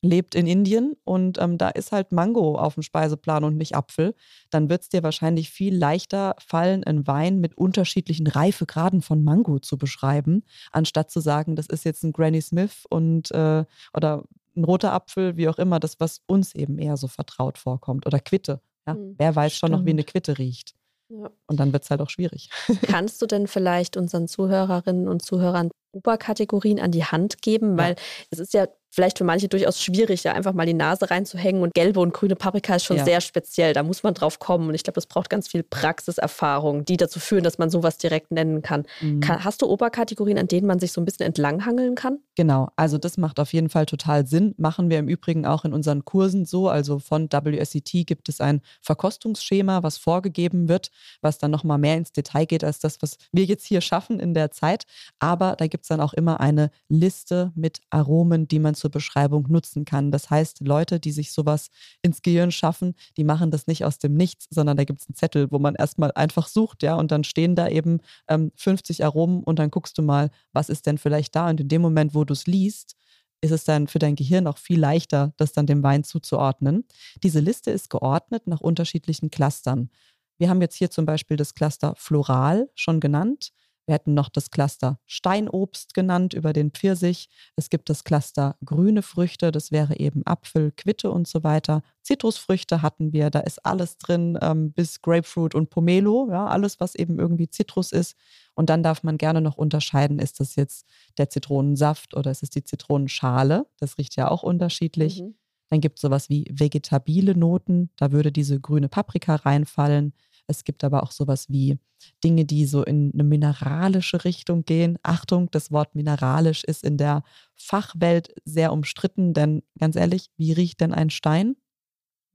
lebt 0.06 0.36
in 0.36 0.48
Indien 0.48 0.96
und 1.04 1.38
ähm, 1.40 1.58
da 1.58 1.70
ist 1.70 1.92
halt 1.92 2.12
Mango 2.12 2.56
auf 2.56 2.76
dem 2.76 2.84
Speiseplan 2.84 3.44
und 3.44 3.58
nicht 3.58 3.76
Apfel, 3.76 4.16
dann 4.50 4.70
wird 4.70 4.84
es 4.84 4.90
dir 4.90 5.04
wahrscheinlich 5.04 5.50
viel 5.50 5.76
leichter 5.76 6.36
fallen, 6.40 6.84
einen 6.84 7.08
Wein 7.08 7.40
mit 7.40 7.58
unterschiedlichen 7.58 8.28
Reifegraden 8.28 9.02
von 9.02 9.24
Mango 9.24 9.60
zu 9.60 9.78
beschreiben, 9.78 10.44
anstatt 10.72 11.12
zu 11.12 11.20
sagen, 11.20 11.56
das 11.56 11.68
ist 11.68 11.86
jetzt 11.86 12.04
ein 12.04 12.14
Granny 12.14 12.42
Smith 12.42 12.86
und 12.90 13.32
äh, 13.32 13.66
oder 13.94 14.24
ein 14.56 14.64
roter 14.64 14.94
Apfel, 14.94 15.38
wie 15.38 15.50
auch 15.50 15.58
immer, 15.58 15.80
das, 15.80 16.00
was 16.00 16.22
uns 16.28 16.56
eben 16.56 16.80
eher 16.80 16.98
so 16.98 17.08
vertraut 17.08 17.58
vorkommt. 17.58 18.06
Oder 18.06 18.20
Quitte. 18.20 18.62
Ja? 18.88 18.94
Mhm, 18.94 19.16
Wer 19.18 19.36
weiß 19.36 19.54
schon 19.54 19.72
noch, 19.72 19.86
wie 19.86 19.92
eine 19.92 20.04
Quitte 20.04 20.38
riecht. 20.38 20.76
Ja. 21.10 21.30
Und 21.48 21.60
dann 21.60 21.72
wird 21.72 21.84
es 21.84 21.90
halt 21.90 22.02
auch 22.02 22.10
schwierig. 22.10 22.50
Kannst 22.88 23.22
du 23.22 23.28
denn 23.28 23.48
vielleicht 23.48 23.96
unseren 23.98 24.28
Zuhörerinnen 24.28 25.08
und 25.08 25.22
Zuhörern 25.22 25.70
Oberkategorien 25.92 26.80
an 26.80 26.92
die 26.92 27.06
Hand 27.06 27.42
geben? 27.42 27.78
Weil 27.78 27.92
ja. 27.92 28.02
es 28.32 28.40
ist 28.40 28.54
ja 28.54 28.68
vielleicht 28.96 29.18
für 29.18 29.26
manche 29.26 29.50
durchaus 29.50 29.82
schwierig, 29.82 30.22
da 30.24 30.32
einfach 30.32 30.54
mal 30.54 30.66
die 30.66 30.74
Nase 30.74 31.12
reinzuhängen. 31.12 31.62
Und 31.62 31.74
gelbe 31.74 32.00
und 32.00 32.14
grüne 32.14 32.36
Paprika 32.36 32.76
ist 32.76 32.86
schon 32.86 32.98
ja. 32.98 33.04
sehr 33.04 33.22
speziell. 33.22 33.74
Da 33.74 33.84
muss 33.84 34.04
man 34.04 34.14
drauf 34.14 34.40
kommen. 34.40 34.70
Und 34.70 34.76
ich 34.76 34.84
glaube, 34.84 34.96
das 34.96 35.06
braucht 35.06 35.30
ganz 35.30 35.50
viel 35.50 35.64
Praxiserfahrung, 35.64 36.86
die 36.86 36.96
dazu 36.96 37.20
führen, 37.20 37.44
dass 37.44 37.58
man 37.58 37.70
sowas 37.70 37.98
direkt 37.98 38.32
nennen 38.32 38.62
kann. 38.62 38.86
Mhm. 39.02 39.22
Hast 39.28 39.62
du 39.62 39.68
Oberkategorien, 39.68 40.38
an 40.38 40.48
denen 40.48 40.66
man 40.66 40.80
sich 40.80 40.94
so 40.94 41.02
ein 41.02 41.06
bisschen 41.06 41.26
entlanghangeln 41.26 41.96
kann? 41.96 42.20
Genau, 42.36 42.70
also 42.78 42.98
das 42.98 43.18
macht 43.18 43.40
auf 43.40 43.52
jeden 43.54 43.70
Fall 43.70 43.86
total 43.86 44.26
Sinn. 44.26 44.56
Machen 44.58 44.90
wir 44.90 45.00
im 45.00 45.10
Übrigen 45.10 45.46
auch 45.46 45.66
in 45.66 45.74
unseren 45.74 46.06
Kursen 46.06 46.46
so. 46.46 46.70
Also 46.70 47.00
von 47.00 47.28
WSET 47.30 48.08
gibt 48.08 48.30
es 48.30 48.40
ein 48.40 48.62
Verkostungsschema, 48.82 49.84
was 49.84 49.98
vorgegeben 49.98 50.70
wird, 50.70 50.90
was 51.22 51.38
dann 51.38 51.52
nochmal 51.52 51.78
mehr 51.78 51.98
ins 51.98 52.14
Detail 52.14 52.46
geht 52.46 52.64
als 52.64 52.80
das, 52.80 53.02
was 53.02 53.18
wir 53.34 53.44
jetzt 53.44 53.66
hier 53.66 53.82
schaffen 53.82 54.22
in 54.22 54.34
der 54.34 54.52
Zeit. 54.52 54.86
Aber 55.20 55.56
da 55.58 55.68
gibt 55.68 55.84
es 55.84 55.90
dann 55.90 56.00
auch 56.00 56.14
immer 56.14 56.40
eine 56.40 56.72
Liste 56.88 57.52
mit 57.56 57.82
Aromen, 57.90 58.48
die 58.48 58.60
man 58.60 58.76
zu 58.76 58.85
Beschreibung 58.90 59.48
nutzen 59.50 59.86
kann. 59.86 60.12
Das 60.12 60.30
heißt, 60.30 60.62
Leute, 60.62 61.00
die 61.00 61.12
sich 61.12 61.32
sowas 61.32 61.70
ins 62.02 62.22
Gehirn 62.22 62.52
schaffen, 62.52 62.96
die 63.18 63.24
machen 63.24 63.52
das 63.52 63.68
nicht 63.68 63.86
aus 63.86 63.98
dem 63.98 64.16
Nichts, 64.16 64.48
sondern 64.50 64.78
da 64.78 64.84
gibt 64.84 65.02
es 65.02 65.08
einen 65.08 65.16
Zettel, 65.16 65.52
wo 65.52 65.60
man 65.60 65.76
erstmal 65.76 66.12
einfach 66.14 66.48
sucht, 66.48 66.84
ja, 66.84 66.96
und 66.96 67.12
dann 67.12 67.24
stehen 67.24 67.56
da 67.56 67.68
eben 67.68 68.00
ähm, 68.28 68.52
50 68.56 69.04
Aromen 69.04 69.44
und 69.44 69.60
dann 69.60 69.72
guckst 69.72 69.98
du 69.98 70.02
mal, 70.02 70.30
was 70.54 70.70
ist 70.70 70.86
denn 70.86 70.98
vielleicht 70.98 71.36
da? 71.36 71.50
Und 71.50 71.62
in 71.62 71.68
dem 71.68 71.82
Moment, 71.82 72.14
wo 72.14 72.24
du 72.24 72.34
es 72.34 72.48
liest, 72.48 72.96
ist 73.42 73.52
es 73.52 73.64
dann 73.64 73.88
für 73.88 74.00
dein 74.00 74.16
Gehirn 74.16 74.48
auch 74.48 74.58
viel 74.58 74.80
leichter, 74.80 75.34
das 75.38 75.52
dann 75.54 75.68
dem 75.68 75.84
Wein 75.84 76.04
zuzuordnen. 76.04 76.86
Diese 77.24 77.40
Liste 77.40 77.72
ist 77.72 77.90
geordnet 77.90 78.48
nach 78.48 78.62
unterschiedlichen 78.62 79.30
Clustern. 79.30 79.90
Wir 80.38 80.50
haben 80.50 80.62
jetzt 80.62 80.76
hier 80.76 80.90
zum 80.90 81.06
Beispiel 81.06 81.38
das 81.38 81.54
Cluster 81.54 81.94
Floral 81.96 82.70
schon 82.76 83.00
genannt. 83.00 83.52
Wir 83.86 83.96
hätten 83.96 84.14
noch 84.14 84.30
das 84.30 84.50
Cluster 84.50 85.00
Steinobst 85.06 85.94
genannt 85.94 86.34
über 86.34 86.54
den 86.54 86.72
Pfirsich. 86.72 87.30
Es 87.56 87.70
gibt 87.70 87.90
das 87.90 88.04
Cluster 88.04 88.58
grüne 88.66 89.02
Früchte, 89.02 89.52
das 89.52 89.72
wäre 89.72 90.00
eben 90.00 90.24
Apfel, 90.26 90.72
Quitte 90.72 91.12
und 91.12 91.28
so 91.28 91.44
weiter. 91.44 91.84
Zitrusfrüchte 92.02 92.82
hatten 92.82 93.14
wir, 93.14 93.30
da 93.30 93.42
ist 93.42 93.66
alles 93.66 93.98
drin, 93.98 94.38
ähm, 94.42 94.72
bis 94.72 95.02
Grapefruit 95.02 95.54
und 95.54 95.70
Pomelo, 95.70 96.28
ja, 96.32 96.48
alles, 96.48 96.80
was 96.80 96.96
eben 96.96 97.20
irgendwie 97.20 97.50
Zitrus 97.50 97.92
ist. 97.92 98.16
Und 98.56 98.70
dann 98.70 98.84
darf 98.84 99.04
man 99.04 99.18
gerne 99.18 99.42
noch 99.42 99.58
unterscheiden, 99.58 100.20
ist 100.20 100.40
das 100.40 100.56
jetzt 100.56 100.88
der 101.18 101.30
Zitronensaft 101.30 102.16
oder 102.16 102.32
ist 102.32 102.44
es 102.44 102.50
die 102.50 102.64
Zitronenschale? 102.64 103.68
Das 103.78 103.98
riecht 103.98 104.16
ja 104.16 104.30
auch 104.30 104.44
unterschiedlich. 104.44 105.22
Mhm. 105.22 105.36
Dann 105.70 105.82
gibt 105.82 105.98
es 105.98 106.02
sowas 106.02 106.30
wie 106.30 106.46
vegetabile 106.52 107.36
Noten, 107.36 107.90
da 107.98 108.12
würde 108.12 108.32
diese 108.32 108.60
grüne 108.60 108.88
Paprika 108.88 109.36
reinfallen. 109.36 110.14
Es 110.48 110.64
gibt 110.64 110.84
aber 110.84 111.04
auch 111.04 111.12
sowas 111.12 111.50
wie 111.50 111.80
Dinge, 112.24 112.46
die 112.46 112.66
so 112.66 112.84
in 112.84 113.12
eine 113.14 113.24
mineralische 113.24 114.24
Richtung 114.26 114.64
gehen. 114.66 114.98
Achtung, 115.04 115.50
das 115.52 115.72
Wort 115.72 115.96
mineralisch 115.96 116.64
ist 116.64 116.84
in 116.84 116.98
der 116.98 117.24
Fachwelt 117.56 118.34
sehr 118.46 118.72
umstritten, 118.72 119.34
denn 119.34 119.64
ganz 119.80 119.96
ehrlich, 119.96 120.30
wie 120.38 120.54
riecht 120.54 120.82
denn 120.82 120.94
ein 120.94 121.10
Stein? 121.10 121.56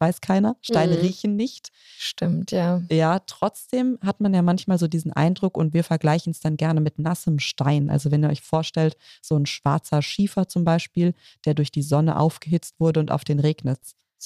Weiß 0.01 0.23
keiner. 0.23 0.57
Steine 0.63 0.95
mhm. 0.95 1.01
riechen 1.03 1.37
nicht. 1.37 1.71
Stimmt, 1.99 2.53
ja. 2.53 2.83
Ja, 2.91 3.19
trotzdem 3.19 3.99
hat 4.01 4.21
man 4.21 4.33
ja 4.33 4.41
manchmal 4.41 4.79
so 4.79 4.89
diesen 4.89 5.13
Eindruck 5.13 5.59
und 5.59 5.75
wir 5.75 5.85
vergleichen 5.85 6.31
es 6.31 6.41
dann 6.41 6.57
gerne 6.57 6.81
mit 6.81 6.99
nassem 6.99 7.39
Stein. 7.39 7.91
Also 7.91 8.11
wenn 8.11 8.25
ihr 8.25 8.31
euch 8.31 8.41
vorstellt, 8.41 8.97
so 9.21 9.37
ein 9.37 9.45
schwarzer 9.45 10.01
Schiefer 10.01 10.49
zum 10.49 10.65
Beispiel, 10.65 11.13
der 11.45 11.53
durch 11.53 11.71
die 11.71 11.83
Sonne 11.83 12.19
aufgehitzt 12.19 12.81
wurde 12.81 12.99
und 12.99 13.11
auf 13.11 13.25
den 13.25 13.41
regnet 13.41 13.81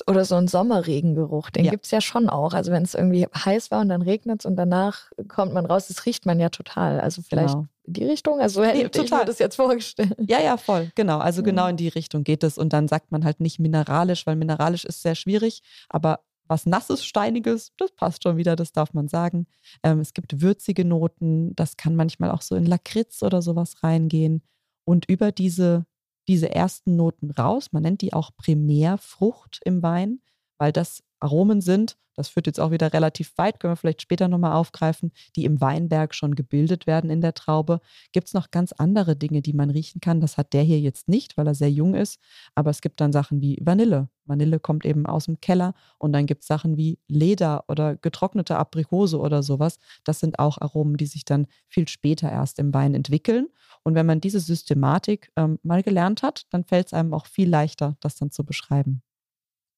oder 0.09 0.25
so 0.25 0.35
ein 0.35 0.49
Sommerregengeruch, 0.49 1.51
den 1.51 1.67
ja. 1.67 1.71
gibt 1.71 1.85
es 1.85 1.91
ja 1.91 2.01
schon 2.01 2.29
auch. 2.29 2.53
Also 2.53 2.73
wenn 2.73 2.83
es 2.83 2.95
irgendwie 2.95 3.27
heiß 3.27 3.71
war 3.71 3.81
und 3.81 3.89
dann 3.89 4.03
regnet 4.03 4.41
es 4.41 4.47
und 4.47 4.57
danach 4.57 5.11
kommt 5.29 5.53
man 5.53 5.67
raus, 5.67 5.89
das 5.89 6.07
riecht 6.07 6.27
man 6.27 6.41
ja 6.41 6.49
total. 6.49 7.01
Also 7.01 7.23
vielleicht 7.23 7.55
genau. 7.55 7.67
in 7.85 7.93
die 7.93 8.05
Richtung. 8.05 8.41
Also 8.41 8.61
so 8.61 8.67
hätte 8.67 8.79
nee, 8.79 9.05
ich 9.05 9.11
mir 9.11 9.25
das 9.25 9.39
jetzt 9.39 9.57
vorgestellt. 9.57 10.15
Ja, 10.27 10.41
ja, 10.41 10.57
voll. 10.57 10.91
Genau. 10.95 11.19
Also 11.19 11.43
ja. 11.43 11.45
genau 11.45 11.67
in 11.69 11.77
die 11.77 11.89
Richtung 11.89 12.25
geht 12.25 12.43
es. 12.43 12.59
Und 12.59 12.73
dann 12.73 12.89
sagt 12.89 13.13
man 13.13 13.25
halt 13.25 13.41
nicht 13.41 13.59
mineralisch, 13.59 14.27
weil 14.27 14.37
mineralisch 14.37 14.85
ist 14.85 15.03
sehr 15.03 15.15
schwierig. 15.15 15.63
Aber 15.89 16.21
was 16.47 16.67
nasses, 16.67 17.05
steiniges, 17.05 17.73
das 17.79 17.93
passt 17.93 18.23
schon 18.23 18.37
wieder, 18.37 18.57
das 18.57 18.73
darf 18.73 18.93
man 18.95 19.09
sagen. 19.09 19.47
Ähm, 19.83 20.01
es 20.01 20.13
gibt 20.13 20.41
würzige 20.41 20.85
Noten, 20.85 21.55
das 21.57 21.77
kann 21.77 21.97
manchmal 21.97 22.31
auch 22.31 22.43
so 22.43 22.55
in 22.57 22.67
Lakritz 22.67 23.23
oder 23.23 23.43
sowas 23.43 23.83
reingehen. 23.83 24.43
Und 24.85 25.09
über 25.09 25.33
diese 25.33 25.87
diese 26.29 26.55
ersten 26.55 26.97
Noten 26.97 27.31
raus. 27.31 27.73
Man 27.73 27.83
nennt 27.83 28.01
die 28.01 28.13
auch 28.13 28.31
Primärfrucht 28.37 29.61
im 29.65 29.83
Wein, 29.83 30.21
weil 30.59 30.73
das 30.73 31.03
Aromen 31.25 31.61
sind, 31.61 31.97
das 32.15 32.29
führt 32.29 32.47
jetzt 32.47 32.61
auch 32.61 32.71
wieder 32.71 32.93
relativ 32.93 33.33
weit, 33.37 33.59
können 33.59 33.73
wir 33.73 33.77
vielleicht 33.77 34.03
später 34.03 34.29
nochmal 34.29 34.53
aufgreifen, 34.53 35.11
die 35.37 35.45
im 35.45 35.61
Weinberg 35.61 36.15
schon 36.15 36.35
gebildet 36.35 36.87
werden 36.87 37.11
in 37.11 37.21
der 37.21 37.35
Traube. 37.35 37.81
Gibt 38.13 38.29
es 38.29 38.35
noch 38.35 38.51
ganz 38.51 38.73
andere 38.73 39.17
Dinge, 39.17 39.43
die 39.43 39.53
man 39.53 39.71
riechen 39.71 40.01
kann? 40.01 40.21
Das 40.21 40.37
hat 40.37 40.53
der 40.53 40.63
hier 40.63 40.79
jetzt 40.79 41.09
nicht, 41.09 41.37
weil 41.37 41.47
er 41.47 41.55
sehr 41.55 41.71
jung 41.71 41.95
ist, 41.95 42.21
aber 42.55 42.71
es 42.71 42.81
gibt 42.81 43.01
dann 43.01 43.13
Sachen 43.13 43.41
wie 43.41 43.59
Vanille. 43.61 44.09
Vanille 44.27 44.61
kommt 44.61 44.85
eben 44.87 45.07
aus 45.07 45.27
dem 45.27 45.41
Keller 45.41 45.75
und 45.99 46.13
dann 46.13 46.27
gibt 46.27 46.43
es 46.43 46.47
Sachen 46.47 46.77
wie 46.77 46.99
Leder 47.09 47.65
oder 47.69 47.97
getrocknete 47.97 48.57
Aprikose 48.57 49.19
oder 49.19 49.43
sowas. 49.43 49.79
Das 50.05 50.21
sind 50.21 50.39
auch 50.39 50.59
Aromen, 50.59 50.97
die 50.97 51.07
sich 51.07 51.25
dann 51.25 51.47
viel 51.69 51.89
später 51.89 52.31
erst 52.31 52.59
im 52.59 52.73
Wein 52.73 52.95
entwickeln. 52.95 53.49
Und 53.83 53.95
wenn 53.95 54.07
man 54.07 54.21
diese 54.21 54.41
Systematik 54.41 55.31
ähm, 55.37 55.59
mal 55.63 55.83
gelernt 55.83 56.23
hat, 56.23 56.47
dann 56.51 56.65
fällt 56.65 56.87
es 56.87 56.93
einem 56.95 57.13
auch 57.13 57.27
viel 57.27 57.49
leichter, 57.49 57.97
das 58.01 58.17
dann 58.17 58.31
zu 58.31 58.45
beschreiben. 58.45 59.03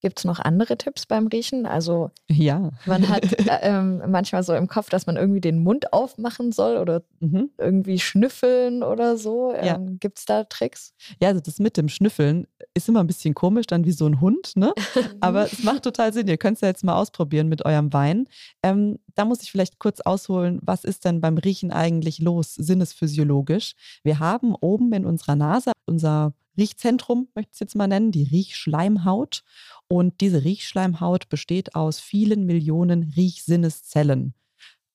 Gibt 0.02 0.18
es 0.18 0.24
noch 0.24 0.38
andere 0.38 0.76
Tipps 0.76 1.06
beim 1.06 1.26
Riechen? 1.26 1.66
Also 1.66 2.10
ja. 2.28 2.70
man 2.84 3.08
hat 3.08 3.32
äh, 3.48 3.58
ähm, 3.62 4.02
manchmal 4.08 4.42
so 4.42 4.54
im 4.54 4.68
Kopf, 4.68 4.90
dass 4.90 5.06
man 5.06 5.16
irgendwie 5.16 5.40
den 5.40 5.62
Mund 5.62 5.92
aufmachen 5.92 6.52
soll 6.52 6.76
oder 6.76 7.02
mhm. 7.20 7.50
irgendwie 7.58 7.98
schnüffeln 7.98 8.82
oder 8.82 9.16
so. 9.16 9.52
Ähm, 9.54 9.64
ja. 9.64 9.80
Gibt 9.98 10.18
es 10.18 10.26
da 10.26 10.44
Tricks? 10.44 10.92
Ja, 11.20 11.28
also 11.28 11.40
das 11.40 11.58
mit 11.58 11.76
dem 11.76 11.88
Schnüffeln 11.88 12.46
ist 12.74 12.88
immer 12.88 13.02
ein 13.02 13.06
bisschen 13.06 13.34
komisch, 13.34 13.66
dann 13.66 13.84
wie 13.84 13.92
so 13.92 14.06
ein 14.06 14.20
Hund, 14.20 14.52
ne? 14.54 14.72
Aber 15.20 15.44
es 15.44 15.62
macht 15.62 15.82
total 15.82 16.12
Sinn. 16.12 16.28
Ihr 16.28 16.36
könnt 16.36 16.56
es 16.56 16.60
ja 16.60 16.68
jetzt 16.68 16.84
mal 16.84 16.94
ausprobieren 16.94 17.48
mit 17.48 17.64
eurem 17.64 17.92
Wein. 17.92 18.28
Ähm, 18.62 18.98
da 19.14 19.24
muss 19.24 19.42
ich 19.42 19.50
vielleicht 19.50 19.78
kurz 19.78 20.00
ausholen, 20.00 20.60
was 20.62 20.84
ist 20.84 21.04
denn 21.04 21.20
beim 21.20 21.38
Riechen 21.38 21.72
eigentlich 21.72 22.18
los, 22.18 22.54
sinnesphysiologisch? 22.54 23.72
Wir 24.02 24.18
haben 24.18 24.54
oben 24.54 24.92
in 24.92 25.06
unserer 25.06 25.36
Nase 25.36 25.72
unser 25.86 26.34
Riechzentrum, 26.58 27.28
möchte 27.34 27.50
ich 27.50 27.54
es 27.54 27.60
jetzt 27.60 27.76
mal 27.76 27.86
nennen, 27.86 28.12
die 28.12 28.24
Riechschleimhaut. 28.24 29.42
Und 29.88 30.20
diese 30.20 30.44
Riechschleimhaut 30.44 31.28
besteht 31.28 31.74
aus 31.74 32.00
vielen 32.00 32.46
Millionen 32.46 33.12
Riechsinneszellen. 33.16 34.34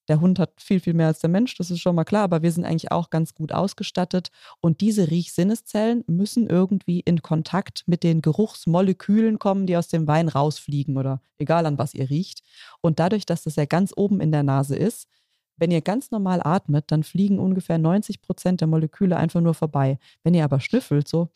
Der 0.08 0.20
Hund 0.20 0.40
hat 0.40 0.60
viel, 0.60 0.82
viel 0.82 0.94
mehr 0.94 1.08
als 1.08 1.20
der 1.20 1.30
Mensch, 1.30 1.56
das 1.56 1.72
ist 1.72 1.80
schon 1.80 1.96
mal 1.96 2.04
klar, 2.04 2.24
aber 2.24 2.42
wir 2.42 2.52
sind 2.52 2.66
eigentlich 2.66 2.92
auch 2.92 3.10
ganz 3.10 3.34
gut 3.34 3.54
ausgestattet. 3.54 4.30
Und 4.60 4.82
diese 4.82 5.10
Riechsinneszellen 5.10 6.04
müssen 6.08 6.48
irgendwie 6.48 7.00
in 7.00 7.22
Kontakt 7.22 7.84
mit 7.86 8.04
den 8.04 8.22
Geruchsmolekülen 8.22 9.40
kommen, 9.40 9.68
die 9.68 9.78
aus 9.78 9.88
dem 9.88 10.08
Wein 10.08 10.28
rausfliegen 10.28 10.98
oder 10.98 11.22
egal 11.38 11.66
an 11.66 11.78
was 11.78 11.94
ihr 11.94 12.10
riecht. 12.10 12.42
Und 12.82 13.00
dadurch, 13.00 13.26
dass 13.26 13.44
das 13.44 13.56
ja 13.56 13.66
ganz 13.66 13.94
oben 13.96 14.20
in 14.20 14.34
der 14.34 14.44
Nase 14.44 14.76
ist, 14.76 15.08
wenn 15.56 15.72
ihr 15.72 15.82
ganz 15.82 16.12
normal 16.12 16.42
atmet, 16.44 16.86
dann 16.92 17.04
fliegen 17.04 17.40
ungefähr 17.40 17.78
90 17.78 18.22
Prozent 18.22 18.62
der 18.62 18.68
Moleküle 18.68 19.16
einfach 19.16 19.42
nur 19.42 19.54
vorbei. 19.54 20.00
Wenn 20.24 20.34
ihr 20.34 20.44
aber 20.44 20.60
schnüffelt, 20.60 21.08
so 21.08 21.30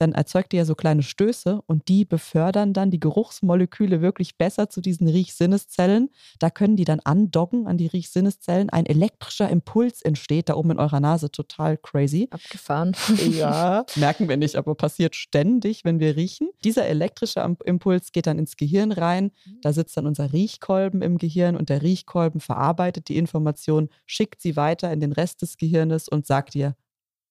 dann 0.00 0.12
erzeugt 0.12 0.54
ihr 0.54 0.60
ja 0.60 0.64
so 0.64 0.74
kleine 0.74 1.02
Stöße 1.02 1.60
und 1.66 1.88
die 1.88 2.06
befördern 2.06 2.72
dann 2.72 2.90
die 2.90 3.00
Geruchsmoleküle 3.00 4.00
wirklich 4.00 4.38
besser 4.38 4.70
zu 4.70 4.80
diesen 4.80 5.06
Riechsinneszellen. 5.06 6.08
Da 6.38 6.48
können 6.48 6.76
die 6.76 6.86
dann 6.86 7.00
andocken 7.00 7.66
an 7.66 7.76
die 7.76 7.86
Riechsinneszellen. 7.86 8.70
Ein 8.70 8.86
elektrischer 8.86 9.50
Impuls 9.50 10.00
entsteht 10.00 10.48
da 10.48 10.54
oben 10.54 10.70
in 10.70 10.78
eurer 10.78 11.00
Nase. 11.00 11.30
Total 11.30 11.76
crazy. 11.76 12.28
Abgefahren. 12.30 12.96
Ja, 13.30 13.84
merken 13.96 14.26
wir 14.26 14.38
nicht, 14.38 14.56
aber 14.56 14.74
passiert 14.74 15.14
ständig, 15.16 15.84
wenn 15.84 16.00
wir 16.00 16.16
riechen. 16.16 16.48
Dieser 16.64 16.86
elektrische 16.86 17.40
Impuls 17.64 18.12
geht 18.12 18.26
dann 18.26 18.38
ins 18.38 18.56
Gehirn 18.56 18.92
rein. 18.92 19.32
Da 19.60 19.74
sitzt 19.74 19.98
dann 19.98 20.06
unser 20.06 20.32
Riechkolben 20.32 21.02
im 21.02 21.18
Gehirn 21.18 21.56
und 21.56 21.68
der 21.68 21.82
Riechkolben 21.82 22.40
verarbeitet 22.40 23.08
die 23.08 23.18
Information, 23.18 23.90
schickt 24.06 24.40
sie 24.40 24.56
weiter 24.56 24.90
in 24.94 25.00
den 25.00 25.12
Rest 25.12 25.42
des 25.42 25.58
Gehirnes 25.58 26.08
und 26.08 26.26
sagt 26.26 26.54
dir, 26.54 26.74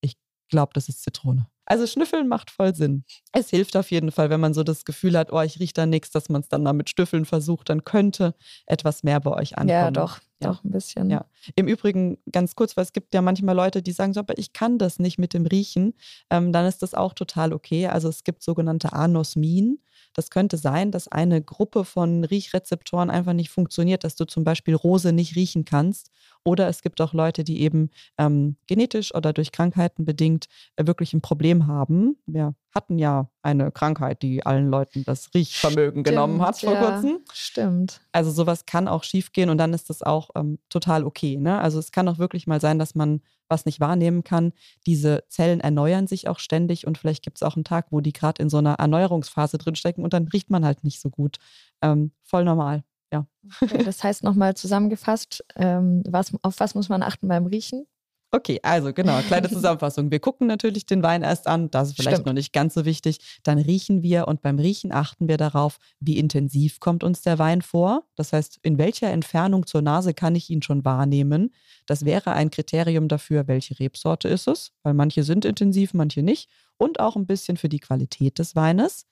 ich 0.01 0.17
glaube, 0.49 0.73
das 0.75 0.87
ist 0.87 1.01
Zitrone. 1.01 1.47
Also 1.69 1.85
Schnüffeln 1.85 2.27
macht 2.27 2.49
voll 2.49 2.73
Sinn. 2.73 3.03
Es 3.31 3.51
hilft 3.51 3.77
auf 3.77 3.91
jeden 3.91 4.11
Fall, 4.11 4.31
wenn 4.31 4.39
man 4.39 4.55
so 4.55 4.63
das 4.63 4.85
Gefühl 4.85 5.15
hat, 5.15 5.31
oh, 5.31 5.39
ich 5.41 5.59
rieche 5.59 5.73
da 5.73 5.85
nichts, 5.85 6.09
dass 6.09 6.27
man 6.27 6.41
es 6.41 6.49
dann 6.49 6.63
mal 6.63 6.73
mit 6.73 6.89
Stüffeln 6.89 7.25
versucht, 7.25 7.69
dann 7.69 7.83
könnte 7.83 8.33
etwas 8.65 9.03
mehr 9.03 9.19
bei 9.19 9.31
euch 9.31 9.55
ankommen. 9.55 9.69
Ja, 9.69 9.91
doch, 9.91 10.17
ja. 10.41 10.49
doch 10.49 10.63
ein 10.63 10.71
bisschen. 10.71 11.11
Ja. 11.11 11.25
Im 11.55 11.67
Übrigen 11.67 12.17
ganz 12.31 12.55
kurz, 12.55 12.75
weil 12.75 12.85
es 12.85 12.91
gibt 12.91 13.13
ja 13.13 13.21
manchmal 13.21 13.55
Leute, 13.55 13.83
die 13.83 13.91
sagen 13.91 14.13
so, 14.13 14.19
aber 14.19 14.39
ich 14.39 14.51
kann 14.51 14.79
das 14.79 14.97
nicht 14.97 15.19
mit 15.19 15.35
dem 15.35 15.45
Riechen. 15.45 15.93
Ähm, 16.31 16.51
dann 16.51 16.65
ist 16.65 16.81
das 16.81 16.95
auch 16.95 17.13
total 17.13 17.53
okay. 17.53 17.85
Also 17.85 18.09
es 18.09 18.23
gibt 18.23 18.41
sogenannte 18.41 18.93
Anosmien. 18.93 19.79
Das 20.15 20.31
könnte 20.31 20.57
sein, 20.57 20.91
dass 20.91 21.07
eine 21.07 21.39
Gruppe 21.39 21.85
von 21.85 22.23
Riechrezeptoren 22.23 23.11
einfach 23.11 23.33
nicht 23.33 23.51
funktioniert, 23.51 24.03
dass 24.03 24.15
du 24.15 24.25
zum 24.25 24.43
Beispiel 24.43 24.73
Rose 24.73 25.13
nicht 25.13 25.35
riechen 25.35 25.65
kannst. 25.65 26.09
Oder 26.49 26.67
es 26.67 26.81
gibt 26.81 26.99
auch 26.99 27.13
Leute, 27.13 27.43
die 27.43 27.61
eben 27.61 27.91
ähm, 28.17 28.55
genetisch 28.65 29.13
oder 29.13 29.33
durch 29.33 29.51
Krankheiten 29.51 30.03
bedingt 30.03 30.47
äh, 30.77 30.87
wirklich 30.87 31.13
ein 31.13 31.21
Problem 31.21 31.67
haben. 31.67 32.17
Wir 32.25 32.55
hatten 32.73 32.97
ja 32.97 33.29
eine 33.43 33.71
Krankheit, 33.71 34.23
die 34.23 34.43
allen 34.43 34.67
Leuten 34.67 35.03
das 35.03 35.31
Riechvermögen 35.35 36.01
stimmt, 36.01 36.07
genommen 36.07 36.41
hat 36.41 36.59
vor 36.59 36.73
ja, 36.73 36.81
kurzem. 36.81 37.19
Stimmt. 37.31 38.01
Also 38.13 38.31
sowas 38.31 38.65
kann 38.65 38.87
auch 38.87 39.03
schiefgehen 39.03 39.51
und 39.51 39.59
dann 39.59 39.73
ist 39.73 39.91
das 39.91 40.01
auch 40.01 40.31
ähm, 40.33 40.57
total 40.69 41.03
okay. 41.03 41.37
Ne? 41.37 41.59
Also 41.59 41.77
es 41.77 41.91
kann 41.91 42.07
auch 42.07 42.17
wirklich 42.17 42.47
mal 42.47 42.59
sein, 42.59 42.79
dass 42.79 42.95
man 42.95 43.21
was 43.47 43.65
nicht 43.65 43.79
wahrnehmen 43.79 44.23
kann. 44.23 44.51
Diese 44.87 45.25
Zellen 45.29 45.59
erneuern 45.59 46.07
sich 46.07 46.27
auch 46.27 46.39
ständig 46.39 46.87
und 46.87 46.97
vielleicht 46.97 47.23
gibt 47.23 47.37
es 47.37 47.43
auch 47.43 47.57
einen 47.57 47.63
Tag, 47.63 47.91
wo 47.91 48.01
die 48.01 48.13
gerade 48.13 48.41
in 48.41 48.49
so 48.49 48.57
einer 48.57 48.73
Erneuerungsphase 48.73 49.59
drinstecken 49.59 50.03
und 50.03 50.13
dann 50.13 50.27
riecht 50.27 50.49
man 50.49 50.65
halt 50.65 50.83
nicht 50.83 50.99
so 50.99 51.11
gut. 51.11 51.37
Ähm, 51.83 52.11
voll 52.23 52.43
normal. 52.43 52.83
Ja. 53.11 53.25
Okay, 53.61 53.83
das 53.83 54.03
heißt 54.03 54.23
nochmal 54.23 54.55
zusammengefasst, 54.55 55.43
ähm, 55.55 56.03
was, 56.07 56.31
auf 56.41 56.59
was 56.59 56.75
muss 56.75 56.89
man 56.89 57.03
achten 57.03 57.27
beim 57.27 57.45
Riechen? 57.45 57.87
Okay, 58.31 58.59
also 58.61 58.93
genau, 58.93 59.19
kleine 59.21 59.49
Zusammenfassung. 59.49 60.11
Wir 60.11 60.19
gucken 60.19 60.45
natürlich 60.45 60.85
den 60.85 61.01
Wein 61.01 61.23
erst 61.23 61.47
an, 61.47 61.71
das 61.71 61.89
ist 61.89 61.95
vielleicht 61.95 62.17
Stimmt. 62.17 62.27
noch 62.27 62.33
nicht 62.33 62.53
ganz 62.53 62.75
so 62.75 62.85
wichtig. 62.85 63.39
Dann 63.41 63.57
riechen 63.57 64.03
wir 64.03 64.27
und 64.27 64.43
beim 64.43 64.59
Riechen 64.59 64.91
achten 64.91 65.27
wir 65.27 65.37
darauf, 65.37 65.79
wie 65.99 66.19
intensiv 66.19 66.79
kommt 66.79 67.03
uns 67.03 67.21
der 67.23 67.39
Wein 67.39 67.63
vor. 67.63 68.03
Das 68.15 68.31
heißt, 68.31 68.59
in 68.61 68.77
welcher 68.77 69.09
Entfernung 69.09 69.65
zur 69.65 69.81
Nase 69.81 70.13
kann 70.13 70.35
ich 70.35 70.51
ihn 70.51 70.61
schon 70.61 70.85
wahrnehmen. 70.85 71.55
Das 71.87 72.05
wäre 72.05 72.33
ein 72.33 72.51
Kriterium 72.51 73.07
dafür, 73.07 73.47
welche 73.47 73.79
Rebsorte 73.79 74.27
ist 74.27 74.47
es, 74.47 74.73
weil 74.83 74.93
manche 74.93 75.23
sind 75.23 75.43
intensiv, 75.43 75.95
manche 75.95 76.21
nicht. 76.21 76.49
Und 76.77 76.99
auch 76.99 77.15
ein 77.15 77.25
bisschen 77.25 77.57
für 77.57 77.67
die 77.67 77.79
Qualität 77.79 78.37
des 78.37 78.55
Weines. 78.55 79.07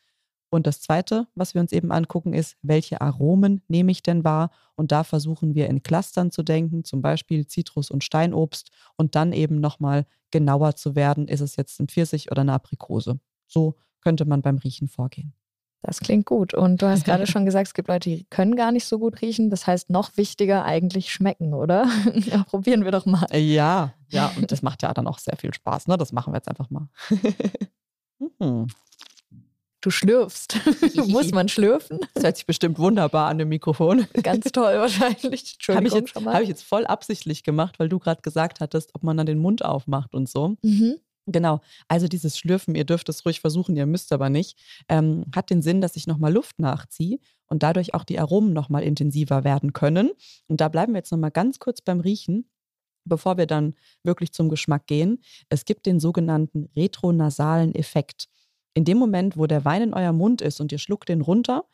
Und 0.50 0.66
das 0.66 0.80
Zweite, 0.82 1.28
was 1.36 1.54
wir 1.54 1.62
uns 1.62 1.72
eben 1.72 1.92
angucken, 1.92 2.34
ist, 2.34 2.56
welche 2.62 3.02
Aromen 3.02 3.62
nehme 3.68 3.92
ich 3.92 4.02
denn 4.02 4.24
wahr? 4.24 4.50
Und 4.76 4.92
da 4.92 5.04
versuchen 5.04 5.56
wir 5.56 5.68
in 5.68 5.84
Clustern 5.84 6.32
zu 6.32 6.44
denken, 6.44 6.84
zum 6.84 7.02
Beispiel 7.02 7.48
Zitrus 7.48 7.92
und 7.92 8.04
Steinobst 8.04 8.70
und 8.96 9.16
dann 9.16 9.34
eben 9.34 9.60
nochmal 9.60 10.06
genauer 10.32 10.76
zu 10.76 10.96
werden, 10.96 11.28
ist 11.28 11.42
es 11.42 11.56
jetzt 11.56 11.80
ein 11.80 11.88
Pfirsich 11.88 12.32
oder 12.32 12.42
eine 12.42 12.54
Aprikose. 12.54 13.20
So 13.48 13.76
könnte 14.02 14.26
man 14.26 14.42
beim 14.42 14.58
Riechen 14.58 14.88
vorgehen. 14.88 15.34
Das 15.82 16.00
klingt 16.00 16.26
gut. 16.26 16.54
Und 16.54 16.82
du 16.82 16.88
hast 16.88 17.06
gerade 17.06 17.28
schon 17.28 17.46
gesagt, 17.46 17.68
es 17.68 17.74
gibt 17.74 17.88
Leute, 17.88 18.10
die 18.10 18.26
können 18.30 18.56
gar 18.56 18.72
nicht 18.72 18.86
so 18.86 19.00
gut 19.00 19.22
riechen. 19.22 19.50
Das 19.50 19.68
heißt, 19.68 19.90
noch 19.90 20.16
wichtiger 20.18 20.66
eigentlich 20.66 21.12
schmecken, 21.12 21.54
oder? 21.54 21.88
ja, 22.14 22.44
probieren 22.44 22.84
wir 22.84 22.92
doch 22.92 23.06
mal. 23.06 23.28
Ja, 23.34 23.94
ja, 24.10 24.32
und 24.38 24.52
das 24.52 24.62
macht 24.62 24.84
ja 24.84 24.94
dann 24.94 25.08
auch 25.08 25.20
sehr 25.20 25.38
viel 25.38 25.54
Spaß. 25.54 25.88
Ne? 25.88 25.98
Das 25.98 26.12
machen 26.12 26.34
wir 26.34 26.38
jetzt 26.38 26.50
einfach 26.50 26.70
mal. 26.70 26.88
hm. 28.40 28.68
Du 29.82 29.92
schlürfst. 29.92 30.60
Muss 31.08 31.32
man 31.32 31.50
schlürfen? 31.50 32.00
Das 32.14 32.24
hört 32.24 32.38
sich 32.38 32.46
bestimmt 32.46 32.80
wunderbar 32.80 33.30
an 33.30 33.38
dem 33.38 33.50
Mikrofon. 33.50 34.08
Ganz 34.24 34.52
toll 34.52 34.80
wahrscheinlich. 34.80 35.58
Habe 35.68 35.88
ich, 35.88 35.94
jetzt, 35.94 36.16
hab 36.16 36.42
ich 36.42 36.50
jetzt 36.50 36.64
voll 36.64 36.86
absichtlich 36.86 37.44
gemacht, 37.44 37.78
weil 37.78 37.90
du 37.90 38.00
gerade 38.00 38.22
gesagt 38.22 38.60
hattest, 38.60 38.96
ob 38.96 39.04
man 39.04 39.18
dann 39.18 39.28
den 39.28 39.38
Mund 39.38 39.64
aufmacht 39.64 40.16
und 40.16 40.28
so. 40.28 40.56
Mhm. 40.64 40.96
Genau, 41.30 41.60
also 41.90 42.08
dieses 42.08 42.38
Schlürfen, 42.38 42.74
ihr 42.74 42.86
dürft 42.86 43.10
es 43.10 43.26
ruhig 43.26 43.42
versuchen, 43.42 43.76
ihr 43.76 43.86
müsst 43.86 44.14
aber 44.14 44.30
nicht, 44.30 44.58
ähm, 44.88 45.26
hat 45.36 45.50
den 45.50 45.62
Sinn, 45.62 45.82
dass 45.82 45.98
ich 45.98 46.08
nochmal 46.08 46.32
Luft 46.32 46.58
nachziehe 46.58 47.20
und 47.48 47.64
dadurch 47.64 47.94
auch 47.94 48.06
die 48.06 48.18
Aromen 48.18 48.54
nochmal 48.54 48.84
intensiver 48.84 49.44
werden 49.44 49.74
können. 49.74 50.12
Und 50.48 50.62
da 50.62 50.70
bleiben 50.70 50.94
wir 50.94 51.00
jetzt 51.00 51.12
nochmal 51.12 51.32
ganz 51.32 51.60
kurz 51.60 51.82
beim 51.82 52.00
Riechen, 52.00 52.50
bevor 53.04 53.38
wir 53.38 53.46
dann 53.46 53.76
wirklich 54.04 54.32
zum 54.32 54.48
Geschmack 54.48 54.88
gehen. 54.88 55.22
Es 55.50 55.66
gibt 55.66 55.86
den 55.86 56.00
sogenannten 56.00 56.70
retronasalen 56.78 57.76
Effekt. 57.76 58.30
In 58.78 58.86
dem 58.86 59.00
Moment, 59.00 59.38
wo 59.38 59.48
der 59.48 59.66
Wein 59.66 59.82
in 59.82 59.94
eurem 59.96 60.18
Mund 60.18 60.40
ist 60.40 60.62
und 60.62 60.72
ihr 60.72 60.78
schluckt 60.78 61.10
den 61.10 61.22
runter, 61.22 61.66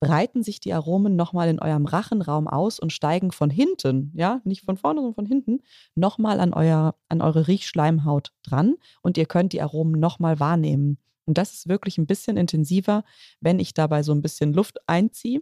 breiten 0.00 0.42
sich 0.42 0.60
die 0.60 0.74
Aromen 0.74 1.16
nochmal 1.16 1.48
in 1.48 1.58
eurem 1.58 1.86
Rachenraum 1.86 2.46
aus 2.46 2.78
und 2.78 2.92
steigen 2.92 3.32
von 3.32 3.48
hinten, 3.48 4.12
ja, 4.14 4.42
nicht 4.44 4.60
von 4.60 4.76
vorne, 4.76 5.00
sondern 5.00 5.14
von 5.14 5.24
hinten, 5.24 5.62
nochmal 5.94 6.40
an, 6.40 6.52
euer, 6.52 6.94
an 7.08 7.22
eure 7.22 7.48
Riechschleimhaut 7.48 8.34
dran 8.42 8.74
und 9.00 9.16
ihr 9.16 9.24
könnt 9.24 9.54
die 9.54 9.62
Aromen 9.62 9.98
nochmal 9.98 10.40
wahrnehmen. 10.40 10.98
Und 11.24 11.38
das 11.38 11.54
ist 11.54 11.68
wirklich 11.70 11.96
ein 11.96 12.06
bisschen 12.06 12.36
intensiver, 12.36 13.02
wenn 13.40 13.58
ich 13.58 13.72
dabei 13.72 14.02
so 14.02 14.12
ein 14.12 14.20
bisschen 14.20 14.52
Luft 14.52 14.76
einziehe 14.86 15.40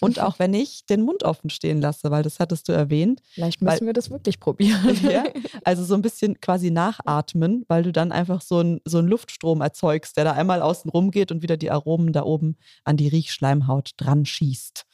und 0.00 0.18
auch 0.20 0.38
wenn 0.38 0.54
ich 0.54 0.86
den 0.86 1.02
Mund 1.02 1.22
offen 1.22 1.50
stehen 1.50 1.80
lasse, 1.80 2.10
weil 2.10 2.22
das 2.22 2.40
hattest 2.40 2.68
du 2.68 2.72
erwähnt. 2.72 3.22
Vielleicht 3.30 3.62
müssen 3.62 3.80
weil, 3.80 3.86
wir 3.86 3.92
das 3.92 4.10
wirklich 4.10 4.40
probieren. 4.40 4.96
Ja, 5.06 5.24
also 5.64 5.84
so 5.84 5.94
ein 5.94 6.02
bisschen 6.02 6.40
quasi 6.40 6.70
nachatmen, 6.70 7.64
weil 7.68 7.82
du 7.82 7.92
dann 7.92 8.12
einfach 8.12 8.40
so, 8.40 8.60
ein, 8.60 8.80
so 8.84 8.98
einen 8.98 9.08
Luftstrom 9.08 9.60
erzeugst, 9.60 10.16
der 10.16 10.24
da 10.24 10.32
einmal 10.32 10.62
außen 10.62 10.90
rum 10.90 11.10
geht 11.10 11.30
und 11.30 11.42
wieder 11.42 11.56
die 11.56 11.70
Aromen 11.70 12.12
da 12.12 12.22
oben 12.22 12.56
an 12.84 12.96
die 12.96 13.08
Riechschleimhaut 13.08 13.90
dran 13.96 14.24
schießt 14.24 14.86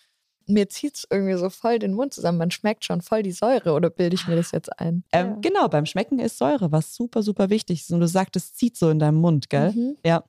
mir 0.47 0.69
zieht 0.69 0.97
es 0.97 1.07
irgendwie 1.11 1.37
so 1.37 1.51
voll 1.51 1.79
den 1.79 1.95
Mund 1.95 2.15
zusammen. 2.15 2.39
Man 2.39 2.51
schmeckt 2.51 2.85
schon 2.85 3.01
voll 3.01 3.23
die 3.23 3.33
Säure 3.33 3.73
oder 3.73 3.91
bilde 3.91 4.15
ich 4.15 4.27
mir 4.27 4.37
das 4.37 4.53
jetzt 4.53 4.79
ein? 4.79 5.05
Ähm, 5.13 5.27
ja. 5.27 5.39
Genau, 5.41 5.69
beim 5.69 5.87
Schmecken 5.87 6.19
ist 6.19 6.39
Säure, 6.39 6.73
was 6.73 6.95
super, 6.95 7.23
super 7.23 7.51
wichtig 7.51 7.81
ist. 7.83 7.93
Und 7.93 8.01
du 8.01 8.09
sagst, 8.09 8.37
es 8.37 8.55
zieht 8.55 8.77
so 8.77 8.91
in 8.91 8.99
deinem 8.99 9.17
Mund, 9.17 9.51
gell? 9.51 9.73
Mhm. 9.73 9.97
Ja. 10.05 10.25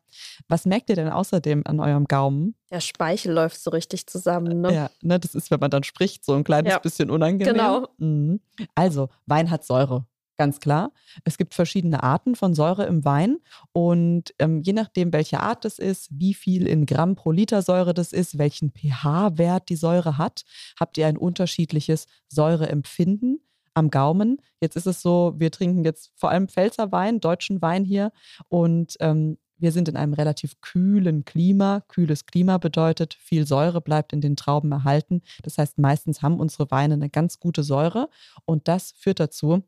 Was 0.48 0.66
merkt 0.66 0.90
ihr 0.90 0.96
denn 0.96 1.10
außerdem 1.10 1.64
an 1.66 1.80
eurem 1.80 2.06
Gaumen? 2.06 2.56
Der 2.72 2.80
Speichel 2.80 3.34
läuft 3.34 3.62
so 3.62 3.72
richtig 3.72 4.08
zusammen. 4.08 4.62
Ne? 4.62 4.74
Ja, 4.74 4.90
ne, 5.02 5.20
das 5.20 5.36
ist, 5.36 5.52
wenn 5.52 5.60
man 5.60 5.72
dann 5.72 5.84
spricht, 5.84 6.26
so 6.26 6.34
ein 6.34 6.44
kleines 6.44 6.72
ja. 6.72 6.80
bisschen 6.80 7.10
unangenehm. 7.10 7.54
Genau. 7.54 7.88
Mhm. 7.98 8.40
Also, 8.76 9.10
Wein 9.26 9.50
hat 9.50 9.66
Säure 9.66 10.06
ganz 10.38 10.60
klar. 10.60 10.92
Es 11.24 11.38
gibt 11.38 11.54
verschiedene 11.54 12.04
Arten 12.04 12.36
von 12.36 12.54
Säure 12.54 12.86
im 12.86 13.06
Wein 13.06 13.38
und 13.72 14.34
ähm, 14.40 14.62
je 14.62 14.74
nachdem, 14.74 15.14
welche 15.14 15.40
Art 15.40 15.66
das 15.66 15.80
ist, 15.80 16.10
wie 16.12 16.34
viel 16.34 16.68
in 16.68 16.86
Gramm 16.86 17.16
pro 17.16 17.32
Liter 17.32 17.62
Säure 17.62 17.94
das 17.94 18.14
ist, 18.14 18.38
welchen 18.38 18.72
pH-Wert 18.72 19.70
die 19.70 19.76
Säure 19.76 20.18
hat, 20.18 20.44
habt 20.80 20.98
ihr 20.98 21.08
ein 21.08 21.18
unterschiedliches 21.18 22.08
Säureempfinden 22.30 23.40
am 23.74 23.90
Gaumen. 23.90 24.38
Jetzt 24.62 24.76
ist 24.76 24.88
es 24.88 25.02
so, 25.02 25.34
wir 25.38 25.52
trinken 25.52 25.84
jetzt 25.84 26.12
vor 26.16 26.30
allem 26.30 26.48
Pfälzer 26.48 26.92
Wein, 26.92 27.20
deutschen 27.20 27.62
Wein 27.62 27.86
hier 27.86 28.12
und 28.50 28.96
ähm, 29.00 29.38
wir 29.58 29.72
sind 29.72 29.88
in 29.88 29.96
einem 29.96 30.14
relativ 30.14 30.60
kühlen 30.60 31.24
Klima. 31.24 31.84
Kühles 31.88 32.26
Klima 32.26 32.58
bedeutet, 32.58 33.14
viel 33.14 33.48
Säure 33.48 33.80
bleibt 33.82 34.12
in 34.12 34.20
den 34.20 34.36
Trauben 34.36 34.72
erhalten. 34.72 35.22
Das 35.44 35.58
heißt, 35.58 35.78
meistens 35.78 36.22
haben 36.22 36.40
unsere 36.40 36.70
Weine 36.70 36.96
eine 36.96 37.10
ganz 37.10 37.40
gute 37.40 37.64
Säure 37.64 38.10
und 38.46 38.68
das 38.68 38.92
führt 38.92 39.22
dazu, 39.22 39.64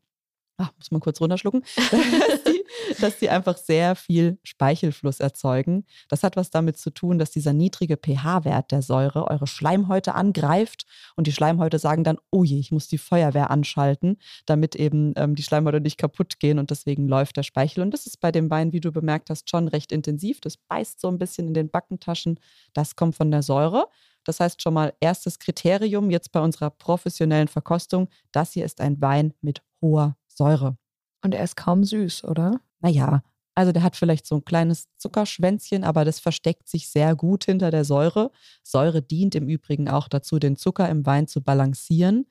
ach, 0.58 0.72
muss 0.76 0.90
man 0.90 1.00
kurz 1.00 1.20
runterschlucken, 1.20 1.62
dass 1.76 2.44
die, 2.44 2.64
dass 3.00 3.18
die 3.18 3.30
einfach 3.30 3.56
sehr 3.56 3.94
viel 3.94 4.38
Speichelfluss 4.42 5.20
erzeugen. 5.20 5.84
Das 6.08 6.22
hat 6.22 6.36
was 6.36 6.50
damit 6.50 6.78
zu 6.78 6.90
tun, 6.90 7.18
dass 7.18 7.30
dieser 7.30 7.52
niedrige 7.52 7.96
pH-Wert 7.96 8.72
der 8.72 8.82
Säure 8.82 9.28
eure 9.28 9.46
Schleimhäute 9.46 10.14
angreift 10.14 10.86
und 11.16 11.26
die 11.26 11.32
Schleimhäute 11.32 11.78
sagen 11.78 12.04
dann, 12.04 12.18
oh 12.30 12.44
je, 12.44 12.58
ich 12.58 12.72
muss 12.72 12.88
die 12.88 12.98
Feuerwehr 12.98 13.50
anschalten, 13.50 14.18
damit 14.46 14.74
eben 14.74 15.12
ähm, 15.16 15.34
die 15.34 15.42
Schleimhäute 15.42 15.80
nicht 15.80 15.98
kaputt 15.98 16.40
gehen 16.40 16.58
und 16.58 16.70
deswegen 16.70 17.08
läuft 17.08 17.36
der 17.36 17.42
Speichel. 17.42 17.82
Und 17.82 17.92
das 17.92 18.06
ist 18.06 18.20
bei 18.20 18.32
dem 18.32 18.50
Wein, 18.50 18.72
wie 18.72 18.80
du 18.80 18.92
bemerkt 18.92 19.30
hast, 19.30 19.50
schon 19.50 19.68
recht 19.68 19.92
intensiv. 19.92 20.40
Das 20.40 20.56
beißt 20.56 21.00
so 21.00 21.08
ein 21.08 21.18
bisschen 21.18 21.48
in 21.48 21.54
den 21.54 21.70
Backentaschen. 21.70 22.40
Das 22.72 22.96
kommt 22.96 23.16
von 23.16 23.30
der 23.30 23.42
Säure. 23.42 23.88
Das 24.24 24.40
heißt 24.40 24.60
schon 24.60 24.74
mal 24.74 24.92
erstes 25.00 25.38
Kriterium 25.38 26.10
jetzt 26.10 26.32
bei 26.32 26.40
unserer 26.40 26.70
professionellen 26.70 27.48
Verkostung, 27.48 28.08
das 28.32 28.52
hier 28.52 28.64
ist 28.64 28.80
ein 28.80 29.00
Wein 29.00 29.32
mit 29.40 29.62
hoher 29.80 30.16
Säure. 30.36 30.76
Und 31.22 31.34
er 31.34 31.42
ist 31.42 31.56
kaum 31.56 31.84
süß, 31.84 32.24
oder? 32.24 32.60
Naja, 32.80 33.22
also 33.54 33.72
der 33.72 33.82
hat 33.82 33.96
vielleicht 33.96 34.26
so 34.26 34.36
ein 34.36 34.44
kleines 34.44 34.88
Zuckerschwänzchen, 34.98 35.82
aber 35.82 36.04
das 36.04 36.20
versteckt 36.20 36.68
sich 36.68 36.88
sehr 36.88 37.16
gut 37.16 37.44
hinter 37.46 37.70
der 37.70 37.84
Säure. 37.84 38.30
Säure 38.62 39.00
dient 39.00 39.34
im 39.34 39.48
Übrigen 39.48 39.88
auch 39.88 40.08
dazu, 40.08 40.38
den 40.38 40.56
Zucker 40.56 40.88
im 40.90 41.06
Wein 41.06 41.26
zu 41.26 41.42
balancieren. 41.42 42.26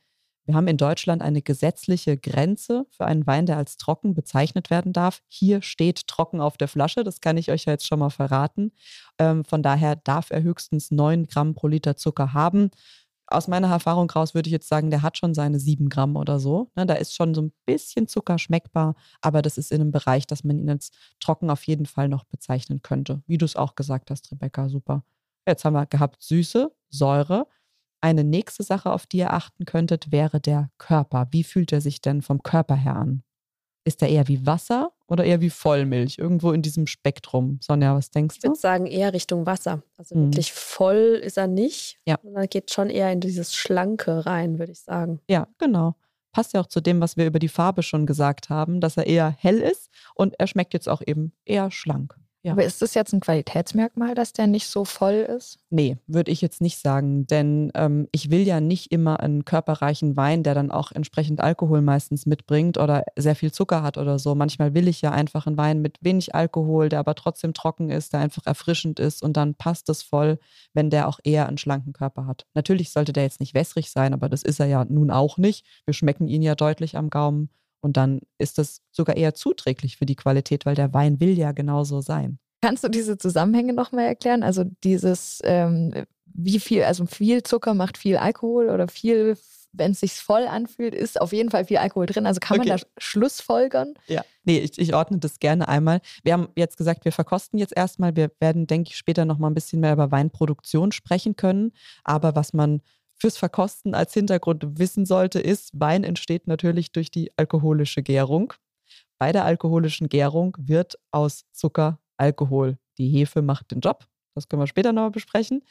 Wir 0.46 0.54
haben 0.54 0.68
in 0.68 0.78
Deutschland 0.78 1.24
eine 1.24 1.42
gesetzliche 1.42 2.18
Grenze 2.18 2.86
für 2.92 3.06
einen 3.06 3.26
Wein, 3.26 3.48
der 3.48 3.58
als 3.58 3.78
trocken 3.78 4.14
bezeichnet 4.14 4.70
werden 4.70 4.94
darf. 4.94 5.24
Hier 5.28 5.64
steht 5.64 6.06
trocken 6.06 6.40
auf 6.40 6.58
der 6.58 6.68
Flasche, 6.68 7.04
das 7.04 7.20
kann 7.20 7.38
ich 7.38 7.50
euch 7.50 7.66
ja 7.66 7.74
jetzt 7.74 7.88
schon 7.88 7.98
mal 7.98 8.12
verraten. 8.12 8.72
Ähm, 9.18 9.44
von 9.44 9.64
daher 9.64 9.96
darf 9.96 10.30
er 10.30 10.44
höchstens 10.44 10.92
9 10.92 11.26
Gramm 11.26 11.56
pro 11.56 11.68
Liter 11.68 11.98
Zucker 11.98 12.34
haben 12.34 12.70
aus 13.28 13.48
meiner 13.48 13.70
Erfahrung 13.70 14.10
raus 14.10 14.34
würde 14.34 14.48
ich 14.48 14.54
jetzt 14.54 14.68
sagen, 14.68 14.90
der 14.90 15.02
hat 15.02 15.18
schon 15.18 15.34
seine 15.34 15.60
sieben 15.60 15.90
Gramm 15.90 16.16
oder 16.16 16.40
so. 16.40 16.72
Ne, 16.76 16.86
da 16.86 16.94
ist 16.96 17.16
schon 17.16 17.34
so 17.34 17.42
ein 17.42 17.54
bisschen 17.66 18.08
Zucker 18.08 18.38
schmeckbar, 18.38 18.96
aber 19.22 19.42
das 19.42 19.58
ist 19.58 19.72
in 19.72 19.82
einem 19.82 19.92
Bereich, 19.92 20.28
dass 20.28 20.44
man 20.44 20.60
ihn 20.60 20.70
als 20.70 20.92
trocken 21.20 21.50
auf 21.50 21.64
jeden 21.66 21.86
Fall 21.86 22.08
noch 22.08 22.24
bezeichnen 22.26 22.82
könnte. 22.82 23.24
Wie 23.28 23.38
du 23.38 23.46
es 23.46 23.56
auch 23.56 23.76
gesagt 23.76 24.12
hast, 24.12 24.32
Rebecca, 24.32 24.70
super. 24.70 25.04
Jetzt 25.48 25.66
haben 25.66 25.74
wir 25.74 25.86
gehabt 25.86 26.22
Süße, 26.22 26.72
Säure. 26.90 27.48
Eine 28.02 28.24
nächste 28.24 28.64
Sache, 28.64 28.92
auf 28.92 29.08
die 29.08 29.18
ihr 29.18 29.34
achten 29.34 29.66
könntet, 29.66 30.12
wäre 30.12 30.40
der 30.40 30.70
Körper. 30.78 31.28
Wie 31.32 31.44
fühlt 31.44 31.72
er 31.72 31.82
sich 31.82 32.02
denn 32.02 32.22
vom 32.22 32.44
Körper 32.44 32.76
her 32.76 32.96
an? 32.96 33.24
Ist 33.84 34.02
er 34.02 34.10
eher 34.10 34.28
wie 34.28 34.46
Wasser 34.46 34.92
oder 35.08 35.24
eher 35.24 35.42
wie 35.42 35.50
Vollmilch? 35.50 36.18
Irgendwo 36.18 36.52
in 36.52 36.62
diesem 36.62 36.88
Spektrum. 36.88 37.60
Sonja, 37.62 37.96
was 37.96 38.12
denkst 38.12 38.36
du? 38.36 38.40
Ich 38.40 38.44
würde 38.44 38.60
sagen, 38.60 38.86
eher 38.86 39.14
Richtung 39.14 39.46
Wasser. 39.46 39.82
Also 39.98 40.16
mhm. 40.16 40.26
wirklich 40.26 40.54
voll 40.54 41.20
ist 41.24 41.38
er 41.38 41.48
nicht. 41.48 41.98
Ja. 42.06 42.18
Sondern 42.24 42.48
geht 42.48 42.72
schon 42.72 42.90
eher 42.90 43.12
in 43.12 43.20
dieses 43.20 43.56
Schlanke 43.56 44.26
rein, 44.26 44.60
würde 44.60 44.72
ich 44.72 44.82
sagen. 44.82 45.20
Ja, 45.30 45.48
genau. 45.58 45.96
Passt 46.32 46.54
ja 46.54 46.62
auch 46.62 46.68
zu 46.68 46.82
dem, 46.82 47.00
was 47.00 47.16
wir 47.16 47.28
über 47.28 47.40
die 47.40 47.48
Farbe 47.48 47.82
schon 47.82 48.06
gesagt 48.06 48.50
haben, 48.50 48.82
dass 48.82 48.98
er 48.98 49.08
eher 49.08 49.30
hell 49.30 49.62
ist 49.62 49.90
und 50.16 50.38
er 50.38 50.48
schmeckt 50.48 50.74
jetzt 50.74 50.90
auch 50.90 51.02
eben 51.06 51.32
eher 51.46 51.72
schlank. 51.72 52.16
Ja. 52.46 52.52
Aber 52.52 52.64
ist 52.64 52.84
das 52.84 52.94
jetzt 52.94 53.12
ein 53.12 53.22
Qualitätsmerkmal, 53.22 54.14
dass 54.14 54.32
der 54.32 54.46
nicht 54.46 54.68
so 54.68 54.86
voll 54.86 55.16
ist? 55.16 55.58
Nee, 55.72 55.98
würde 56.06 56.30
ich 56.30 56.42
jetzt 56.42 56.62
nicht 56.62 56.78
sagen. 56.78 57.26
Denn 57.26 57.72
ähm, 57.74 58.08
ich 58.12 58.30
will 58.30 58.42
ja 58.42 58.62
nicht 58.62 58.92
immer 58.92 59.20
einen 59.20 59.46
körperreichen 59.46 60.16
Wein, 60.16 60.44
der 60.44 60.54
dann 60.54 60.70
auch 60.70 60.92
entsprechend 60.92 61.42
Alkohol 61.42 61.82
meistens 61.82 62.28
mitbringt 62.28 62.78
oder 62.78 63.04
sehr 63.16 63.36
viel 63.36 63.52
Zucker 63.52 63.82
hat 63.82 63.98
oder 63.98 64.20
so. 64.20 64.36
Manchmal 64.36 64.76
will 64.76 64.88
ich 64.88 65.02
ja 65.02 65.10
einfach 65.10 65.48
einen 65.48 65.58
Wein 65.58 65.82
mit 65.82 65.98
wenig 66.02 66.36
Alkohol, 66.36 66.88
der 66.90 67.00
aber 67.00 67.16
trotzdem 67.16 67.56
trocken 67.56 67.90
ist, 67.90 68.14
der 68.14 68.20
einfach 68.20 68.46
erfrischend 68.46 69.00
ist 69.00 69.24
und 69.24 69.36
dann 69.38 69.56
passt 69.56 69.90
es 69.90 70.04
voll, 70.04 70.38
wenn 70.76 70.92
der 70.92 71.08
auch 71.08 71.20
eher 71.24 71.48
einen 71.48 71.58
schlanken 71.58 71.94
Körper 71.94 72.28
hat. 72.28 72.46
Natürlich 72.54 72.92
sollte 72.92 73.12
der 73.12 73.24
jetzt 73.24 73.40
nicht 73.40 73.56
wässrig 73.56 73.90
sein, 73.90 74.14
aber 74.14 74.30
das 74.30 74.44
ist 74.44 74.60
er 74.60 74.68
ja 74.68 74.86
nun 74.86 75.10
auch 75.10 75.40
nicht. 75.40 75.66
Wir 75.86 75.96
schmecken 75.96 76.28
ihn 76.28 76.44
ja 76.44 76.54
deutlich 76.54 76.96
am 76.96 77.10
Gaumen. 77.10 77.50
Und 77.82 77.98
dann 77.98 78.22
ist 78.38 78.58
das 78.58 78.82
sogar 78.92 79.16
eher 79.16 79.36
zuträglich 79.36 79.98
für 79.98 80.06
die 80.06 80.16
Qualität, 80.16 80.66
weil 80.66 80.76
der 80.76 80.94
Wein 80.94 81.20
will 81.20 81.38
ja 81.38 81.52
genauso 81.52 82.02
sein. 82.02 82.40
Kannst 82.62 82.84
du 82.84 82.90
diese 82.90 83.18
Zusammenhänge 83.18 83.74
nochmal 83.74 84.06
erklären? 84.06 84.42
Also 84.42 84.64
dieses, 84.84 85.40
ähm, 85.44 85.94
wie 86.26 86.60
viel, 86.60 86.84
also 86.84 87.06
viel 87.06 87.44
Zucker 87.44 87.74
macht 87.74 87.98
viel 87.98 88.18
Alkohol 88.18 88.70
oder 88.70 88.88
viel, 88.88 89.38
wenn 89.72 89.92
es 89.92 90.00
sich 90.00 90.14
voll 90.14 90.48
anfühlt, 90.48 90.96
ist 90.96 91.20
auf 91.22 91.32
jeden 91.32 91.52
Fall 91.52 91.66
viel 91.66 91.78
Alkohol 91.78 92.08
drin. 92.08 92.26
Also 92.26 92.40
kann 92.40 92.60
okay. 92.60 92.70
man 92.70 92.78
da 92.80 92.86
Schlussfolgern? 92.98 93.94
Ja, 94.08 94.24
nee, 94.46 94.60
ich, 94.60 94.80
ich, 94.80 94.96
ordne 94.96 95.20
das 95.20 95.40
gerne 95.40 95.68
einmal. 95.68 96.02
Wir 96.24 96.34
haben 96.34 96.48
jetzt 96.56 96.78
gesagt, 96.78 97.06
wir 97.06 97.12
verkosten 97.12 97.60
jetzt 97.60 97.76
erstmal. 97.76 98.16
Wir 98.16 98.32
werden, 98.40 98.68
denke 98.68 98.90
ich, 98.90 98.98
später 98.98 99.26
nochmal 99.26 99.52
ein 99.52 99.56
bisschen 99.56 99.80
mehr 99.80 99.94
über 99.94 100.12
Weinproduktion 100.12 100.92
sprechen 100.92 101.36
können. 101.36 101.72
Aber 102.04 102.36
was 102.36 102.54
man 102.54 102.82
fürs 103.26 103.38
Verkosten 103.38 103.96
als 103.96 104.14
Hintergrund 104.14 104.78
wissen 104.78 105.08
sollte, 105.08 105.40
ist, 105.40 105.72
Wein 105.74 106.04
entsteht 106.04 106.46
natürlich 106.46 106.92
durch 106.92 107.10
die 107.10 107.32
alkoholische 107.38 108.04
Gärung. 108.04 108.54
Bei 109.18 109.32
der 109.32 109.46
alkoholischen 109.46 110.10
Gärung 110.10 110.56
wird 110.60 111.00
aus 111.10 111.46
Zucker 111.52 111.98
Alkohol. 112.18 112.78
Die 113.00 113.08
Hefe 113.10 113.42
macht 113.42 113.72
den 113.72 113.80
Job. 113.80 114.06
Das 114.36 114.48
können 114.48 114.62
wir 114.62 114.68
später 114.68 114.94
nochmal 114.94 115.10
besprechen. 115.10 115.64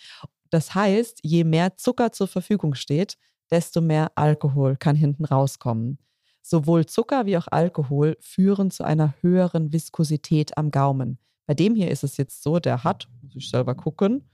Das 0.50 0.74
heißt, 0.74 1.20
je 1.22 1.44
mehr 1.44 1.76
Zucker 1.76 2.10
zur 2.10 2.26
Verfügung 2.26 2.74
steht, 2.74 3.18
desto 3.52 3.80
mehr 3.80 4.10
Alkohol 4.16 4.76
kann 4.76 4.96
hinten 4.96 5.24
rauskommen. 5.24 5.98
Sowohl 6.42 6.86
Zucker 6.86 7.24
wie 7.24 7.36
auch 7.38 7.46
Alkohol 7.48 8.16
führen 8.18 8.72
zu 8.72 8.82
einer 8.82 9.14
höheren 9.20 9.72
Viskosität 9.72 10.58
am 10.58 10.72
Gaumen. 10.72 11.18
Bei 11.46 11.54
dem 11.54 11.76
hier 11.76 11.92
ist 11.92 12.02
es 12.02 12.16
jetzt 12.16 12.42
so, 12.42 12.58
der 12.58 12.82
hat, 12.82 13.06
muss 13.22 13.36
ich 13.36 13.48
selber 13.48 13.76
gucken, 13.76 14.24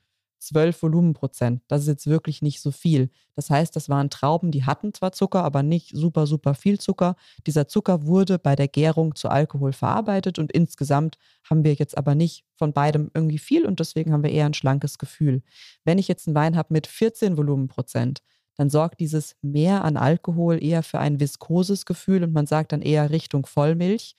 12 0.41 0.83
Volumenprozent. 0.83 1.63
Das 1.69 1.83
ist 1.83 1.89
jetzt 1.89 2.07
wirklich 2.07 2.43
nicht 2.43 2.61
so 2.61 2.71
viel. 2.71 3.11
Das 3.35 3.51
heißt, 3.51 3.75
das 3.77 3.89
waren 3.89 4.11
Trauben, 4.11 4.51
die 4.51 4.65
hatten 4.65 4.93
zwar 4.93 5.13
Zucker, 5.13 5.45
aber 5.45 5.63
nicht 5.63 5.91
super, 5.95 6.27
super 6.27 6.55
viel 6.55 6.81
Zucker. 6.81 7.17
Dieser 7.47 7.69
Zucker 7.69 8.07
wurde 8.07 8.39
bei 8.39 8.57
der 8.57 8.69
Gärung 8.69 9.15
zu 9.15 9.29
Alkohol 9.29 9.73
verarbeitet 9.73 10.39
und 10.39 10.51
insgesamt 10.53 11.19
haben 11.49 11.65
wir 11.65 11.75
jetzt 11.75 11.97
aber 11.97 12.15
nicht 12.15 12.45
von 12.57 12.73
beidem 12.73 13.11
irgendwie 13.15 13.39
viel 13.39 13.67
und 13.67 13.81
deswegen 13.81 14.13
haben 14.13 14.25
wir 14.25 14.33
eher 14.33 14.47
ein 14.47 14.55
schlankes 14.55 14.99
Gefühl. 14.99 15.43
Wenn 15.85 15.99
ich 15.99 16.09
jetzt 16.09 16.27
einen 16.27 16.37
Wein 16.37 16.57
habe 16.57 16.73
mit 16.73 16.87
14 16.87 17.37
Volumenprozent, 17.37 18.23
dann 18.57 18.69
sorgt 18.69 19.01
dieses 19.01 19.37
Mehr 19.43 19.85
an 19.85 19.97
Alkohol 19.97 20.63
eher 20.63 20.83
für 20.83 20.99
ein 20.99 21.21
viskoses 21.21 21.87
Gefühl 21.87 22.25
und 22.25 22.33
man 22.33 22.47
sagt 22.47 22.73
dann 22.73 22.83
eher 22.83 23.11
Richtung 23.11 23.47
Vollmilch. 23.47 24.17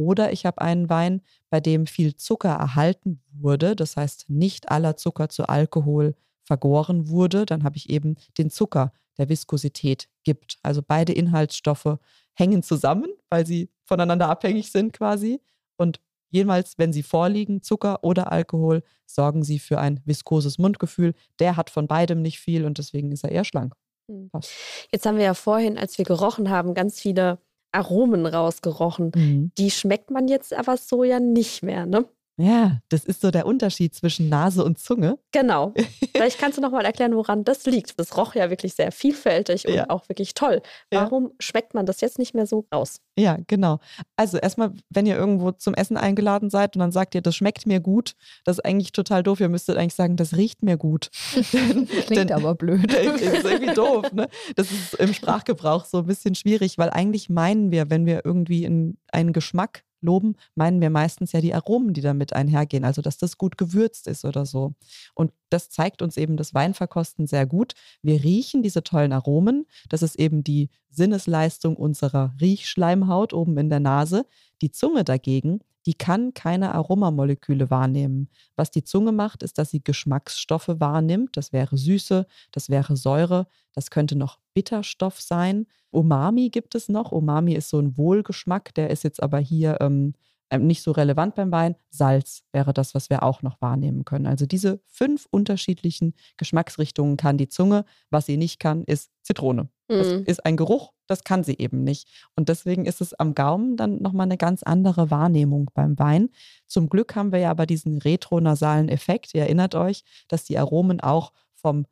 Oder 0.00 0.32
ich 0.32 0.46
habe 0.46 0.62
einen 0.62 0.88
Wein, 0.88 1.20
bei 1.50 1.60
dem 1.60 1.86
viel 1.86 2.16
Zucker 2.16 2.48
erhalten 2.48 3.20
wurde, 3.32 3.76
das 3.76 3.98
heißt 3.98 4.30
nicht 4.30 4.70
aller 4.70 4.96
Zucker 4.96 5.28
zu 5.28 5.46
Alkohol 5.46 6.14
vergoren 6.42 7.10
wurde, 7.10 7.44
dann 7.44 7.64
habe 7.64 7.76
ich 7.76 7.90
eben 7.90 8.16
den 8.38 8.48
Zucker, 8.48 8.94
der 9.18 9.28
Viskosität 9.28 10.08
gibt. 10.22 10.58
Also 10.62 10.80
beide 10.80 11.12
Inhaltsstoffe 11.12 11.98
hängen 12.32 12.62
zusammen, 12.62 13.10
weil 13.28 13.44
sie 13.46 13.68
voneinander 13.84 14.30
abhängig 14.30 14.72
sind 14.72 14.94
quasi. 14.94 15.42
Und 15.76 16.00
jemals, 16.30 16.78
wenn 16.78 16.94
sie 16.94 17.02
vorliegen, 17.02 17.60
Zucker 17.60 18.02
oder 18.02 18.32
Alkohol, 18.32 18.82
sorgen 19.04 19.44
sie 19.44 19.58
für 19.58 19.80
ein 19.80 20.00
viskoses 20.06 20.56
Mundgefühl. 20.56 21.12
Der 21.40 21.58
hat 21.58 21.68
von 21.68 21.86
beidem 21.86 22.22
nicht 22.22 22.40
viel 22.40 22.64
und 22.64 22.78
deswegen 22.78 23.12
ist 23.12 23.22
er 23.22 23.32
eher 23.32 23.44
schlank. 23.44 23.74
Hm. 24.08 24.30
Passt. 24.30 24.50
Jetzt 24.90 25.04
haben 25.04 25.18
wir 25.18 25.24
ja 25.24 25.34
vorhin, 25.34 25.76
als 25.76 25.98
wir 25.98 26.06
gerochen 26.06 26.48
haben, 26.48 26.72
ganz 26.72 26.98
viele 26.98 27.38
Aromen 27.72 28.26
rausgerochen. 28.26 29.12
Mhm. 29.14 29.52
Die 29.58 29.70
schmeckt 29.70 30.10
man 30.10 30.28
jetzt 30.28 30.52
aber 30.52 30.76
so 30.76 31.04
ja 31.04 31.20
nicht 31.20 31.62
mehr, 31.62 31.86
ne? 31.86 32.06
Ja, 32.40 32.78
das 32.88 33.04
ist 33.04 33.20
so 33.20 33.30
der 33.30 33.44
Unterschied 33.44 33.94
zwischen 33.94 34.30
Nase 34.30 34.64
und 34.64 34.78
Zunge. 34.78 35.18
Genau. 35.32 35.74
Vielleicht 36.14 36.38
kannst 36.38 36.56
du 36.56 36.62
noch 36.62 36.70
mal 36.70 36.84
erklären, 36.84 37.14
woran 37.14 37.44
das 37.44 37.66
liegt. 37.66 37.98
Das 38.00 38.16
roch 38.16 38.34
ja 38.34 38.48
wirklich 38.48 38.74
sehr 38.74 38.92
vielfältig 38.92 39.68
und 39.68 39.74
ja. 39.74 39.90
auch 39.90 40.08
wirklich 40.08 40.32
toll. 40.32 40.62
Warum 40.90 41.24
ja. 41.24 41.30
schmeckt 41.38 41.74
man 41.74 41.84
das 41.84 42.00
jetzt 42.00 42.18
nicht 42.18 42.34
mehr 42.34 42.46
so 42.46 42.66
raus? 42.72 43.00
Ja, 43.18 43.36
genau. 43.46 43.78
Also 44.16 44.38
erstmal, 44.38 44.72
wenn 44.88 45.04
ihr 45.04 45.16
irgendwo 45.16 45.50
zum 45.52 45.74
Essen 45.74 45.98
eingeladen 45.98 46.48
seid 46.48 46.76
und 46.76 46.80
dann 46.80 46.92
sagt 46.92 47.14
ihr, 47.14 47.20
das 47.20 47.36
schmeckt 47.36 47.66
mir 47.66 47.80
gut, 47.80 48.14
das 48.44 48.58
ist 48.58 48.64
eigentlich 48.64 48.92
total 48.92 49.22
doof. 49.22 49.40
Ihr 49.40 49.50
müsstet 49.50 49.76
eigentlich 49.76 49.94
sagen, 49.94 50.16
das 50.16 50.36
riecht 50.36 50.62
mir 50.62 50.78
gut. 50.78 51.10
Klingt 51.32 52.10
denn, 52.10 52.32
aber 52.32 52.54
blöd. 52.54 52.90
Das 52.90 53.20
ist 53.20 53.44
irgendwie 53.44 53.74
doof. 53.74 54.10
Ne? 54.12 54.28
Das 54.56 54.70
ist 54.70 54.94
im 54.94 55.12
Sprachgebrauch 55.12 55.84
so 55.84 55.98
ein 55.98 56.06
bisschen 56.06 56.34
schwierig, 56.34 56.78
weil 56.78 56.88
eigentlich 56.88 57.28
meinen 57.28 57.70
wir, 57.70 57.90
wenn 57.90 58.06
wir 58.06 58.24
irgendwie 58.24 58.64
in 58.64 58.96
einen 59.12 59.34
Geschmack 59.34 59.84
loben, 60.02 60.36
meinen 60.54 60.80
wir 60.80 60.90
meistens 60.90 61.32
ja 61.32 61.40
die 61.40 61.54
Aromen, 61.54 61.94
die 61.94 62.00
damit 62.00 62.32
einhergehen, 62.32 62.84
also 62.84 63.02
dass 63.02 63.18
das 63.18 63.38
gut 63.38 63.58
gewürzt 63.58 64.06
ist 64.06 64.24
oder 64.24 64.46
so. 64.46 64.74
Und 65.14 65.32
das 65.48 65.70
zeigt 65.70 66.02
uns 66.02 66.16
eben 66.16 66.36
das 66.36 66.54
Weinverkosten 66.54 67.26
sehr 67.26 67.46
gut. 67.46 67.74
Wir 68.02 68.22
riechen 68.22 68.62
diese 68.62 68.82
tollen 68.82 69.12
Aromen. 69.12 69.66
Das 69.88 70.02
ist 70.02 70.16
eben 70.16 70.44
die 70.44 70.70
Sinnesleistung 70.90 71.76
unserer 71.76 72.34
Riechschleimhaut 72.40 73.32
oben 73.32 73.56
in 73.58 73.70
der 73.70 73.80
Nase. 73.80 74.26
Die 74.62 74.70
Zunge 74.70 75.04
dagegen, 75.04 75.60
die 75.86 75.94
kann 75.94 76.34
keine 76.34 76.74
Aromamoleküle 76.74 77.70
wahrnehmen. 77.70 78.28
Was 78.56 78.70
die 78.70 78.84
Zunge 78.84 79.12
macht, 79.12 79.42
ist, 79.42 79.58
dass 79.58 79.70
sie 79.70 79.82
Geschmacksstoffe 79.82 80.68
wahrnimmt. 80.68 81.36
Das 81.36 81.52
wäre 81.52 81.76
Süße, 81.76 82.26
das 82.52 82.68
wäre 82.68 82.96
Säure, 82.96 83.46
das 83.74 83.90
könnte 83.90 84.16
noch 84.16 84.38
Bitterstoff 84.54 85.20
sein. 85.20 85.66
Umami 85.90 86.50
gibt 86.50 86.74
es 86.74 86.88
noch. 86.88 87.12
Umami 87.12 87.54
ist 87.54 87.70
so 87.70 87.78
ein 87.78 87.96
Wohlgeschmack, 87.96 88.74
der 88.74 88.90
ist 88.90 89.04
jetzt 89.04 89.22
aber 89.22 89.38
hier 89.38 89.78
ähm, 89.80 90.14
ähm, 90.50 90.66
nicht 90.66 90.82
so 90.82 90.90
relevant 90.90 91.34
beim 91.34 91.50
Wein. 91.52 91.76
Salz 91.90 92.42
wäre 92.52 92.74
das, 92.74 92.94
was 92.94 93.08
wir 93.08 93.22
auch 93.22 93.42
noch 93.42 93.60
wahrnehmen 93.60 94.04
können. 94.04 94.26
Also 94.26 94.46
diese 94.46 94.80
fünf 94.86 95.26
unterschiedlichen 95.30 96.14
Geschmacksrichtungen 96.36 97.16
kann 97.16 97.38
die 97.38 97.48
Zunge. 97.48 97.84
Was 98.10 98.26
sie 98.26 98.36
nicht 98.36 98.58
kann, 98.58 98.84
ist 98.84 99.10
Zitrone. 99.22 99.68
Das 99.96 100.08
Mhm. 100.08 100.24
ist 100.26 100.46
ein 100.46 100.56
Geruch, 100.56 100.92
das 101.08 101.24
kann 101.24 101.42
sie 101.44 101.58
eben 101.58 101.82
nicht. 101.84 102.08
Und 102.36 102.48
deswegen 102.48 102.86
ist 102.86 103.00
es 103.00 103.12
am 103.14 103.34
Gaumen 103.34 103.76
dann 103.76 104.00
nochmal 104.00 104.24
eine 104.26 104.36
ganz 104.38 104.62
andere 104.62 105.10
Wahrnehmung 105.10 105.70
beim 105.74 105.98
Wein. 105.98 106.30
Zum 106.66 106.88
Glück 106.88 107.16
haben 107.16 107.32
wir 107.32 107.40
ja 107.40 107.50
aber 107.50 107.66
diesen 107.66 107.98
retronasalen 107.98 108.88
Effekt. 108.88 109.34
Ihr 109.34 109.42
erinnert 109.42 109.74
euch, 109.74 110.04
dass 110.28 110.44
die 110.44 110.58
Aromen 110.58 111.00
auch 111.00 111.32
vom 111.54 111.86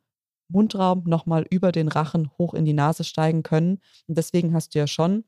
Mundraum 0.47 1.03
nochmal 1.05 1.45
über 1.49 1.71
den 1.71 1.87
Rachen 1.89 2.31
hoch 2.37 2.53
in 2.53 2.65
die 2.65 2.73
Nase 2.73 3.03
steigen 3.03 3.43
können. 3.43 3.79
Und 4.07 4.17
deswegen 4.17 4.53
hast 4.53 4.73
du 4.73 4.79
ja 4.79 4.87
schon, 4.87 5.25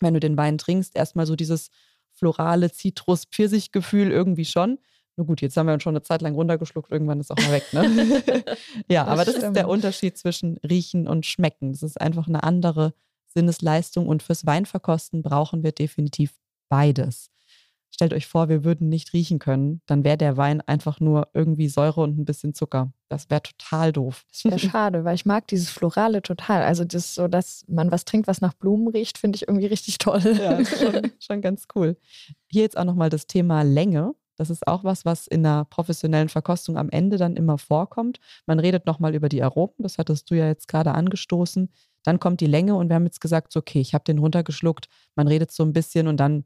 wenn 0.00 0.14
du 0.14 0.20
den 0.20 0.36
Wein 0.36 0.58
trinkst, 0.58 0.96
erstmal 0.96 1.26
so 1.26 1.36
dieses 1.36 1.70
florale 2.12 2.70
Zitrus-Pfirsich-Gefühl 2.70 4.10
irgendwie 4.10 4.44
schon. 4.44 4.78
Nur 5.16 5.26
gut, 5.26 5.40
jetzt 5.40 5.56
haben 5.56 5.66
wir 5.66 5.74
uns 5.74 5.82
schon 5.82 5.94
eine 5.94 6.02
Zeit 6.02 6.22
lang 6.22 6.34
runtergeschluckt, 6.34 6.90
irgendwann 6.90 7.20
ist 7.20 7.30
auch 7.30 7.36
mal 7.36 7.52
weg, 7.52 7.64
ne? 7.72 8.22
ja, 8.88 9.04
Das 9.04 9.12
aber 9.12 9.24
das 9.24 9.34
ist 9.34 9.40
stimmt. 9.42 9.56
der 9.56 9.68
Unterschied 9.68 10.18
zwischen 10.18 10.58
Riechen 10.58 11.06
und 11.06 11.24
Schmecken. 11.26 11.72
Das 11.72 11.82
ist 11.82 12.00
einfach 12.00 12.26
eine 12.26 12.42
andere 12.42 12.94
Sinnesleistung 13.26 14.08
und 14.08 14.22
fürs 14.22 14.46
Weinverkosten 14.46 15.22
brauchen 15.22 15.62
wir 15.62 15.72
definitiv 15.72 16.34
beides. 16.68 17.30
Stellt 17.90 18.12
euch 18.12 18.26
vor, 18.26 18.48
wir 18.48 18.64
würden 18.64 18.88
nicht 18.88 19.12
riechen 19.12 19.38
können, 19.38 19.80
dann 19.86 20.02
wäre 20.02 20.16
der 20.16 20.36
Wein 20.36 20.60
einfach 20.62 20.98
nur 20.98 21.28
irgendwie 21.32 21.68
Säure 21.68 22.00
und 22.00 22.18
ein 22.18 22.24
bisschen 22.24 22.52
Zucker. 22.52 22.92
Das 23.08 23.30
wäre 23.30 23.42
total 23.42 23.92
doof. 23.92 24.24
Das 24.32 24.44
wäre 24.44 24.58
schade, 24.58 25.04
weil 25.04 25.14
ich 25.14 25.26
mag 25.26 25.46
dieses 25.46 25.70
Florale 25.70 26.20
total. 26.20 26.62
Also 26.62 26.84
das 26.84 27.14
so, 27.14 27.28
dass 27.28 27.64
man 27.68 27.92
was 27.92 28.04
trinkt, 28.04 28.26
was 28.26 28.40
nach 28.40 28.54
Blumen 28.54 28.88
riecht, 28.88 29.18
finde 29.18 29.36
ich 29.36 29.46
irgendwie 29.46 29.66
richtig 29.66 29.98
toll. 29.98 30.20
Ja, 30.36 30.54
ist 30.54 30.76
schon, 30.80 31.12
schon 31.20 31.40
ganz 31.40 31.68
cool. 31.76 31.96
Hier 32.48 32.62
jetzt 32.62 32.76
auch 32.76 32.84
nochmal 32.84 33.10
das 33.10 33.28
Thema 33.28 33.62
Länge. 33.62 34.16
Das 34.36 34.50
ist 34.50 34.66
auch 34.66 34.84
was, 34.84 35.04
was 35.04 35.26
in 35.26 35.44
einer 35.46 35.64
professionellen 35.64 36.28
Verkostung 36.28 36.76
am 36.76 36.90
Ende 36.90 37.16
dann 37.16 37.36
immer 37.36 37.58
vorkommt. 37.58 38.18
Man 38.46 38.58
redet 38.58 38.86
nochmal 38.86 39.14
über 39.14 39.28
die 39.28 39.42
Aromen, 39.42 39.74
das 39.78 39.98
hattest 39.98 40.30
du 40.30 40.34
ja 40.34 40.46
jetzt 40.46 40.68
gerade 40.68 40.92
angestoßen. 40.92 41.70
Dann 42.02 42.20
kommt 42.20 42.40
die 42.40 42.46
Länge 42.46 42.74
und 42.74 42.88
wir 42.88 42.96
haben 42.96 43.06
jetzt 43.06 43.20
gesagt, 43.20 43.52
so, 43.52 43.60
okay, 43.60 43.80
ich 43.80 43.94
habe 43.94 44.04
den 44.04 44.18
runtergeschluckt. 44.18 44.88
Man 45.14 45.28
redet 45.28 45.50
so 45.50 45.62
ein 45.62 45.72
bisschen 45.72 46.06
und 46.08 46.18
dann 46.18 46.44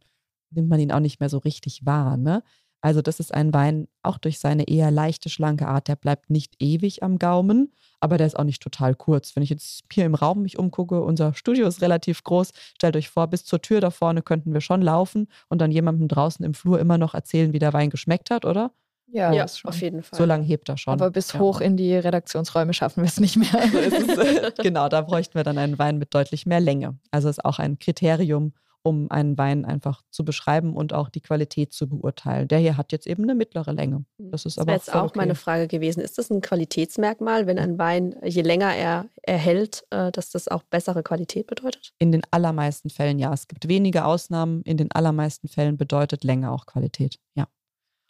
nimmt 0.50 0.68
man 0.68 0.80
ihn 0.80 0.92
auch 0.92 1.00
nicht 1.00 1.20
mehr 1.20 1.28
so 1.28 1.38
richtig 1.38 1.84
wahr. 1.84 2.16
Ne? 2.16 2.42
Also 2.80 3.02
das 3.02 3.18
ist 3.18 3.34
ein 3.34 3.52
Wein, 3.52 3.88
auch 4.02 4.18
durch 4.18 4.38
seine 4.38 4.68
eher 4.68 4.90
leichte, 4.90 5.28
schlanke 5.28 5.66
Art, 5.66 5.88
der 5.88 5.96
bleibt 5.96 6.30
nicht 6.30 6.54
ewig 6.60 7.02
am 7.02 7.18
Gaumen, 7.18 7.72
aber 8.00 8.18
der 8.18 8.26
ist 8.28 8.38
auch 8.38 8.44
nicht 8.44 8.62
total 8.62 8.94
kurz. 8.94 9.34
Wenn 9.34 9.42
ich 9.42 9.50
jetzt 9.50 9.82
hier 9.92 10.04
im 10.04 10.14
Raum 10.14 10.42
mich 10.42 10.58
umgucke, 10.58 11.02
unser 11.02 11.34
Studio 11.34 11.66
ist 11.66 11.82
relativ 11.82 12.22
groß, 12.22 12.50
stellt 12.76 12.94
euch 12.96 13.08
vor, 13.08 13.26
bis 13.26 13.44
zur 13.44 13.60
Tür 13.60 13.80
da 13.80 13.90
vorne 13.90 14.22
könnten 14.22 14.52
wir 14.54 14.60
schon 14.60 14.80
laufen 14.82 15.26
und 15.48 15.60
dann 15.60 15.72
jemandem 15.72 16.06
draußen 16.06 16.44
im 16.44 16.54
Flur 16.54 16.78
immer 16.78 16.98
noch 16.98 17.14
erzählen, 17.14 17.52
wie 17.52 17.58
der 17.58 17.72
Wein 17.72 17.90
geschmeckt 17.90 18.30
hat, 18.30 18.44
oder? 18.44 18.70
Ja, 19.10 19.32
Ja, 19.32 19.46
auf 19.64 19.80
jeden 19.80 20.02
Fall. 20.02 20.18
So 20.18 20.24
lange 20.26 20.44
hebt 20.44 20.68
er 20.68 20.76
schon. 20.76 20.92
Aber 20.92 21.10
bis 21.10 21.32
Ja. 21.32 21.40
hoch 21.40 21.60
in 21.62 21.76
die 21.78 21.94
Redaktionsräume 21.96 22.74
schaffen 22.74 23.02
wir 23.02 23.08
es 23.08 23.18
nicht 23.18 23.36
mehr. 23.36 23.48
Es. 23.74 24.54
genau, 24.62 24.88
da 24.88 25.00
bräuchten 25.00 25.34
wir 25.34 25.44
dann 25.44 25.56
einen 25.58 25.78
Wein 25.78 25.96
mit 25.98 26.14
deutlich 26.14 26.44
mehr 26.46 26.60
Länge. 26.60 26.98
Also 27.10 27.28
ist 27.30 27.42
auch 27.44 27.58
ein 27.58 27.78
Kriterium, 27.78 28.52
um 28.88 29.10
einen 29.10 29.38
Wein 29.38 29.64
einfach 29.64 30.02
zu 30.10 30.24
beschreiben 30.24 30.74
und 30.74 30.92
auch 30.92 31.08
die 31.08 31.20
Qualität 31.20 31.72
zu 31.72 31.88
beurteilen. 31.88 32.48
Der 32.48 32.58
hier 32.58 32.76
hat 32.76 32.92
jetzt 32.92 33.06
eben 33.06 33.22
eine 33.22 33.34
mittlere 33.34 33.72
Länge. 33.72 34.04
Das 34.18 34.44
ist 34.44 34.56
Das 34.56 34.62
aber 34.62 34.68
wäre 34.68 34.78
jetzt 34.78 34.94
auch 34.94 35.04
okay. 35.04 35.18
meine 35.18 35.34
Frage 35.34 35.68
gewesen. 35.68 36.00
Ist 36.00 36.18
das 36.18 36.30
ein 36.30 36.40
Qualitätsmerkmal, 36.40 37.46
wenn 37.46 37.58
ein 37.58 37.78
Wein, 37.78 38.16
je 38.24 38.42
länger 38.42 38.74
er 38.74 39.06
erhält, 39.22 39.84
äh, 39.90 40.10
dass 40.10 40.30
das 40.30 40.48
auch 40.48 40.62
bessere 40.64 41.02
Qualität 41.02 41.46
bedeutet? 41.46 41.92
In 41.98 42.12
den 42.12 42.22
allermeisten 42.30 42.90
Fällen 42.90 43.18
ja. 43.18 43.32
Es 43.32 43.46
gibt 43.46 43.68
wenige 43.68 44.04
Ausnahmen. 44.04 44.62
In 44.62 44.76
den 44.76 44.90
allermeisten 44.92 45.48
Fällen 45.48 45.76
bedeutet 45.76 46.24
Länge 46.24 46.50
auch 46.50 46.66
Qualität. 46.66 47.18
Ja. 47.34 47.46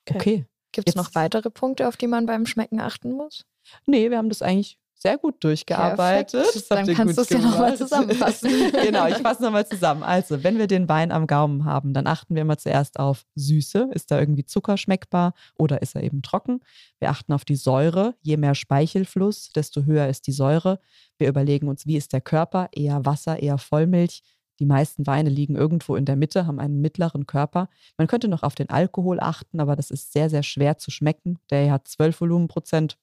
Okay. 0.09 0.19
Okay. 0.19 0.47
Gibt 0.73 0.89
es 0.89 0.95
noch 0.95 1.15
weitere 1.15 1.51
Punkte, 1.51 1.89
auf 1.89 1.97
die 1.97 2.07
man 2.07 2.27
beim 2.27 2.47
Schmecken 2.47 2.81
achten 2.81 3.13
muss? 3.13 3.45
Nee, 3.87 4.11
wir 4.11 4.19
haben 4.19 4.29
das 4.29 4.43
eigentlich 4.43 4.79
sehr 4.99 5.17
gut 5.17 5.43
durchgearbeitet. 5.45 6.43
Perfekt. 6.43 6.71
Dann 6.71 6.87
kannst 6.95 7.17
gut 7.17 7.25
du's 7.25 7.31
ja 7.31 7.39
noch 7.39 7.59
mal 7.59 7.73
gemacht. 7.73 7.79
zusammenfassen. 7.79 8.51
genau, 8.83 9.07
ich 9.07 9.17
fasse 9.17 9.43
nochmal 9.43 9.67
zusammen. 9.67 10.03
Also, 10.03 10.43
wenn 10.43 10.59
wir 10.59 10.67
den 10.67 10.89
Wein 10.89 11.13
am 11.13 11.27
Gaumen 11.27 11.65
haben, 11.65 11.95
dann 11.95 12.07
achten 12.07 12.35
wir 12.35 12.43
immer 12.43 12.59
zuerst 12.59 12.99
auf 12.99 13.25
Süße. 13.37 13.91
Ist 13.95 14.11
da 14.11 14.19
irgendwie 14.19 14.45
Zucker 14.45 14.77
schmeckbar 14.77 15.35
oder 15.57 15.83
ist 15.83 15.95
er 15.95 16.03
eben 16.03 16.23
trocken? 16.23 16.61
Wir 16.99 17.11
achten 17.11 17.33
auf 17.33 17.45
die 17.45 17.57
Säure. 17.57 18.15
Je 18.23 18.37
mehr 18.37 18.57
Speichelfluss, 18.57 19.51
desto 19.51 19.85
höher 19.85 20.09
ist 20.09 20.27
die 20.27 20.33
Säure. 20.33 20.81
Wir 21.17 21.29
überlegen 21.29 21.69
uns, 21.69 21.87
wie 21.87 21.97
ist 21.97 22.13
der 22.13 22.21
Körper? 22.21 22.69
Eher 22.73 23.07
Wasser, 23.07 23.41
eher 23.41 23.59
Vollmilch. 23.59 24.23
Die 24.59 24.67
meisten 24.67 25.07
Weine 25.07 25.31
liegen 25.31 25.55
irgendwo 25.55 25.95
in 25.95 26.05
der 26.05 26.17
Mitte, 26.17 26.47
haben 26.47 26.59
einen 26.59 26.81
mittleren 26.81 27.27
Körper. 27.27 27.69
Man 27.97 28.09
könnte 28.09 28.27
noch 28.27 28.43
auf 28.43 28.57
den 28.57 28.71
Alkohol 28.71 29.21
achten, 29.21 29.61
aber 29.61 29.77
das 29.77 29.93
ist 29.93 30.13
sehr, 30.13 30.29
sehr 30.29 30.43
schwer 30.43 30.79
zu 30.79 30.91
schmecken. 30.91 31.39
Der 31.51 31.71
hat 31.71 31.87
12 31.87 32.21
Volumenprozent. 32.21 32.99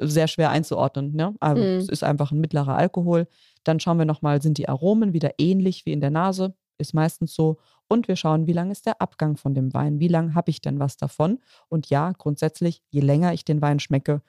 Sehr 0.00 0.26
schwer 0.28 0.50
einzuordnen. 0.50 1.14
Ne? 1.14 1.34
Also 1.40 1.62
Mhm. 1.62 1.68
es 1.78 1.88
ist 1.88 2.02
einfach 2.04 2.32
ein 2.32 2.40
mittlerer 2.40 2.76
Alkohol. 2.76 3.28
Dann 3.62 3.80
schauen 3.80 3.98
wir 3.98 4.04
nochmal, 4.04 4.42
sind 4.42 4.58
die 4.58 4.68
Aromen 4.68 5.12
wieder 5.12 5.32
ähnlich 5.38 5.86
wie 5.86 5.92
in 5.92 6.00
der 6.00 6.10
Nase? 6.10 6.54
Ist 6.78 6.94
meistens 6.94 7.34
so. 7.34 7.58
Und 7.86 8.08
wir 8.08 8.16
schauen, 8.16 8.46
wie 8.46 8.52
lang 8.52 8.70
ist 8.70 8.86
der 8.86 9.00
Abgang 9.00 9.36
von 9.36 9.54
dem 9.54 9.72
Wein? 9.74 10.00
Wie 10.00 10.08
lange 10.08 10.34
habe 10.34 10.50
ich 10.50 10.60
denn 10.60 10.80
was 10.80 10.96
davon? 10.96 11.38
Und 11.68 11.90
ja, 11.90 12.12
grundsätzlich, 12.12 12.82
je 12.90 13.00
länger 13.00 13.32
ich 13.34 13.44
den 13.44 13.60
Wein 13.62 13.78
schmecke, 13.78 14.22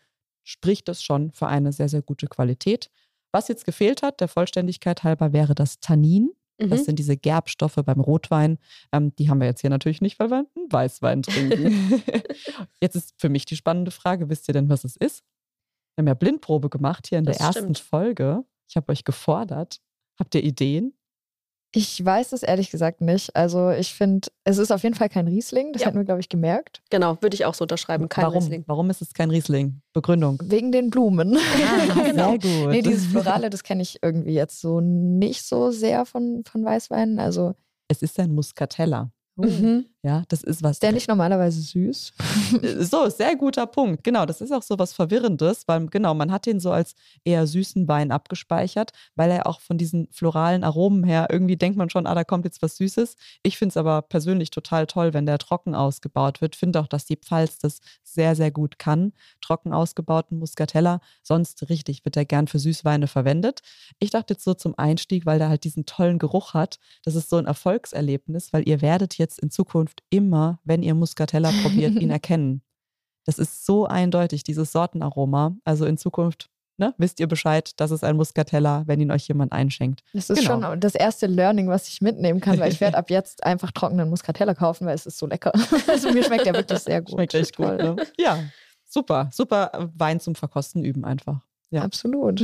spricht 0.43 0.87
das 0.87 1.01
schon 1.01 1.31
für 1.31 1.47
eine 1.47 1.71
sehr, 1.71 1.89
sehr 1.89 2.01
gute 2.01 2.27
Qualität. 2.27 2.91
Was 3.31 3.47
jetzt 3.47 3.65
gefehlt 3.65 4.03
hat, 4.03 4.21
der 4.21 4.27
Vollständigkeit 4.27 5.03
halber, 5.03 5.33
wäre 5.33 5.55
das 5.55 5.79
Tannin. 5.79 6.31
Mhm. 6.61 6.69
Das 6.69 6.85
sind 6.85 6.99
diese 6.99 7.17
Gerbstoffe 7.17 7.79
beim 7.83 7.99
Rotwein. 7.99 8.59
Ähm, 8.91 9.15
die 9.15 9.29
haben 9.29 9.39
wir 9.39 9.47
jetzt 9.47 9.61
hier 9.61 9.69
natürlich 9.69 10.01
nicht, 10.01 10.19
weil 10.19 10.29
wir 10.29 10.45
einen 10.55 10.71
Weißwein 10.71 11.23
trinken. 11.23 12.01
jetzt 12.81 12.95
ist 12.95 13.13
für 13.17 13.29
mich 13.29 13.45
die 13.45 13.55
spannende 13.55 13.91
Frage: 13.91 14.29
Wisst 14.29 14.47
ihr 14.47 14.53
denn, 14.53 14.69
was 14.69 14.83
es 14.83 14.95
ist? 14.95 15.23
Wir 15.95 16.01
haben 16.01 16.07
ja 16.07 16.13
Blindprobe 16.13 16.69
gemacht 16.69 17.07
hier 17.07 17.19
in 17.19 17.25
Das 17.25 17.37
der 17.37 17.47
ersten 17.47 17.61
stimmt. 17.75 17.79
Folge. 17.79 18.43
Ich 18.69 18.75
habe 18.75 18.91
euch 18.91 19.03
gefordert. 19.03 19.79
Habt 20.19 20.35
ihr 20.35 20.43
Ideen? 20.43 20.93
Ich 21.73 22.03
weiß 22.03 22.31
es 22.31 22.43
ehrlich 22.43 22.71
gesagt 22.71 23.01
nicht. 23.01 23.35
Also 23.35 23.69
ich 23.69 23.93
finde, 23.93 24.29
es 24.45 24.57
ist 24.57 24.71
auf 24.71 24.83
jeden 24.83 24.95
Fall 24.95 25.09
kein 25.09 25.27
Riesling. 25.27 25.73
Das 25.73 25.81
Ja. 25.81 25.87
hätten 25.89 25.97
wir, 25.97 26.05
glaube 26.05 26.21
ich, 26.21 26.29
gemerkt. 26.29 26.81
Genau, 26.89 27.17
würde 27.21 27.35
ich 27.35 27.43
auch 27.45 27.53
so 27.53 27.63
unterschreiben. 27.65 28.07
Kein 28.07 28.25
Warum? 28.25 28.37
Riesling. 28.39 28.63
Warum 28.67 28.89
ist 28.89 29.01
es 29.01 29.13
kein 29.13 29.29
Riesling? 29.29 29.81
Begründung. 29.93 30.37
Wegen 30.43 30.71
den 30.71 30.89
Blumen. 30.89 31.37
Ah, 31.37 31.39
sehr 32.13 32.39
gut. 32.39 32.69
Nee, 32.71 32.81
dieses 32.81 33.07
Florale, 33.07 33.49
das 33.49 33.63
kenne 33.63 33.81
ich 33.81 33.99
irgendwie 34.01 34.31
jetzt 34.33 34.61
so 34.61 34.79
nicht 34.79 35.43
so 35.43 35.71
sehr 35.71 36.05
von, 36.05 36.43
von 36.45 36.63
Weißweinen. 36.63 37.19
Also 37.19 37.55
es 37.89 38.01
ist 38.01 38.17
ein 38.19 38.33
Muscatella. 38.33 39.11
Mhm. 39.35 39.85
Ja, 40.05 40.21
das 40.27 40.43
ist 40.43 40.61
was. 40.61 40.73
ist 40.73 40.83
der 40.83 40.91
nicht 40.91 41.07
normalerweise 41.07 41.59
süß? 41.61 42.13
So, 42.79 43.09
sehr 43.09 43.35
guter 43.35 43.65
Punkt. 43.65 44.03
Genau, 44.03 44.25
das 44.25 44.39
ist 44.39 44.51
auch 44.51 44.61
so 44.61 44.77
was 44.77 44.93
Verwirrendes, 44.93 45.67
weil 45.67 45.87
genau, 45.87 46.13
man 46.13 46.31
hat 46.31 46.45
den 46.45 46.59
so 46.59 46.71
als 46.71 46.93
eher 47.23 47.47
süßen 47.47 47.87
Wein 47.87 48.11
abgespeichert, 48.11 48.91
weil 49.15 49.31
er 49.31 49.47
auch 49.47 49.61
von 49.61 49.77
diesen 49.77 50.07
floralen 50.11 50.63
Aromen 50.63 51.03
her 51.03 51.27
irgendwie 51.31 51.57
denkt 51.57 51.77
man 51.77 51.89
schon, 51.89 52.05
ah, 52.05 52.13
da 52.13 52.23
kommt 52.23 52.45
jetzt 52.45 52.61
was 52.61 52.77
Süßes. 52.77 53.15
Ich 53.41 53.57
finde 53.57 53.71
es 53.73 53.77
aber 53.77 54.03
persönlich 54.03 54.51
total 54.51 54.85
toll, 54.85 55.13
wenn 55.13 55.25
der 55.25 55.39
trocken 55.39 55.73
ausgebaut 55.73 56.39
wird. 56.39 56.55
Finde 56.55 56.79
auch, 56.81 56.87
dass 56.87 57.05
die 57.05 57.17
Pfalz 57.17 57.57
das 57.57 57.79
sehr, 58.03 58.35
sehr 58.35 58.51
gut 58.51 58.77
kann. 58.77 59.13
Trocken 59.41 59.73
ausgebauten 59.73 60.37
Muscatella. 60.37 61.01
Sonst 61.23 61.67
richtig 61.69 62.05
wird 62.05 62.15
er 62.15 62.25
gern 62.25 62.47
für 62.47 62.59
Süßweine 62.59 63.07
verwendet. 63.07 63.61
Ich 63.99 64.11
dachte 64.11 64.35
jetzt 64.35 64.43
so 64.43 64.53
zum 64.53 64.77
Einstieg, 64.77 65.25
weil 65.25 65.39
der 65.39 65.49
halt 65.49 65.63
diesen 65.63 65.85
tollen 65.87 66.19
Geruch 66.19 66.53
hat, 66.53 66.77
das 67.03 67.15
ist 67.15 67.29
so 67.29 67.37
ein 67.37 67.47
Erfolgserlebnis, 67.47 68.53
weil 68.53 68.67
ihr 68.67 68.81
werdet 68.81 69.17
jetzt 69.17 69.39
in 69.39 69.49
Zukunft 69.49 69.94
immer, 70.09 70.59
wenn 70.63 70.83
ihr 70.83 70.95
Muscatella 70.95 71.51
probiert, 71.63 71.93
ihn 71.95 72.09
erkennen. 72.11 72.61
Das 73.25 73.39
ist 73.39 73.65
so 73.65 73.85
eindeutig, 73.85 74.43
dieses 74.43 74.71
Sortenaroma. 74.71 75.55
Also 75.63 75.85
in 75.85 75.97
Zukunft 75.97 76.49
ne, 76.77 76.93
wisst 76.97 77.19
ihr 77.19 77.27
Bescheid, 77.27 77.71
das 77.77 77.89
ist 77.91 78.03
ein 78.03 78.17
Muscatella, 78.17 78.83
wenn 78.85 78.99
ihn 78.99 79.09
euch 79.11 79.27
jemand 79.27 79.51
einschenkt. 79.53 80.03
Das 80.13 80.29
ist 80.29 80.41
Genau. 80.45 80.69
schon 80.69 80.79
das 80.81 80.93
erste 80.93 81.25
Learning, 81.25 81.69
was 81.69 81.87
ich 81.87 82.01
mitnehmen 82.01 82.41
kann, 82.41 82.59
weil 82.59 82.71
ich 82.71 82.81
werde 82.81 82.97
ab 82.97 83.09
jetzt 83.09 83.43
einfach 83.45 83.71
trockenen 83.71 84.09
Muscatella 84.09 84.53
kaufen, 84.53 84.85
weil 84.85 84.93
es 84.95 85.05
ist 85.05 85.17
so 85.17 85.25
lecker. 85.25 85.51
Also 85.87 86.11
mir 86.11 86.23
schmeckt 86.23 86.45
der 86.45 86.53
wirklich 86.53 86.79
sehr 86.79 87.01
gut. 87.01 87.11
Schmeckt 87.15 87.33
echt 87.33 87.55
gut. 87.55 87.77
Ne? 87.77 87.95
Ja, 88.19 88.43
super. 88.85 89.29
Super 89.33 89.89
Wein 89.95 90.19
zum 90.19 90.35
Verkosten 90.35 90.83
üben 90.83 91.05
einfach. 91.05 91.41
Ja. 91.71 91.81
Absolut. 91.81 92.41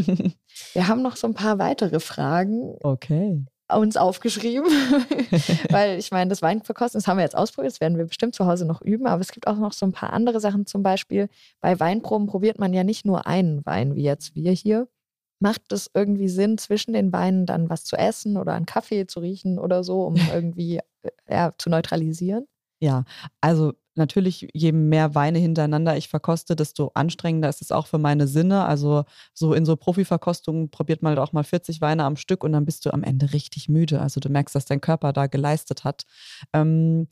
Wir 0.74 0.88
haben 0.88 1.02
noch 1.04 1.16
so 1.16 1.28
ein 1.28 1.34
paar 1.34 1.60
weitere 1.60 2.00
Fragen 2.00 2.76
Okay. 2.82 3.46
Uns 3.78 3.98
aufgeschrieben, 3.98 4.66
weil 5.70 5.98
ich 6.00 6.12
meine, 6.12 6.30
das 6.30 6.42
Weinverkosten, 6.42 7.00
das 7.00 7.08
haben 7.08 7.18
wir 7.18 7.24
jetzt 7.24 7.38
ausprobiert, 7.38 7.74
das 7.74 7.82
werden 7.82 7.98
wir 7.98 8.06
bestimmt 8.06 8.36
zu 8.36 8.46
Hause 8.46 8.66
noch 8.66 8.82
üben, 8.82 9.08
aber 9.08 9.22
es 9.22 9.32
gibt 9.32 9.48
auch 9.48 9.58
noch 9.58 9.74
so 9.74 9.86
ein 9.86 9.92
paar 9.92 10.14
andere 10.14 10.40
Sachen. 10.40 10.66
Zum 10.66 10.84
Beispiel 10.84 11.30
bei 11.60 11.80
Weinproben 11.80 12.28
probiert 12.28 12.60
man 12.60 12.74
ja 12.74 12.84
nicht 12.84 13.06
nur 13.06 13.28
einen 13.28 13.66
Wein, 13.66 13.96
wie 13.96 14.04
jetzt 14.04 14.36
wir 14.36 14.52
hier. 14.52 14.88
Macht 15.40 15.72
es 15.72 15.90
irgendwie 15.94 16.30
Sinn, 16.30 16.58
zwischen 16.58 16.94
den 16.94 17.12
Weinen 17.12 17.46
dann 17.46 17.70
was 17.70 17.84
zu 17.84 17.96
essen 17.96 18.38
oder 18.38 18.54
einen 18.54 18.68
Kaffee 18.68 19.08
zu 19.08 19.20
riechen 19.20 19.58
oder 19.58 19.84
so, 19.84 20.04
um 20.04 20.16
irgendwie 20.34 20.78
äh, 20.78 21.10
ja, 21.30 21.52
zu 21.58 21.70
neutralisieren? 21.70 22.46
Ja, 22.80 23.06
also 23.42 23.74
natürlich, 23.96 24.48
je 24.54 24.72
mehr 24.72 25.16
Weine 25.16 25.40
hintereinander 25.40 25.98
ich 25.98 26.08
verkoste, 26.08 26.56
desto 26.56 26.92
anstrengender 26.94 27.50
ist 27.50 27.62
es 27.62 27.72
auch 27.72 27.88
für 27.88 27.98
meine 27.98 28.28
Sinne. 28.28 28.66
Also 28.66 29.04
so 29.34 29.54
in 29.54 29.66
so 29.66 29.76
Profiverkostungen 29.76 30.70
probiert 30.70 31.02
man 31.04 31.12
halt 31.12 31.20
auch 31.20 31.34
mal 31.34 31.44
40 31.44 31.82
Weine 31.82 32.04
am 32.06 32.16
Stück 32.16 32.44
und 32.44 32.54
dann 32.54 32.66
bist 32.66 32.86
du 32.86 32.94
am 32.94 33.04
Ende 33.04 33.34
richtig 33.34 33.70
müde. 33.70 34.02
Also 34.02 34.20
du 34.20 34.30
merkst, 34.30 34.56
dass 34.56 34.66
dein 34.66 34.82
Körper 34.82 35.14
da 35.14 35.28
geleistet 35.28 35.84
hat. 35.84 36.04
Ähm, 36.54 37.08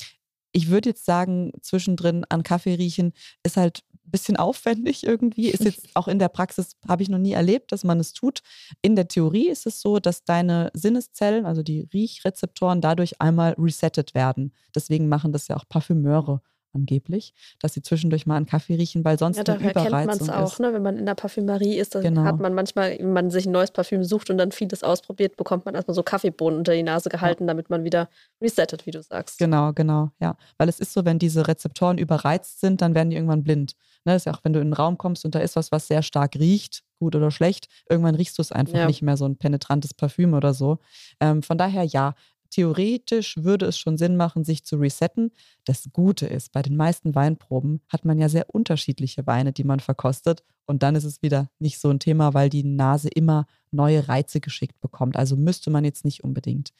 Ich 0.51 0.69
würde 0.69 0.89
jetzt 0.89 1.05
sagen, 1.05 1.51
zwischendrin 1.61 2.25
an 2.29 2.41
Kaffee 2.43 2.73
riechen 2.75 3.13
ist 3.43 3.55
halt 3.57 3.83
ein 4.05 4.11
bisschen 4.11 4.37
aufwendig 4.37 5.05
irgendwie. 5.05 5.49
Ist 5.49 5.63
jetzt 5.63 5.89
auch 5.95 6.07
in 6.07 6.17
der 6.17 6.29
Praxis, 6.29 6.75
habe 6.87 7.03
ich 7.03 7.09
noch 7.09 7.19
nie 7.19 7.33
erlebt, 7.33 7.71
dass 7.71 7.83
man 7.83 7.99
es 7.99 8.13
tut. 8.13 8.39
In 8.81 8.95
der 8.95 9.07
Theorie 9.07 9.49
ist 9.49 9.67
es 9.67 9.79
so, 9.81 9.99
dass 9.99 10.23
deine 10.23 10.71
Sinneszellen, 10.73 11.45
also 11.45 11.61
die 11.61 11.87
Riechrezeptoren, 11.93 12.81
dadurch 12.81 13.21
einmal 13.21 13.53
resettet 13.59 14.15
werden. 14.15 14.53
Deswegen 14.73 15.07
machen 15.07 15.31
das 15.33 15.47
ja 15.49 15.55
auch 15.55 15.65
Parfümeure 15.69 16.41
angeblich, 16.73 17.33
dass 17.61 17.73
sie 17.73 17.81
zwischendurch 17.81 18.25
mal 18.25 18.35
einen 18.35 18.45
Kaffee 18.45 18.75
riechen, 18.75 19.03
weil 19.03 19.17
sonst 19.17 19.37
ja, 19.37 19.43
eine 19.43 19.71
Überreizung 19.71 19.91
kennt 19.91 20.05
man 20.05 20.19
es 20.19 20.53
auch, 20.53 20.59
ne? 20.59 20.73
wenn 20.73 20.81
man 20.81 20.97
in 20.97 21.05
der 21.05 21.15
Parfümerie 21.15 21.77
ist, 21.77 21.95
dann 21.95 22.03
genau. 22.03 22.23
hat 22.23 22.39
man 22.39 22.53
manchmal, 22.53 22.97
wenn 22.99 23.13
man 23.13 23.31
sich 23.31 23.45
ein 23.45 23.51
neues 23.51 23.71
Parfüm 23.71 24.03
sucht 24.03 24.29
und 24.29 24.37
dann 24.37 24.51
vieles 24.51 24.83
ausprobiert, 24.83 25.37
bekommt 25.37 25.65
man 25.65 25.75
erstmal 25.75 25.95
so 25.95 26.03
Kaffeebohnen 26.03 26.59
unter 26.59 26.73
die 26.73 26.83
Nase 26.83 27.09
gehalten, 27.09 27.43
ja. 27.43 27.47
damit 27.47 27.69
man 27.69 27.83
wieder 27.83 28.09
resettet, 28.41 28.85
wie 28.85 28.91
du 28.91 29.01
sagst. 29.01 29.39
Genau, 29.39 29.73
genau, 29.73 30.11
ja. 30.19 30.37
Weil 30.57 30.69
es 30.69 30.79
ist 30.79 30.93
so, 30.93 31.05
wenn 31.05 31.19
diese 31.19 31.47
Rezeptoren 31.47 31.97
überreizt 31.97 32.59
sind, 32.59 32.81
dann 32.81 32.95
werden 32.95 33.09
die 33.09 33.15
irgendwann 33.15 33.43
blind. 33.43 33.75
Ne? 34.05 34.13
Das 34.13 34.21
ist 34.21 34.25
ja 34.25 34.33
auch, 34.33 34.43
wenn 34.43 34.53
du 34.53 34.59
in 34.59 34.67
einen 34.67 34.73
Raum 34.73 34.97
kommst 34.97 35.25
und 35.25 35.35
da 35.35 35.39
ist 35.39 35.55
was, 35.55 35.71
was 35.71 35.87
sehr 35.87 36.03
stark 36.03 36.35
riecht, 36.35 36.83
gut 36.99 37.15
oder 37.15 37.31
schlecht, 37.31 37.67
irgendwann 37.89 38.15
riechst 38.15 38.37
du 38.37 38.41
es 38.41 38.51
einfach 38.51 38.77
ja. 38.77 38.87
nicht 38.87 39.01
mehr, 39.01 39.17
so 39.17 39.25
ein 39.25 39.37
penetrantes 39.37 39.93
Parfüm 39.93 40.33
oder 40.33 40.53
so. 40.53 40.79
Ähm, 41.19 41.41
von 41.41 41.57
daher 41.57 41.83
ja, 41.83 42.13
theoretisch 42.49 43.37
würde 43.37 43.65
es 43.65 43.77
schon 43.77 43.97
Sinn 43.97 44.17
machen, 44.17 44.43
sich 44.43 44.63
zu 44.63 44.77
resetten. 44.77 45.31
Das 45.65 45.89
Gute 45.93 46.25
ist, 46.27 46.51
bei 46.51 46.61
den 46.61 46.75
meisten 46.75 47.15
Weinproben 47.15 47.81
hat 47.87 48.05
man 48.05 48.17
ja 48.17 48.29
sehr 48.29 48.53
unterschiedliche 48.53 49.25
Weine, 49.27 49.53
die 49.53 49.63
man 49.63 49.79
verkostet. 49.79 50.43
Und 50.65 50.83
dann 50.83 50.95
ist 50.95 51.03
es 51.03 51.21
wieder 51.21 51.49
nicht 51.59 51.79
so 51.79 51.89
ein 51.89 51.99
Thema, 51.99 52.33
weil 52.33 52.49
die 52.49 52.63
Nase 52.63 53.09
immer 53.09 53.47
neue 53.71 54.07
Reize 54.07 54.39
geschickt 54.39 54.79
bekommt. 54.81 55.15
Also 55.17 55.35
müsste 55.35 55.69
man 55.69 55.83
jetzt 55.83 56.05
nicht 56.05 56.23
unbedingt. 56.23 56.71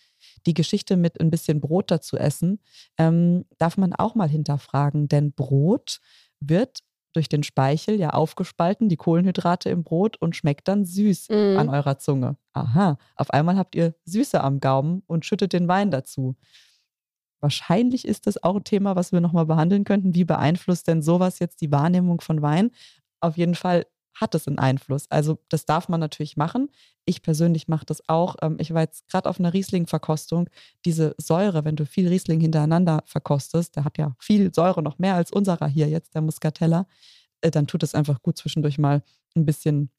Die 0.45 0.53
Geschichte 0.53 0.97
mit 0.97 1.20
ein 1.20 1.32
bisschen 1.32 1.61
Brot 1.61 1.91
dazu 1.91 2.17
essen, 2.17 2.59
ähm, 2.97 3.45
darf 3.57 3.78
man 3.78 3.93
auch 3.93 4.15
mal 4.15 4.30
hinterfragen, 4.30 5.07
denn 5.07 5.34
Brot 5.34 6.01
wird 6.39 6.80
durch 7.20 7.28
den 7.28 7.43
Speichel 7.43 7.99
ja 7.99 8.11
aufgespalten, 8.11 8.88
die 8.88 8.95
Kohlenhydrate 8.95 9.70
im 9.70 9.84
Brot 9.84 10.15
und 10.22 10.38
schmeckt 10.38 10.70
dann 10.70 10.86
süß 10.86 11.28
mhm. 11.30 11.57
an 11.59 11.67
eurer 11.67 11.97
Zunge. 11.97 12.38
Aha, 12.53 12.97
auf 13.17 13.32
einmal 13.32 13.57
habt 13.57 13.76
ihr 13.76 13.93
Süße 14.05 14.41
am 14.41 14.61
Gaumen 14.61 15.03
und 15.05 15.26
schüttet 15.26 15.51
den 15.51 15.67
Wein 15.67 15.91
dazu. 15.91 16.38
Wahrscheinlich 17.41 18.07
ist 18.07 18.26
das 18.26 18.41
auch 18.41 18.55
ein 18.55 18.63
Thema, 18.63 18.95
was 18.95 19.11
wir 19.11 19.20
nochmal 19.20 19.45
behandeln 19.45 19.84
könnten. 19.84 20.15
Wie 20.15 20.24
beeinflusst 20.24 20.88
denn 20.88 21.01
sowas 21.01 21.39
jetzt 21.39 21.59
die 21.59 21.74
Wahrnehmung 21.74 22.22
von 22.22 22.41
Wein? 22.41 22.72
Auf 23.20 23.36
jeden 23.36 23.55
Fall 23.55 23.86
hat 24.14 24.36
es 24.36 24.47
einen 24.47 24.60
Einfluss. 24.60 25.05
Also 25.10 25.39
das 25.49 25.66
darf 25.66 25.89
man 25.89 25.99
natürlich 25.99 26.38
machen. 26.38 26.70
Ich 27.05 27.22
persönlich 27.22 27.68
mache 27.68 27.86
das 27.86 28.07
auch. 28.07 28.36
Ähm, 28.41 28.57
ich 28.60 28.74
war 28.74 28.82
jetzt 28.82 29.07
gerade 29.07 29.30
auf 29.30 29.39
einer 29.39 29.53
Riesling-Verkostung. 29.53 30.49
Diese 30.86 31.16
Säure, 31.18 31.66
wenn 31.66 31.76
du 31.76 31.86
viel 31.86 32.07
Riesling 32.07 32.39
hintereinander 32.39 33.03
verkostest, 33.05 33.76
der 33.76 33.86
hat 33.86 33.97
ja 33.97 34.16
viel 34.20 34.53
Säure, 34.53 34.84
noch 34.84 34.99
mehr 34.99 35.16
als 35.16 35.32
unserer 35.32 35.68
hier 35.68 35.88
jetzt, 35.88 36.16
der 36.16 36.22
Muscatella, 36.22 36.88
äh, 37.41 37.51
dann 37.51 37.68
tut 37.68 37.84
es 37.84 37.95
einfach 37.95 38.22
gut 38.22 38.38
zwischendurch 38.38 38.78
mal 38.78 39.03
ein 39.36 39.45
bisschen 39.45 39.91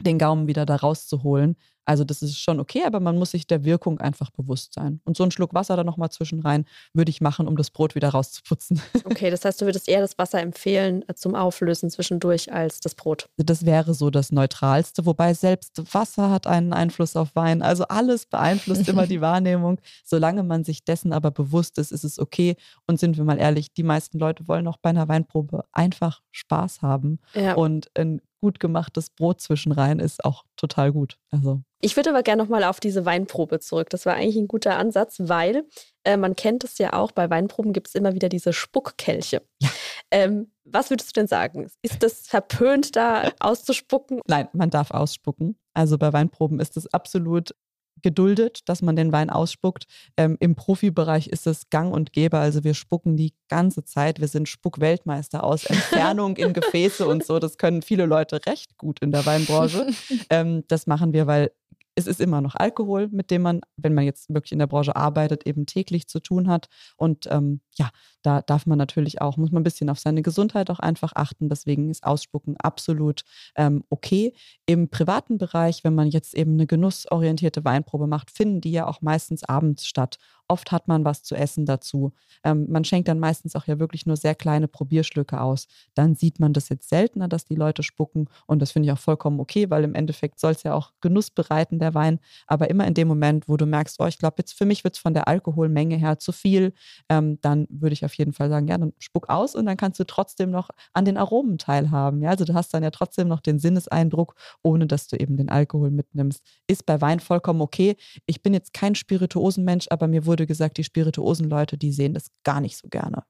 den 0.00 0.18
Gaumen 0.18 0.46
wieder 0.46 0.66
da 0.66 0.76
rauszuholen. 0.76 1.56
Also 1.84 2.04
das 2.04 2.22
ist 2.22 2.38
schon 2.38 2.60
okay, 2.60 2.82
aber 2.86 3.00
man 3.00 3.18
muss 3.18 3.32
sich 3.32 3.46
der 3.46 3.64
Wirkung 3.64 4.00
einfach 4.00 4.30
bewusst 4.30 4.74
sein. 4.74 5.00
Und 5.04 5.16
so 5.16 5.24
einen 5.24 5.32
Schluck 5.32 5.52
Wasser 5.54 5.76
da 5.76 5.84
nochmal 5.84 6.10
zwischen 6.10 6.40
rein 6.40 6.64
würde 6.92 7.10
ich 7.10 7.20
machen, 7.20 7.48
um 7.48 7.56
das 7.56 7.70
Brot 7.70 7.94
wieder 7.94 8.10
rauszuputzen. 8.10 8.80
Okay, 9.04 9.30
das 9.30 9.44
heißt, 9.44 9.60
du 9.60 9.66
würdest 9.66 9.88
eher 9.88 10.00
das 10.00 10.16
Wasser 10.16 10.40
empfehlen 10.40 11.04
äh, 11.08 11.14
zum 11.14 11.34
Auflösen 11.34 11.90
zwischendurch 11.90 12.52
als 12.52 12.80
das 12.80 12.94
Brot. 12.94 13.28
Das 13.36 13.66
wäre 13.66 13.94
so 13.94 14.10
das 14.10 14.32
Neutralste, 14.32 15.04
wobei 15.06 15.34
selbst 15.34 15.92
Wasser 15.92 16.30
hat 16.30 16.46
einen 16.46 16.72
Einfluss 16.72 17.16
auf 17.16 17.34
Wein. 17.34 17.62
Also 17.62 17.84
alles 17.88 18.26
beeinflusst 18.26 18.88
immer 18.88 19.06
die 19.06 19.20
Wahrnehmung. 19.20 19.80
Solange 20.04 20.44
man 20.44 20.64
sich 20.64 20.84
dessen 20.84 21.12
aber 21.12 21.30
bewusst 21.30 21.78
ist, 21.78 21.92
ist 21.92 22.04
es 22.04 22.18
okay. 22.18 22.56
Und 22.86 23.00
sind 23.00 23.16
wir 23.16 23.24
mal 23.24 23.38
ehrlich, 23.38 23.72
die 23.74 23.82
meisten 23.82 24.18
Leute 24.18 24.46
wollen 24.48 24.66
auch 24.68 24.78
bei 24.78 24.90
einer 24.90 25.08
Weinprobe 25.08 25.64
einfach 25.72 26.22
Spaß 26.30 26.82
haben. 26.82 27.18
Ja. 27.34 27.54
Und 27.54 27.90
ein 27.96 28.22
gut 28.42 28.58
gemachtes 28.60 29.08
Brot 29.08 29.40
zwischenrein 29.40 30.00
ist 30.00 30.24
auch 30.24 30.44
total 30.62 30.92
gut. 30.92 31.18
Also. 31.30 31.62
Ich 31.80 31.96
würde 31.96 32.10
aber 32.10 32.22
gerne 32.22 32.42
nochmal 32.42 32.62
auf 32.64 32.78
diese 32.78 33.04
Weinprobe 33.04 33.58
zurück. 33.58 33.90
Das 33.90 34.06
war 34.06 34.14
eigentlich 34.14 34.36
ein 34.36 34.46
guter 34.46 34.78
Ansatz, 34.78 35.16
weil 35.18 35.64
äh, 36.04 36.16
man 36.16 36.36
kennt 36.36 36.62
es 36.62 36.78
ja 36.78 36.92
auch, 36.92 37.10
bei 37.10 37.28
Weinproben 37.28 37.72
gibt 37.72 37.88
es 37.88 37.96
immer 37.96 38.14
wieder 38.14 38.28
diese 38.28 38.52
Spuckkelche. 38.52 39.42
Ja. 39.60 39.68
Ähm, 40.12 40.52
was 40.64 40.90
würdest 40.90 41.10
du 41.10 41.20
denn 41.20 41.26
sagen? 41.26 41.68
Ist 41.82 42.02
das 42.02 42.28
verpönt, 42.28 42.94
da 42.94 43.30
auszuspucken? 43.40 44.20
Nein, 44.28 44.48
man 44.52 44.70
darf 44.70 44.92
ausspucken. 44.92 45.58
Also 45.74 45.98
bei 45.98 46.12
Weinproben 46.12 46.60
ist 46.60 46.76
es 46.76 46.92
absolut 46.92 47.54
geduldet, 48.02 48.68
dass 48.68 48.82
man 48.82 48.96
den 48.96 49.12
Wein 49.12 49.30
ausspuckt. 49.30 49.86
Ähm, 50.16 50.36
Im 50.40 50.54
Profibereich 50.54 51.28
ist 51.28 51.46
es 51.46 51.70
gang 51.70 51.92
und 51.92 52.12
gäbe. 52.12 52.38
Also 52.38 52.64
wir 52.64 52.74
spucken 52.74 53.16
die 53.16 53.34
ganze 53.48 53.84
Zeit. 53.84 54.20
Wir 54.20 54.28
sind 54.28 54.48
Spuckweltmeister 54.48 55.44
aus 55.44 55.64
Entfernung 55.66 56.36
in 56.36 56.52
Gefäße 56.52 57.06
und 57.06 57.24
so. 57.24 57.38
Das 57.38 57.58
können 57.58 57.82
viele 57.82 58.06
Leute 58.06 58.40
recht 58.46 58.76
gut 58.76 59.00
in 59.00 59.12
der 59.12 59.26
Weinbranche. 59.26 59.86
Ähm, 60.30 60.64
das 60.68 60.86
machen 60.86 61.12
wir, 61.12 61.26
weil 61.26 61.50
es 61.94 62.06
ist 62.06 62.20
immer 62.20 62.40
noch 62.40 62.54
Alkohol, 62.54 63.08
mit 63.10 63.30
dem 63.30 63.42
man, 63.42 63.60
wenn 63.76 63.94
man 63.94 64.04
jetzt 64.04 64.32
wirklich 64.32 64.52
in 64.52 64.58
der 64.58 64.66
Branche 64.66 64.96
arbeitet, 64.96 65.46
eben 65.46 65.66
täglich 65.66 66.08
zu 66.08 66.20
tun 66.20 66.48
hat. 66.48 66.68
Und 66.96 67.26
ähm, 67.30 67.60
ja, 67.76 67.90
da 68.22 68.42
darf 68.42 68.66
man 68.66 68.78
natürlich 68.78 69.20
auch, 69.20 69.36
muss 69.36 69.50
man 69.50 69.62
ein 69.62 69.64
bisschen 69.64 69.88
auf 69.88 69.98
seine 69.98 70.22
Gesundheit 70.22 70.70
auch 70.70 70.78
einfach 70.78 71.12
achten. 71.14 71.48
Deswegen 71.48 71.90
ist 71.90 72.04
Ausspucken 72.04 72.56
absolut 72.58 73.24
ähm, 73.56 73.84
okay. 73.88 74.34
Im 74.66 74.88
privaten 74.88 75.38
Bereich, 75.38 75.82
wenn 75.82 75.94
man 75.94 76.08
jetzt 76.08 76.34
eben 76.34 76.52
eine 76.52 76.66
genussorientierte 76.66 77.64
Weinprobe 77.64 78.06
macht, 78.06 78.30
finden 78.30 78.60
die 78.60 78.72
ja 78.72 78.86
auch 78.86 79.00
meistens 79.00 79.44
abends 79.44 79.86
statt. 79.86 80.18
Oft 80.48 80.70
hat 80.70 80.86
man 80.86 81.04
was 81.04 81.22
zu 81.22 81.34
essen 81.34 81.64
dazu. 81.64 82.12
Ähm, 82.44 82.66
man 82.68 82.84
schenkt 82.84 83.08
dann 83.08 83.18
meistens 83.18 83.56
auch 83.56 83.66
ja 83.66 83.78
wirklich 83.78 84.04
nur 84.04 84.16
sehr 84.16 84.34
kleine 84.34 84.68
Probierschlücke 84.68 85.40
aus. 85.40 85.66
Dann 85.94 86.14
sieht 86.14 86.40
man 86.40 86.52
das 86.52 86.68
jetzt 86.68 86.90
seltener, 86.90 87.26
dass 87.26 87.46
die 87.46 87.54
Leute 87.54 87.82
spucken. 87.82 88.28
Und 88.46 88.60
das 88.60 88.72
finde 88.72 88.86
ich 88.86 88.92
auch 88.92 88.98
vollkommen 88.98 89.40
okay, 89.40 89.70
weil 89.70 89.82
im 89.84 89.94
Endeffekt 89.94 90.38
soll 90.38 90.52
es 90.52 90.62
ja 90.62 90.74
auch 90.74 90.92
Genuss 91.00 91.30
bereiten, 91.30 91.78
der 91.78 91.94
Wein. 91.94 92.18
Aber 92.46 92.68
immer 92.68 92.86
in 92.86 92.92
dem 92.94 93.08
Moment, 93.08 93.48
wo 93.48 93.56
du 93.56 93.64
merkst, 93.64 93.98
oh, 94.00 94.06
ich 94.06 94.18
glaube, 94.18 94.36
jetzt 94.38 94.52
für 94.52 94.66
mich 94.66 94.84
wird 94.84 94.96
es 94.96 95.00
von 95.00 95.14
der 95.14 95.26
Alkoholmenge 95.26 95.96
her 95.96 96.18
zu 96.18 96.32
viel, 96.32 96.74
ähm, 97.08 97.38
dann 97.40 97.61
würde 97.70 97.92
ich 97.92 98.04
auf 98.04 98.14
jeden 98.14 98.32
Fall 98.32 98.48
sagen, 98.48 98.68
ja, 98.68 98.78
dann 98.78 98.92
spuck 98.98 99.28
aus 99.28 99.54
und 99.54 99.66
dann 99.66 99.76
kannst 99.76 99.98
du 100.00 100.04
trotzdem 100.04 100.50
noch 100.50 100.70
an 100.92 101.04
den 101.04 101.16
Aromen 101.16 101.58
teilhaben. 101.58 102.22
Ja? 102.22 102.30
Also 102.30 102.44
du 102.44 102.54
hast 102.54 102.72
dann 102.74 102.82
ja 102.82 102.90
trotzdem 102.90 103.28
noch 103.28 103.40
den 103.40 103.58
Sinneseindruck, 103.58 104.34
ohne 104.62 104.86
dass 104.86 105.08
du 105.08 105.16
eben 105.16 105.36
den 105.36 105.48
Alkohol 105.48 105.90
mitnimmst. 105.90 106.42
Ist 106.66 106.86
bei 106.86 107.00
Wein 107.00 107.20
vollkommen 107.20 107.60
okay. 107.60 107.96
Ich 108.26 108.42
bin 108.42 108.54
jetzt 108.54 108.72
kein 108.72 108.94
Spirituosenmensch, 108.94 109.86
aber 109.90 110.08
mir 110.08 110.26
wurde 110.26 110.46
gesagt, 110.46 110.76
die 110.78 110.84
Spirituosen-Leute, 110.84 111.78
die 111.78 111.92
sehen 111.92 112.14
das 112.14 112.30
gar 112.44 112.60
nicht 112.60 112.76
so 112.76 112.88
gerne. 112.88 113.22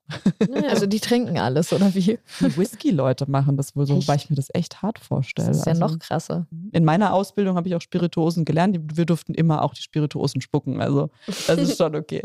Also 0.68 0.86
die 0.86 1.00
trinken 1.00 1.38
alles, 1.38 1.72
oder 1.72 1.94
wie? 1.94 2.18
Die 2.40 2.56
Whisky-Leute 2.56 3.30
machen 3.30 3.56
das 3.56 3.74
wohl 3.76 3.86
so, 3.86 3.96
echt? 3.96 4.08
weil 4.08 4.16
ich 4.16 4.30
mir 4.30 4.36
das 4.36 4.48
echt 4.52 4.82
hart 4.82 4.98
vorstelle. 4.98 5.48
Das 5.48 5.58
ist 5.58 5.66
ja 5.66 5.72
also, 5.72 5.86
noch 5.86 5.98
krasser. 5.98 6.46
In 6.72 6.84
meiner 6.84 7.12
Ausbildung 7.12 7.56
habe 7.56 7.68
ich 7.68 7.74
auch 7.74 7.80
Spirituosen 7.80 8.44
gelernt. 8.44 8.78
Wir 8.96 9.06
durften 9.06 9.34
immer 9.34 9.62
auch 9.62 9.74
die 9.74 9.82
Spirituosen 9.82 10.40
spucken. 10.40 10.80
Also 10.80 11.10
das 11.26 11.58
ist 11.58 11.76
schon 11.78 11.94
okay. 11.94 12.22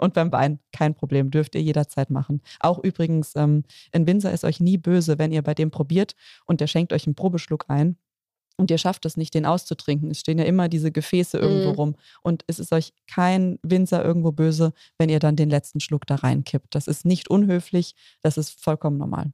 Und 0.00 0.14
beim 0.14 0.32
Wein 0.32 0.58
kein 0.72 0.94
Problem, 0.94 1.30
dürft 1.48 1.54
ihr 1.54 1.62
jederzeit 1.62 2.10
machen. 2.10 2.40
Auch 2.60 2.78
übrigens, 2.78 3.34
ähm, 3.36 3.64
ein 3.92 4.06
Winzer 4.06 4.32
ist 4.32 4.44
euch 4.44 4.60
nie 4.60 4.78
böse, 4.78 5.18
wenn 5.18 5.32
ihr 5.32 5.42
bei 5.42 5.54
dem 5.54 5.70
probiert 5.70 6.14
und 6.46 6.60
der 6.60 6.66
schenkt 6.66 6.92
euch 6.92 7.06
einen 7.06 7.14
Probeschluck 7.14 7.64
ein 7.68 7.96
und 8.56 8.70
ihr 8.70 8.78
schafft 8.78 9.06
es 9.06 9.16
nicht, 9.16 9.34
den 9.34 9.46
auszutrinken. 9.46 10.10
Es 10.10 10.20
stehen 10.20 10.38
ja 10.38 10.44
immer 10.44 10.68
diese 10.68 10.90
Gefäße 10.90 11.38
irgendwo 11.38 11.72
mm. 11.72 11.76
rum. 11.76 11.96
Und 12.22 12.44
es 12.48 12.58
ist 12.58 12.72
euch 12.72 12.92
kein 13.06 13.58
Winzer 13.62 14.04
irgendwo 14.04 14.32
böse, 14.32 14.72
wenn 14.98 15.08
ihr 15.08 15.20
dann 15.20 15.36
den 15.36 15.48
letzten 15.48 15.80
Schluck 15.80 16.06
da 16.06 16.16
reinkippt. 16.16 16.74
Das 16.74 16.88
ist 16.88 17.04
nicht 17.04 17.30
unhöflich, 17.30 17.94
das 18.20 18.36
ist 18.36 18.60
vollkommen 18.60 18.98
normal. 18.98 19.32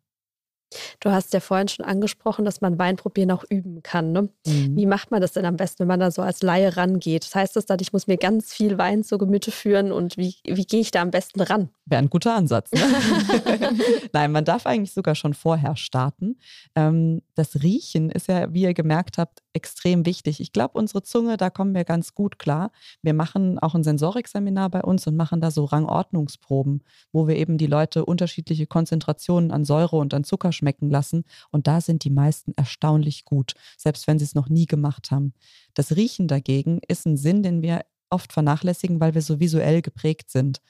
Du 1.01 1.11
hast 1.11 1.33
ja 1.33 1.41
vorhin 1.41 1.69
schon 1.69 1.85
angesprochen, 1.85 2.45
dass 2.45 2.61
man 2.61 2.79
Weinprobieren 2.79 3.31
auch 3.31 3.45
üben 3.49 3.83
kann. 3.83 4.12
Ne? 4.12 4.29
Mhm. 4.47 4.77
Wie 4.77 4.87
macht 4.87 5.11
man 5.11 5.21
das 5.21 5.33
denn 5.33 5.45
am 5.45 5.57
besten, 5.57 5.81
wenn 5.81 5.89
man 5.89 6.01
da 6.01 6.11
so 6.11 6.23
als 6.23 6.43
Laie 6.43 6.77
rangeht? 6.77 7.25
Das 7.25 7.35
heißt 7.35 7.57
das 7.57 7.67
dann, 7.67 7.79
ich 7.81 7.93
muss 7.93 8.07
mir 8.07 8.17
ganz 8.17 8.53
viel 8.53 8.79
Wein 8.79 9.05
zu 9.05 9.19
Gemüte 9.19 9.51
führen 9.51 9.93
und 9.93 10.17
wie, 10.17 10.35
wie 10.45 10.65
gehe 10.65 10.81
ich 10.81 10.91
da 10.91 11.03
am 11.03 11.11
besten 11.11 11.41
ran? 11.41 11.71
Wäre 11.87 12.03
ein 12.03 12.11
guter 12.11 12.35
Ansatz. 12.35 12.73
Ne? 12.73 12.81
Nein, 14.12 14.33
man 14.33 14.45
darf 14.45 14.67
eigentlich 14.67 14.93
sogar 14.93 15.15
schon 15.15 15.35
vorher 15.35 15.77
starten. 15.77 16.39
Ähm, 16.75 17.23
das 17.35 17.62
Riechen 17.62 18.11
ist 18.11 18.29
ja, 18.29 18.53
wie 18.53 18.62
ihr 18.62 18.75
gemerkt 18.75 19.19
habt, 19.19 19.44
extrem 19.55 20.05
wichtig. 20.05 20.41
Ich 20.41 20.53
glaube, 20.53 20.79
unsere 20.79 21.03
Zunge, 21.03 21.37
da 21.37 21.49
kommen 21.49 21.75
wir 21.75 21.85
ganz 21.85 22.15
gut 22.15 22.39
klar. 22.39 22.71
Wir 23.03 23.15
machen 23.15 23.59
auch 23.59 23.75
ein 23.75 23.85
Sensorikseminar 23.85 24.69
bei 24.69 24.83
uns 24.83 25.07
und 25.07 25.17
machen 25.17 25.41
da 25.41 25.51
so 25.51 25.65
Rangordnungsproben, 25.65 26.83
wo 27.13 27.29
wir 27.29 27.37
eben 27.37 27.57
die 27.57 27.67
Leute 27.67 28.05
unterschiedliche 28.05 28.67
Konzentrationen 28.67 29.51
an 29.51 29.65
Säure 29.65 29.97
und 29.97 30.13
an 30.13 30.25
Zucker 30.25 30.53
schmecken 30.53 30.91
lassen. 30.91 31.25
Und 31.51 31.67
da 31.67 31.81
sind 31.81 32.05
die 32.05 32.11
meisten 32.11 32.53
erstaunlich 32.57 33.25
gut, 33.25 33.55
selbst 33.79 34.07
wenn 34.07 34.19
sie 34.19 34.25
es 34.25 34.35
noch 34.35 34.49
nie 34.49 34.67
gemacht 34.67 35.11
haben. 35.11 35.33
Das 35.75 35.97
Riechen 35.97 36.29
dagegen 36.29 36.81
ist 36.87 37.07
ein 37.07 37.17
Sinn, 37.17 37.43
den 37.43 37.63
wir 37.63 37.83
oft 38.11 38.33
vernachlässigen, 38.33 39.01
weil 39.01 39.15
wir 39.15 39.23
so 39.23 39.41
visuell 39.41 39.83
geprägt 39.83 40.31
sind. 40.31 40.61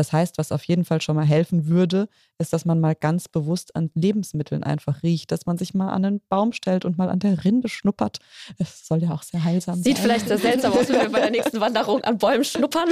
Das 0.00 0.14
heißt, 0.14 0.38
was 0.38 0.50
auf 0.50 0.64
jeden 0.64 0.86
Fall 0.86 1.02
schon 1.02 1.14
mal 1.14 1.26
helfen 1.26 1.66
würde, 1.66 2.08
ist, 2.38 2.54
dass 2.54 2.64
man 2.64 2.80
mal 2.80 2.94
ganz 2.94 3.28
bewusst 3.28 3.76
an 3.76 3.90
Lebensmitteln 3.92 4.62
einfach 4.62 5.02
riecht, 5.02 5.30
dass 5.30 5.44
man 5.44 5.58
sich 5.58 5.74
mal 5.74 5.90
an 5.90 6.06
einen 6.06 6.22
Baum 6.30 6.54
stellt 6.54 6.86
und 6.86 6.96
mal 6.96 7.10
an 7.10 7.18
der 7.18 7.44
Rinde 7.44 7.68
schnuppert. 7.68 8.16
Es 8.56 8.86
soll 8.86 9.02
ja 9.02 9.10
auch 9.10 9.22
sehr 9.22 9.44
heilsam 9.44 9.74
Sieht 9.74 9.84
sein. 9.84 9.94
Sieht 9.94 10.02
vielleicht 10.02 10.28
sehr 10.28 10.38
seltsam 10.38 10.72
aus, 10.72 10.88
wenn 10.88 11.02
wir 11.02 11.10
bei 11.10 11.20
der 11.20 11.30
nächsten 11.30 11.60
Wanderung 11.60 12.02
an 12.02 12.16
Bäumen 12.16 12.44
schnuppern. 12.44 12.88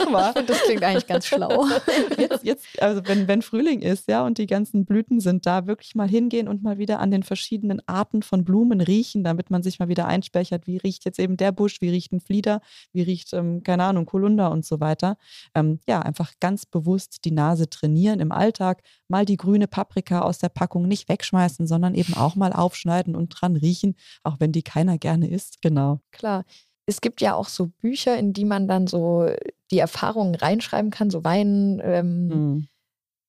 Mach 0.00 0.10
mal. 0.10 0.34
Das 0.48 0.60
klingt 0.64 0.82
eigentlich 0.82 1.06
ganz 1.06 1.26
schlau. 1.26 1.64
Jetzt, 2.18 2.42
jetzt 2.42 2.82
also 2.82 3.02
wenn, 3.04 3.28
wenn 3.28 3.42
Frühling 3.42 3.80
ist, 3.80 4.08
ja, 4.08 4.26
und 4.26 4.38
die 4.38 4.46
ganzen 4.46 4.84
Blüten 4.84 5.20
sind 5.20 5.46
da, 5.46 5.68
wirklich 5.68 5.94
mal 5.94 6.08
hingehen 6.08 6.48
und 6.48 6.64
mal 6.64 6.78
wieder 6.78 6.98
an 6.98 7.12
den 7.12 7.22
verschiedenen 7.22 7.80
Arten 7.86 8.22
von 8.22 8.44
Blumen 8.44 8.80
riechen, 8.80 9.22
damit 9.22 9.50
man 9.50 9.62
sich 9.62 9.78
mal 9.78 9.88
wieder 9.88 10.06
einspeichert, 10.08 10.66
wie 10.66 10.78
riecht 10.78 11.04
jetzt 11.04 11.20
eben 11.20 11.36
der 11.36 11.52
Busch, 11.52 11.80
wie 11.80 11.90
riecht 11.90 12.12
ein 12.12 12.20
Flieder, 12.20 12.60
wie 12.92 13.02
riecht, 13.02 13.32
ähm, 13.32 13.62
keine 13.62 13.84
Ahnung, 13.84 14.06
Kolunder 14.06 14.50
und 14.50 14.64
so 14.64 14.80
weiter. 14.80 15.16
Ähm, 15.54 15.78
ja, 15.86 16.00
einfach 16.00 16.32
ganz 16.40 16.47
bewusst 16.66 17.24
die 17.24 17.30
Nase 17.30 17.68
trainieren 17.68 18.20
im 18.20 18.32
Alltag, 18.32 18.82
mal 19.08 19.24
die 19.24 19.36
grüne 19.36 19.68
Paprika 19.68 20.20
aus 20.20 20.38
der 20.38 20.48
Packung 20.48 20.88
nicht 20.88 21.08
wegschmeißen, 21.08 21.66
sondern 21.66 21.94
eben 21.94 22.14
auch 22.14 22.36
mal 22.36 22.52
aufschneiden 22.52 23.14
und 23.14 23.28
dran 23.28 23.56
riechen, 23.56 23.96
auch 24.22 24.40
wenn 24.40 24.52
die 24.52 24.62
keiner 24.62 24.98
gerne 24.98 25.28
isst. 25.30 25.60
Genau. 25.62 26.00
Klar. 26.12 26.44
Es 26.86 27.02
gibt 27.02 27.20
ja 27.20 27.34
auch 27.34 27.48
so 27.48 27.66
Bücher, 27.66 28.16
in 28.16 28.32
die 28.32 28.46
man 28.46 28.66
dann 28.66 28.86
so 28.86 29.28
die 29.70 29.78
Erfahrungen 29.78 30.34
reinschreiben 30.34 30.90
kann, 30.90 31.10
so 31.10 31.22
Wein, 31.22 31.82
ähm, 31.84 32.28
mhm. 32.28 32.68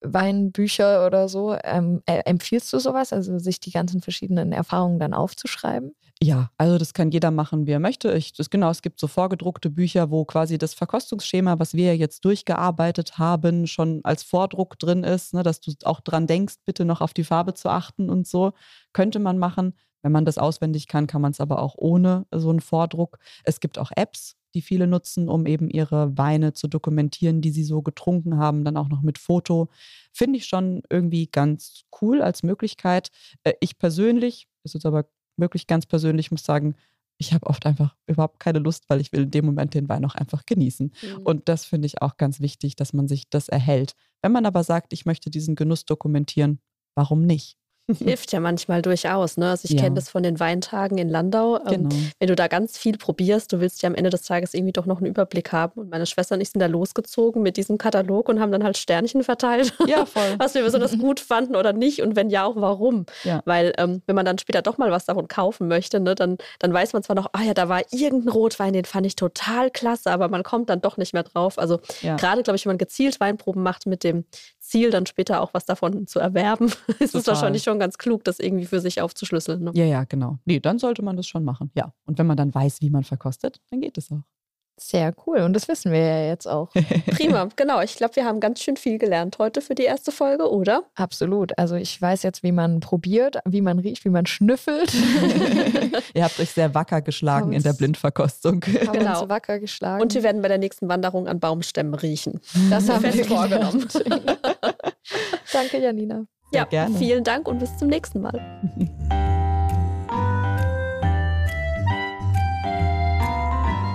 Weinbücher 0.02 1.06
oder 1.06 1.28
so. 1.28 1.56
Ähm, 1.64 2.02
empfiehlst 2.06 2.72
du 2.74 2.80
sowas, 2.80 3.14
also 3.14 3.38
sich 3.40 3.60
die 3.60 3.72
ganzen 3.72 4.02
verschiedenen 4.02 4.52
Erfahrungen 4.52 5.00
dann 5.00 5.14
aufzuschreiben? 5.14 5.96
Ja, 6.22 6.52
also 6.58 6.78
das 6.78 6.94
kann 6.94 7.12
jeder 7.12 7.32
machen, 7.32 7.66
wie 7.66 7.72
er 7.72 7.80
möchte. 7.80 8.12
Ich, 8.12 8.34
das, 8.34 8.50
genau, 8.50 8.70
es 8.70 8.82
gibt 8.82 9.00
so 9.00 9.08
vorgedruckte 9.08 9.70
Bücher, 9.70 10.12
wo 10.12 10.26
quasi 10.26 10.58
das 10.58 10.74
Verkostungsschema, 10.74 11.60
was 11.60 11.74
wir 11.74 11.96
jetzt 11.96 12.26
durchgearbeitet 12.26 13.18
haben, 13.18 13.68
schon 13.68 14.02
als 14.04 14.24
Vordruck 14.24 14.78
drin 14.80 15.06
ist, 15.06 15.34
ne, 15.34 15.44
dass 15.44 15.62
du 15.62 15.72
auch 15.86 16.02
dran 16.02 16.28
denkst, 16.28 16.56
bitte 16.66 16.84
noch 16.84 17.00
auf 17.00 17.14
die 17.14 17.24
Farbe 17.24 17.54
zu 17.54 17.70
achten 17.70 18.10
und 18.10 18.28
so. 18.28 18.52
Könnte 18.92 19.20
man 19.20 19.38
machen. 19.38 19.74
Wenn 20.02 20.12
man 20.12 20.26
das 20.26 20.38
auswendig 20.38 20.88
kann, 20.88 21.08
kann 21.08 21.22
man 21.22 21.32
es 21.32 21.42
aber 21.42 21.62
auch 21.62 21.76
ohne 21.78 22.26
so 22.34 22.50
einen 22.50 22.62
Vordruck. 22.62 23.18
Es 23.44 23.60
gibt 23.60 23.78
auch 23.78 23.92
Apps, 23.96 24.36
die 24.54 24.62
viele 24.62 24.88
nutzen, 24.88 25.30
um 25.30 25.46
eben 25.46 25.70
ihre 25.70 26.18
Weine 26.18 26.54
zu 26.54 26.68
dokumentieren, 26.68 27.42
die 27.42 27.52
sie 27.52 27.64
so 27.64 27.82
getrunken 27.82 28.38
haben, 28.38 28.64
dann 28.64 28.78
auch 28.78 28.90
noch 28.90 29.02
mit 29.02 29.18
Foto. 29.18 29.70
Finde 30.12 30.38
ich 30.38 30.46
schon 30.46 30.82
irgendwie 30.90 31.28
ganz 31.28 31.84
cool 32.02 32.22
als 32.22 32.44
Möglichkeit. 32.44 33.10
Äh, 33.44 33.54
ich 33.60 33.78
persönlich, 33.78 34.48
ist 34.64 34.74
jetzt 34.74 34.86
aber 34.86 35.06
wirklich 35.38 35.68
ganz 35.68 35.86
persönlich, 35.86 36.32
muss 36.32 36.44
sagen, 36.44 36.76
ich 37.18 37.34
habe 37.34 37.48
oft 37.48 37.66
einfach 37.66 37.96
überhaupt 38.08 38.40
keine 38.40 38.60
Lust, 38.60 38.86
weil 38.88 39.02
ich 39.02 39.12
will 39.12 39.24
in 39.24 39.32
dem 39.32 39.46
Moment 39.46 39.74
den 39.74 39.90
Wein 39.90 40.06
auch 40.06 40.16
einfach 40.16 40.46
genießen. 40.46 40.92
Mhm. 41.02 41.22
Und 41.24 41.50
das 41.50 41.66
finde 41.66 41.86
ich 41.86 42.02
auch 42.02 42.18
ganz 42.18 42.40
wichtig, 42.40 42.76
dass 42.78 42.94
man 42.94 43.08
sich 43.08 43.30
das 43.30 43.50
erhält. 43.50 43.94
Wenn 44.22 44.32
man 44.32 44.46
aber 44.46 44.64
sagt, 44.64 44.94
ich 44.94 45.06
möchte 45.06 45.30
diesen 45.30 45.56
Genuss 45.56 45.86
dokumentieren, 45.86 46.60
warum 46.96 47.26
nicht? 47.26 47.58
Hilft 47.98 48.32
ja 48.32 48.40
manchmal 48.40 48.82
durchaus. 48.82 49.38
Ne? 49.38 49.50
Also 49.50 49.66
ich 49.66 49.72
ja. 49.72 49.82
kenne 49.82 49.96
das 49.96 50.10
von 50.10 50.24
den 50.24 50.40
Weintagen 50.40 50.98
in 50.98 51.10
Landau. 51.10 51.58
Ähm, 51.66 51.90
genau. 51.90 51.96
wenn 52.20 52.28
du 52.28 52.36
da 52.36 52.48
ganz 52.48 52.78
viel 52.78 52.98
probierst, 52.98 53.52
du 53.52 53.60
willst 53.60 53.82
ja 53.82 53.88
am 53.88 53.96
Ende 53.96 54.10
des 54.10 54.24
Tages 54.24 54.54
irgendwie 54.54 54.74
doch 54.74 54.86
noch 54.86 54.98
einen 54.98 55.08
Überblick 55.08 55.52
haben. 55.52 55.82
Und 55.82 55.90
meine 55.90 56.06
Schwester 56.06 56.36
und 56.36 56.42
ich 56.42 56.50
sind 56.50 56.60
da 56.60 56.68
losgezogen 56.68 57.42
mit 57.42 57.58
diesem 57.58 57.78
Katalog 57.78 58.30
und 58.30 58.40
haben 58.40 58.52
dann 58.52 58.64
halt 58.64 58.78
Sternchen 58.78 59.24
verteilt. 59.24 59.74
Ja, 59.88 60.06
voll. 60.06 60.36
was 60.38 60.54
wir 60.54 60.64
besonders 60.64 60.98
gut 61.00 61.20
fanden 61.20 61.56
oder 61.56 61.74
nicht 61.74 62.02
und 62.02 62.16
wenn 62.16 62.30
ja, 62.30 62.46
auch 62.46 62.56
warum. 62.56 63.06
Ja. 63.24 63.42
Weil 63.46 63.74
ähm, 63.78 64.02
wenn 64.06 64.16
man 64.16 64.26
dann 64.26 64.38
später 64.38 64.62
doch 64.62 64.78
mal 64.78 64.92
was 64.92 65.06
davon 65.06 65.28
kaufen 65.28 65.68
möchte, 65.68 66.00
ne, 66.00 66.16
dann, 66.16 66.38
dann 66.60 66.74
weiß 66.74 66.94
man 66.94 67.04
zwar 67.04 67.16
noch, 67.16 67.28
ah 67.34 67.42
ja, 67.42 67.54
da 67.54 67.70
war 67.70 67.82
irgendein 67.92 68.30
Rotwein, 68.30 68.74
den 68.74 68.86
fand 68.86 69.06
ich 69.06 69.16
total 69.16 69.72
klasse, 69.72 70.12
aber 70.12 70.28
man 70.28 70.44
kommt 70.44 70.70
dann 70.70 70.82
doch 70.82 70.98
nicht 70.98 71.14
mehr 71.14 71.24
drauf. 71.24 71.58
Also 71.58 71.80
gerade, 72.02 72.44
glaube 72.44 72.56
ich, 72.56 72.66
wenn 72.66 72.72
man 72.72 72.78
gezielt 72.78 73.20
Weinproben 73.20 73.64
macht 73.64 73.86
mit 73.86 74.04
dem 74.04 74.26
Ziel, 74.70 74.92
dann 74.92 75.06
später 75.06 75.42
auch 75.42 75.54
was 75.54 75.66
davon 75.66 76.08
zu 76.08 76.20
erwerben, 76.20 76.72
ist 77.00 77.16
es 77.16 77.28
wahrscheinlich 77.28 77.64
schon 77.64 77.80
ganz 77.80 77.98
klug, 77.98 78.24
das 78.24 78.40
irgendwie 78.40 78.66
für 78.66 78.80
sich 78.80 79.02
aufzuschlüsseln. 79.02 79.64
Ne? 79.64 79.72
Ja, 79.74 79.86
ja, 79.86 80.04
genau. 80.04 80.38
Nee, 80.46 80.60
dann 80.60 80.80
sollte 80.80 81.02
man 81.02 81.18
das 81.18 81.28
schon 81.28 81.44
machen. 81.44 81.72
Ja. 81.76 81.94
Und 82.06 82.18
wenn 82.18 82.28
man 82.28 82.38
dann 82.38 82.54
weiß, 82.54 82.82
wie 82.82 82.90
man 82.90 83.04
verkostet, 83.04 83.60
dann 83.70 83.82
geht 83.82 83.98
es 83.98 84.12
auch. 84.12 84.24
Sehr 84.80 85.14
cool. 85.26 85.40
Und 85.40 85.54
das 85.54 85.68
wissen 85.68 85.92
wir 85.92 86.00
ja 86.00 86.28
jetzt 86.28 86.48
auch. 86.48 86.70
Prima, 87.12 87.50
genau. 87.56 87.82
Ich 87.82 87.96
glaube, 87.96 88.16
wir 88.16 88.26
haben 88.26 88.40
ganz 88.40 88.62
schön 88.62 88.78
viel 88.78 88.98
gelernt 88.98 89.38
heute 89.38 89.62
für 89.62 89.76
die 89.76 89.84
erste 89.84 90.12
Folge, 90.12 90.50
oder? 90.50 90.84
Absolut. 90.96 91.58
Also 91.58 91.76
ich 91.76 92.02
weiß 92.02 92.24
jetzt, 92.24 92.44
wie 92.44 92.52
man 92.52 92.80
probiert, 92.80 93.38
wie 93.46 93.62
man 93.62 93.80
riecht, 93.80 94.06
wie 94.06 94.10
man 94.10 94.26
schnüffelt. 94.26 94.94
Ihr 96.14 96.24
habt 96.24 96.40
euch 96.40 96.52
sehr 96.52 96.74
wacker 96.74 97.02
geschlagen 97.02 97.52
in 97.52 97.62
der 97.62 97.74
Blindverkostung. 97.74 98.64
Haben 98.64 98.98
genau. 98.98 99.22
uns 99.22 99.30
wacker 99.30 99.60
geschlagen. 99.60 100.02
Und 100.02 100.14
wir 100.14 100.24
werden 100.24 100.42
bei 100.42 100.48
der 100.48 100.58
nächsten 100.58 100.88
Wanderung 100.88 101.28
an 101.28 101.40
Baumstämmen 101.40 101.94
riechen. 101.94 102.40
Das 102.70 102.88
haben 102.88 103.04
wir 103.04 103.26
vorgenommen. 103.26 103.88
Danke, 105.52 105.80
Janina. 105.80 106.26
Sehr 106.52 106.62
ja, 106.62 106.66
gerne. 106.66 106.96
vielen 106.98 107.24
Dank 107.24 107.48
und 107.48 107.60
bis 107.60 107.76
zum 107.78 107.88
nächsten 107.88 108.22
Mal. 108.22 109.39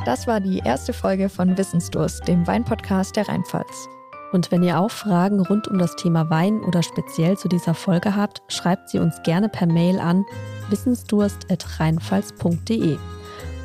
Das 0.05 0.27
war 0.27 0.41
die 0.41 0.59
erste 0.59 0.93
Folge 0.93 1.31
von 1.31 1.57
Wissensdurst, 1.57 2.29
dem 2.29 2.47
Weinpodcast 2.47 3.17
der 3.17 3.27
Rheinpfalz. 3.27 3.89
Und 4.33 4.51
wenn 4.51 4.63
ihr 4.63 4.79
auch 4.79 4.91
Fragen 4.91 5.41
rund 5.41 5.67
um 5.69 5.79
das 5.79 5.97
Thema 5.97 6.29
Wein 6.29 6.63
oder 6.63 6.83
speziell 6.83 7.39
zu 7.39 7.49
dieser 7.49 7.73
Folge 7.73 8.15
habt, 8.15 8.43
schreibt 8.49 8.91
sie 8.91 8.99
uns 8.99 9.23
gerne 9.23 9.49
per 9.49 9.67
Mail 9.67 9.99
an 9.99 10.27
wissensdurst.rheinpfalz.de. 10.69 12.99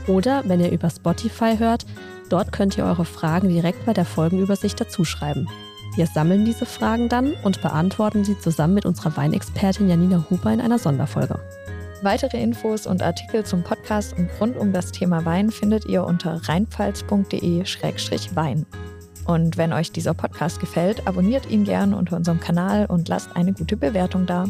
Oder 0.07 0.43
wenn 0.45 0.61
ihr 0.61 0.71
über 0.71 0.89
Spotify 0.89 1.57
hört, 1.57 1.85
dort 2.29 2.53
könnt 2.53 2.77
ihr 2.77 2.85
eure 2.85 3.03
Fragen 3.03 3.49
direkt 3.49 3.85
bei 3.85 3.91
der 3.93 4.05
Folgenübersicht 4.05 4.79
dazuschreiben. 4.79 5.49
Wir 5.95 6.05
sammeln 6.07 6.45
diese 6.45 6.65
Fragen 6.65 7.09
dann 7.09 7.33
und 7.43 7.61
beantworten 7.61 8.23
sie 8.23 8.39
zusammen 8.39 8.75
mit 8.75 8.85
unserer 8.85 9.17
Weinexpertin 9.17 9.89
Janina 9.89 10.23
Huber 10.29 10.53
in 10.53 10.61
einer 10.61 10.79
Sonderfolge. 10.79 11.37
Weitere 12.02 12.41
Infos 12.41 12.88
und 12.88 13.04
Artikel 13.04 13.43
zum 13.43 13.62
Podcast 13.62 14.18
und 14.18 14.30
rund 14.39 14.56
um 14.56 14.72
das 14.72 14.93
Thema 14.93 15.26
Wein 15.26 15.52
findet 15.52 15.84
ihr 15.86 16.06
unter 16.06 16.36
rheinpfalz.de-wein. 16.47 18.66
Und 19.26 19.58
wenn 19.58 19.74
euch 19.74 19.91
dieser 19.91 20.14
Podcast 20.14 20.62
gefällt, 20.62 21.06
abonniert 21.08 21.50
ihn 21.50 21.66
gern 21.66 21.93
unter 21.93 22.16
unserem 22.16 22.39
Kanal 22.39 22.86
und 22.86 23.10
lasst 23.10 23.36
eine 23.36 23.52
gute 23.52 23.76
Bewertung 23.76 24.26
da. 24.26 24.45